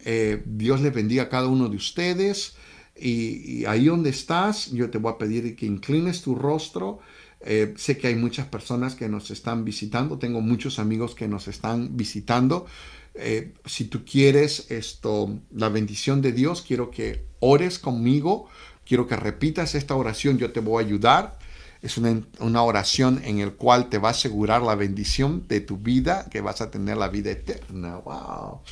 Eh, 0.05 0.43
Dios 0.45 0.81
les 0.81 0.93
bendiga 0.93 1.23
a 1.23 1.29
cada 1.29 1.47
uno 1.47 1.69
de 1.69 1.77
ustedes. 1.77 2.57
Y, 2.97 3.65
ahí 3.67 3.85
donde 3.85 4.11
estás, 4.11 4.73
yo 4.73 4.91
te 4.91 4.99
voy 4.99 5.13
a 5.13 5.19
pedir 5.19 5.55
que 5.55 5.67
inclines 5.67 6.23
tu 6.23 6.35
rostro. 6.35 6.99
Eh, 7.43 7.75
sé 7.77 7.97
que 7.97 8.09
hay 8.09 8.17
muchas 8.17 8.49
personas 8.49 8.97
que 8.97 9.09
nos 9.09 9.31
están 9.31 9.65
visitando. 9.65 10.19
Tengo 10.19 10.41
muchos 10.41 10.81
amigos 10.81 11.15
que 11.15 11.29
nos 11.29 11.47
están 11.47 11.97
visitando. 11.97 12.67
Eh, 13.15 13.55
si 13.65 13.85
tú 13.85 14.05
quieres 14.05 14.69
esto, 14.73 15.39
la 15.53 15.69
bendición 15.69 16.23
de 16.23 16.33
Dios, 16.33 16.61
quiero 16.61 16.91
que 16.91 17.25
ores 17.39 17.79
conmigo. 17.79 18.49
Quiero 18.85 19.07
que 19.07 19.15
repitas 19.15 19.77
esta 19.77 19.95
oración. 19.95 20.39
Yo 20.39 20.51
te 20.51 20.59
voy 20.59 20.83
a 20.83 20.87
ayudar. 20.89 21.39
Es 21.85 21.99
una, 21.99 22.23
una 22.39 22.63
oración 22.63 23.21
en 23.25 23.41
el 23.41 23.53
cual 23.53 23.91
te 23.91 23.99
va 23.99 24.09
a 24.09 24.13
asegurar 24.13 24.63
la 24.63 24.75
bendición 24.75 25.47
de 25.49 25.61
tu 25.61 25.77
vida, 25.77 26.27
que 26.31 26.41
vas 26.41 26.63
a 26.63 26.71
tener 26.71 26.97
la 26.97 27.09
vida 27.09 27.31
eterna. 27.31 27.99
Wow. 27.99 28.63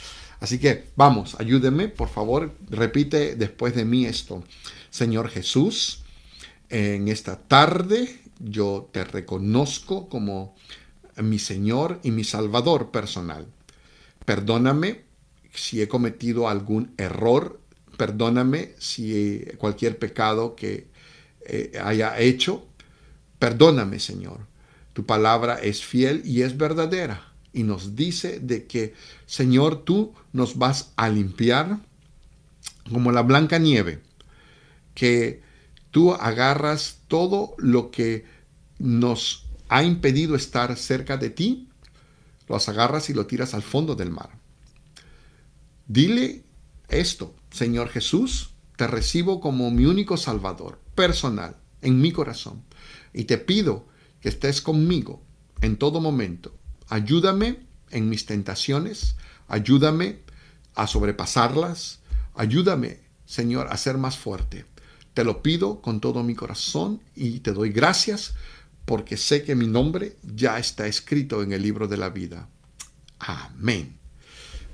Así 0.40 0.58
que 0.58 0.86
vamos, 0.96 1.36
ayúdeme, 1.38 1.88
por 1.88 2.08
favor, 2.08 2.52
repite 2.68 3.36
después 3.36 3.76
de 3.76 3.84
mí 3.84 4.06
esto. 4.06 4.42
Señor 4.90 5.28
Jesús, 5.28 6.02
en 6.68 7.06
esta 7.08 7.36
tarde 7.36 8.18
yo 8.40 8.88
te 8.92 9.04
reconozco 9.04 10.08
como 10.08 10.56
mi 11.16 11.38
Señor 11.38 12.00
y 12.02 12.10
mi 12.10 12.24
Salvador 12.24 12.90
personal. 12.90 13.46
Perdóname 14.24 15.02
si 15.54 15.82
he 15.82 15.86
cometido 15.86 16.48
algún 16.48 16.94
error, 16.96 17.60
perdóname 17.96 18.72
si 18.78 19.44
cualquier 19.58 19.98
pecado 19.98 20.56
que 20.56 20.88
eh, 21.46 21.72
haya 21.82 22.18
hecho, 22.18 22.66
perdóname 23.42 23.98
Señor. 23.98 24.46
Tu 24.92 25.04
palabra 25.04 25.56
es 25.56 25.84
fiel 25.84 26.22
y 26.24 26.42
es 26.42 26.56
verdadera 26.56 27.32
y 27.52 27.64
nos 27.64 27.96
dice 27.96 28.38
de 28.38 28.68
que, 28.68 28.94
Señor, 29.26 29.82
tú 29.82 30.14
nos 30.32 30.58
vas 30.58 30.92
a 30.94 31.08
limpiar 31.08 31.80
como 32.88 33.10
la 33.10 33.22
blanca 33.22 33.58
nieve, 33.58 34.00
que 34.94 35.42
tú 35.90 36.12
agarras 36.12 37.00
todo 37.08 37.56
lo 37.58 37.90
que 37.90 38.24
nos 38.78 39.46
ha 39.68 39.82
impedido 39.82 40.36
estar 40.36 40.76
cerca 40.76 41.16
de 41.16 41.30
ti, 41.30 41.68
los 42.46 42.68
agarras 42.68 43.10
y 43.10 43.12
lo 43.12 43.26
tiras 43.26 43.54
al 43.54 43.62
fondo 43.62 43.96
del 43.96 44.12
mar. 44.12 44.30
Dile 45.88 46.44
esto, 46.88 47.34
Señor 47.50 47.88
Jesús, 47.88 48.50
te 48.76 48.86
recibo 48.86 49.40
como 49.40 49.72
mi 49.72 49.84
único 49.86 50.16
Salvador 50.16 50.78
personal 50.94 51.56
en 51.80 52.00
mi 52.00 52.12
corazón 52.12 52.62
y 53.12 53.24
te 53.24 53.38
pido 53.38 53.86
que 54.20 54.28
estés 54.28 54.60
conmigo 54.60 55.22
en 55.60 55.76
todo 55.76 56.00
momento 56.00 56.54
Ayúdame 56.92 57.56
en 57.90 58.10
mis 58.10 58.26
tentaciones, 58.26 59.16
ayúdame 59.48 60.18
a 60.74 60.86
sobrepasarlas, 60.86 62.00
ayúdame, 62.34 63.00
Señor, 63.24 63.68
a 63.70 63.78
ser 63.78 63.96
más 63.96 64.18
fuerte. 64.18 64.66
Te 65.14 65.24
lo 65.24 65.42
pido 65.42 65.80
con 65.80 66.02
todo 66.02 66.22
mi 66.22 66.34
corazón 66.34 67.00
y 67.16 67.40
te 67.40 67.52
doy 67.52 67.70
gracias 67.70 68.34
porque 68.84 69.16
sé 69.16 69.42
que 69.42 69.54
mi 69.54 69.66
nombre 69.66 70.18
ya 70.22 70.58
está 70.58 70.86
escrito 70.86 71.42
en 71.42 71.52
el 71.52 71.62
libro 71.62 71.88
de 71.88 71.96
la 71.96 72.10
vida. 72.10 72.50
Amén. 73.18 73.96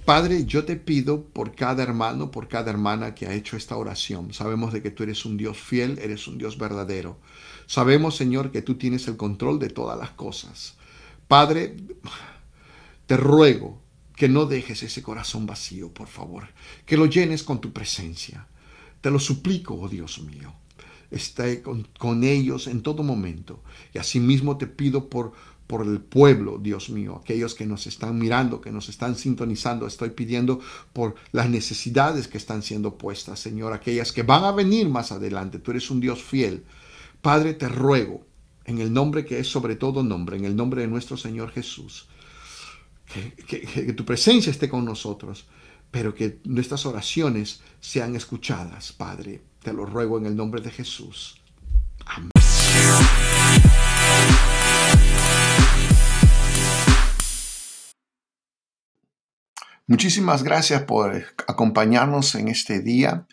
Padre, 0.05 0.45
yo 0.45 0.65
te 0.65 0.75
pido 0.75 1.23
por 1.23 1.55
cada 1.55 1.85
hermano, 1.85 2.33
por 2.33 2.49
cada 2.49 2.73
hermana 2.73 3.15
que 3.15 3.29
ha 3.29 3.33
hecho 3.33 3.57
esta 3.57 3.77
oración. 3.77 4.35
Sabemos 4.35 4.73
de 4.73 4.83
que 4.83 4.91
tú 4.91 5.05
eres 5.05 5.25
un 5.25 5.37
Dios 5.37 5.57
fiel, 5.57 6.01
eres 6.03 6.27
un 6.27 6.37
Dios 6.37 6.59
verdadero. 6.59 7.21
Sabemos, 7.69 8.17
Señor, 8.17 8.51
que 8.51 8.63
tú 8.63 8.77
tienes 8.77 9.07
el 9.09 9.19
control 9.19 9.59
de 9.59 9.69
todas 9.69 9.99
las 9.99 10.13
cosas. 10.13 10.77
Padre, 11.29 11.77
te 13.07 13.19
ruego 13.19 13.83
que 14.17 14.27
no 14.27 14.47
dejes 14.47 14.83
ese 14.83 15.03
corazón 15.03 15.45
vacío, 15.45 15.93
por 15.93 16.09
favor, 16.09 16.49
que 16.87 16.97
lo 16.97 17.05
llenes 17.05 17.43
con 17.43 17.61
tu 17.61 17.71
presencia. 17.75 18.49
Te 19.03 19.11
lo 19.11 19.21
suplico, 19.21 19.75
oh 19.75 19.87
Dios 19.87 20.19
mío. 20.23 20.55
Esté 21.11 21.63
con, 21.63 22.25
ellos 22.25 22.69
en 22.69 22.81
todo 22.81 23.03
momento. 23.03 23.63
Y 23.93 23.99
asimismo 23.99 24.57
te 24.57 24.67
pido 24.67 25.11
por, 25.11 25.35
por 25.67 25.87
el 25.87 26.01
pueblo, 26.01 26.57
Dios 26.57 26.89
mío, 26.89 27.21
aquellos 27.21 27.55
que 27.55 27.67
nos 27.67 27.87
están 27.87 28.19
mirando, 28.19 28.63
que 28.63 28.73
nos 28.73 28.89
están 28.89 29.15
sintonizando. 29.15 29.87
Estoy 29.87 30.11
pidiendo 30.11 30.59
por 30.95 31.17
las 31.33 31.51
necesidades 31.51 32.29
que 32.29 32.39
están 32.39 32.63
siendo 32.63 32.97
puestas, 32.97 33.39
Señor, 33.41 33.75
aquellas 33.75 34.11
que 34.11 34.23
van 34.23 34.45
a 34.45 34.53
venir 34.53 34.89
más 34.89 35.13
adelante. 35.13 35.59
Tú 35.59 35.73
eres 35.73 35.91
un 35.91 36.01
Dios 36.01 36.23
fiel. 36.23 36.65
Padre, 37.23 37.55
te 37.55 37.69
ruego 37.69 38.27
en 38.65 38.79
el 38.79 38.93
nombre 38.93 39.25
que 39.25 39.41
es 39.41 39.49
sobre 39.49 39.77
todo 39.77 40.03
nombre, 40.03 40.37
en 40.37 40.45
el 40.45 40.55
nombre 40.55 40.83
de 40.83 40.89
nuestro 40.89 41.17
Señor 41.17 41.51
Jesús. 41.51 42.09
Que, 43.07 43.95
tu 43.95 44.05
presencia 44.05 44.51
esté 44.51 44.69
con 44.69 44.85
nosotros, 44.85 45.47
pero 45.91 46.15
que 46.15 46.41
nuestras 46.45 46.85
oraciones 46.85 47.63
sean 47.81 48.15
escuchadas, 48.15 48.93
Padre. 48.93 49.43
Te 49.63 49.73
lo 49.73 49.87
ruego 49.87 50.19
en 50.19 50.27
el 50.27 50.37
nombre 50.37 50.61
de 50.61 50.71
Jesús. 50.71 51.41
Amén. 52.05 52.31
Muchísimas 59.87 60.43
gracias 60.43 60.83
por 60.83 61.25
acompañarnos 61.47 62.35
en 62.35 62.49
este 62.49 62.81
día. 62.81 63.27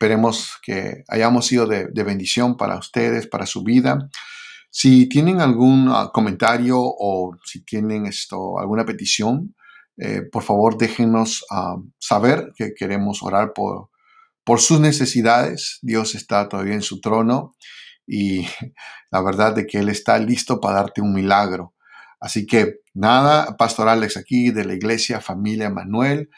Esperemos 0.00 0.58
que 0.62 1.04
hayamos 1.08 1.46
sido 1.46 1.66
de 1.66 2.02
bendición 2.04 2.56
para 2.56 2.78
ustedes, 2.78 3.26
para 3.26 3.44
su 3.44 3.62
vida. 3.62 4.08
Si 4.70 5.08
tienen 5.08 5.40
algún 5.40 5.88
ah, 5.90 6.10
comentario 6.14 6.78
o 6.78 7.36
si 7.44 7.64
tienen 7.64 8.06
esto, 8.06 8.60
alguna 8.60 8.86
petición, 8.86 9.56
eh, 9.96 10.22
por 10.22 10.44
favor 10.44 10.78
déjenos 10.78 11.44
ah, 11.50 11.76
saber 11.98 12.52
que 12.56 12.72
queremos 12.72 13.22
orar 13.22 13.52
por, 13.52 13.90
por 14.44 14.60
sus 14.60 14.78
necesidades. 14.78 15.80
Dios 15.82 16.14
está 16.14 16.48
todavía 16.48 16.74
en 16.74 16.82
su 16.82 17.00
trono 17.00 17.56
y 18.06 18.46
la 19.10 19.20
verdad 19.22 19.54
de 19.54 19.66
que 19.66 19.78
Él 19.78 19.88
está 19.88 20.18
listo 20.18 20.60
para 20.60 20.76
darte 20.76 21.00
un 21.00 21.12
milagro. 21.12 21.74
Así 22.20 22.46
que 22.46 22.76
nada, 22.94 23.56
Pastor 23.56 23.88
Alex 23.88 24.16
aquí 24.16 24.50
de 24.50 24.64
la 24.64 24.74
iglesia 24.74 25.20
Familia 25.20 25.68
Manuel, 25.68 26.30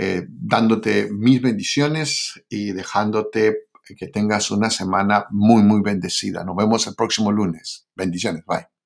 eh, 0.00 0.26
dándote 0.28 1.08
mis 1.10 1.42
bendiciones 1.42 2.40
y 2.48 2.70
dejándote 2.70 3.64
que 3.96 4.06
tengas 4.06 4.52
una 4.52 4.70
semana 4.70 5.26
muy, 5.30 5.62
muy 5.62 5.80
bendecida. 5.82 6.44
Nos 6.44 6.54
vemos 6.54 6.86
el 6.86 6.94
próximo 6.94 7.32
lunes. 7.32 7.88
Bendiciones. 7.96 8.44
Bye. 8.46 8.77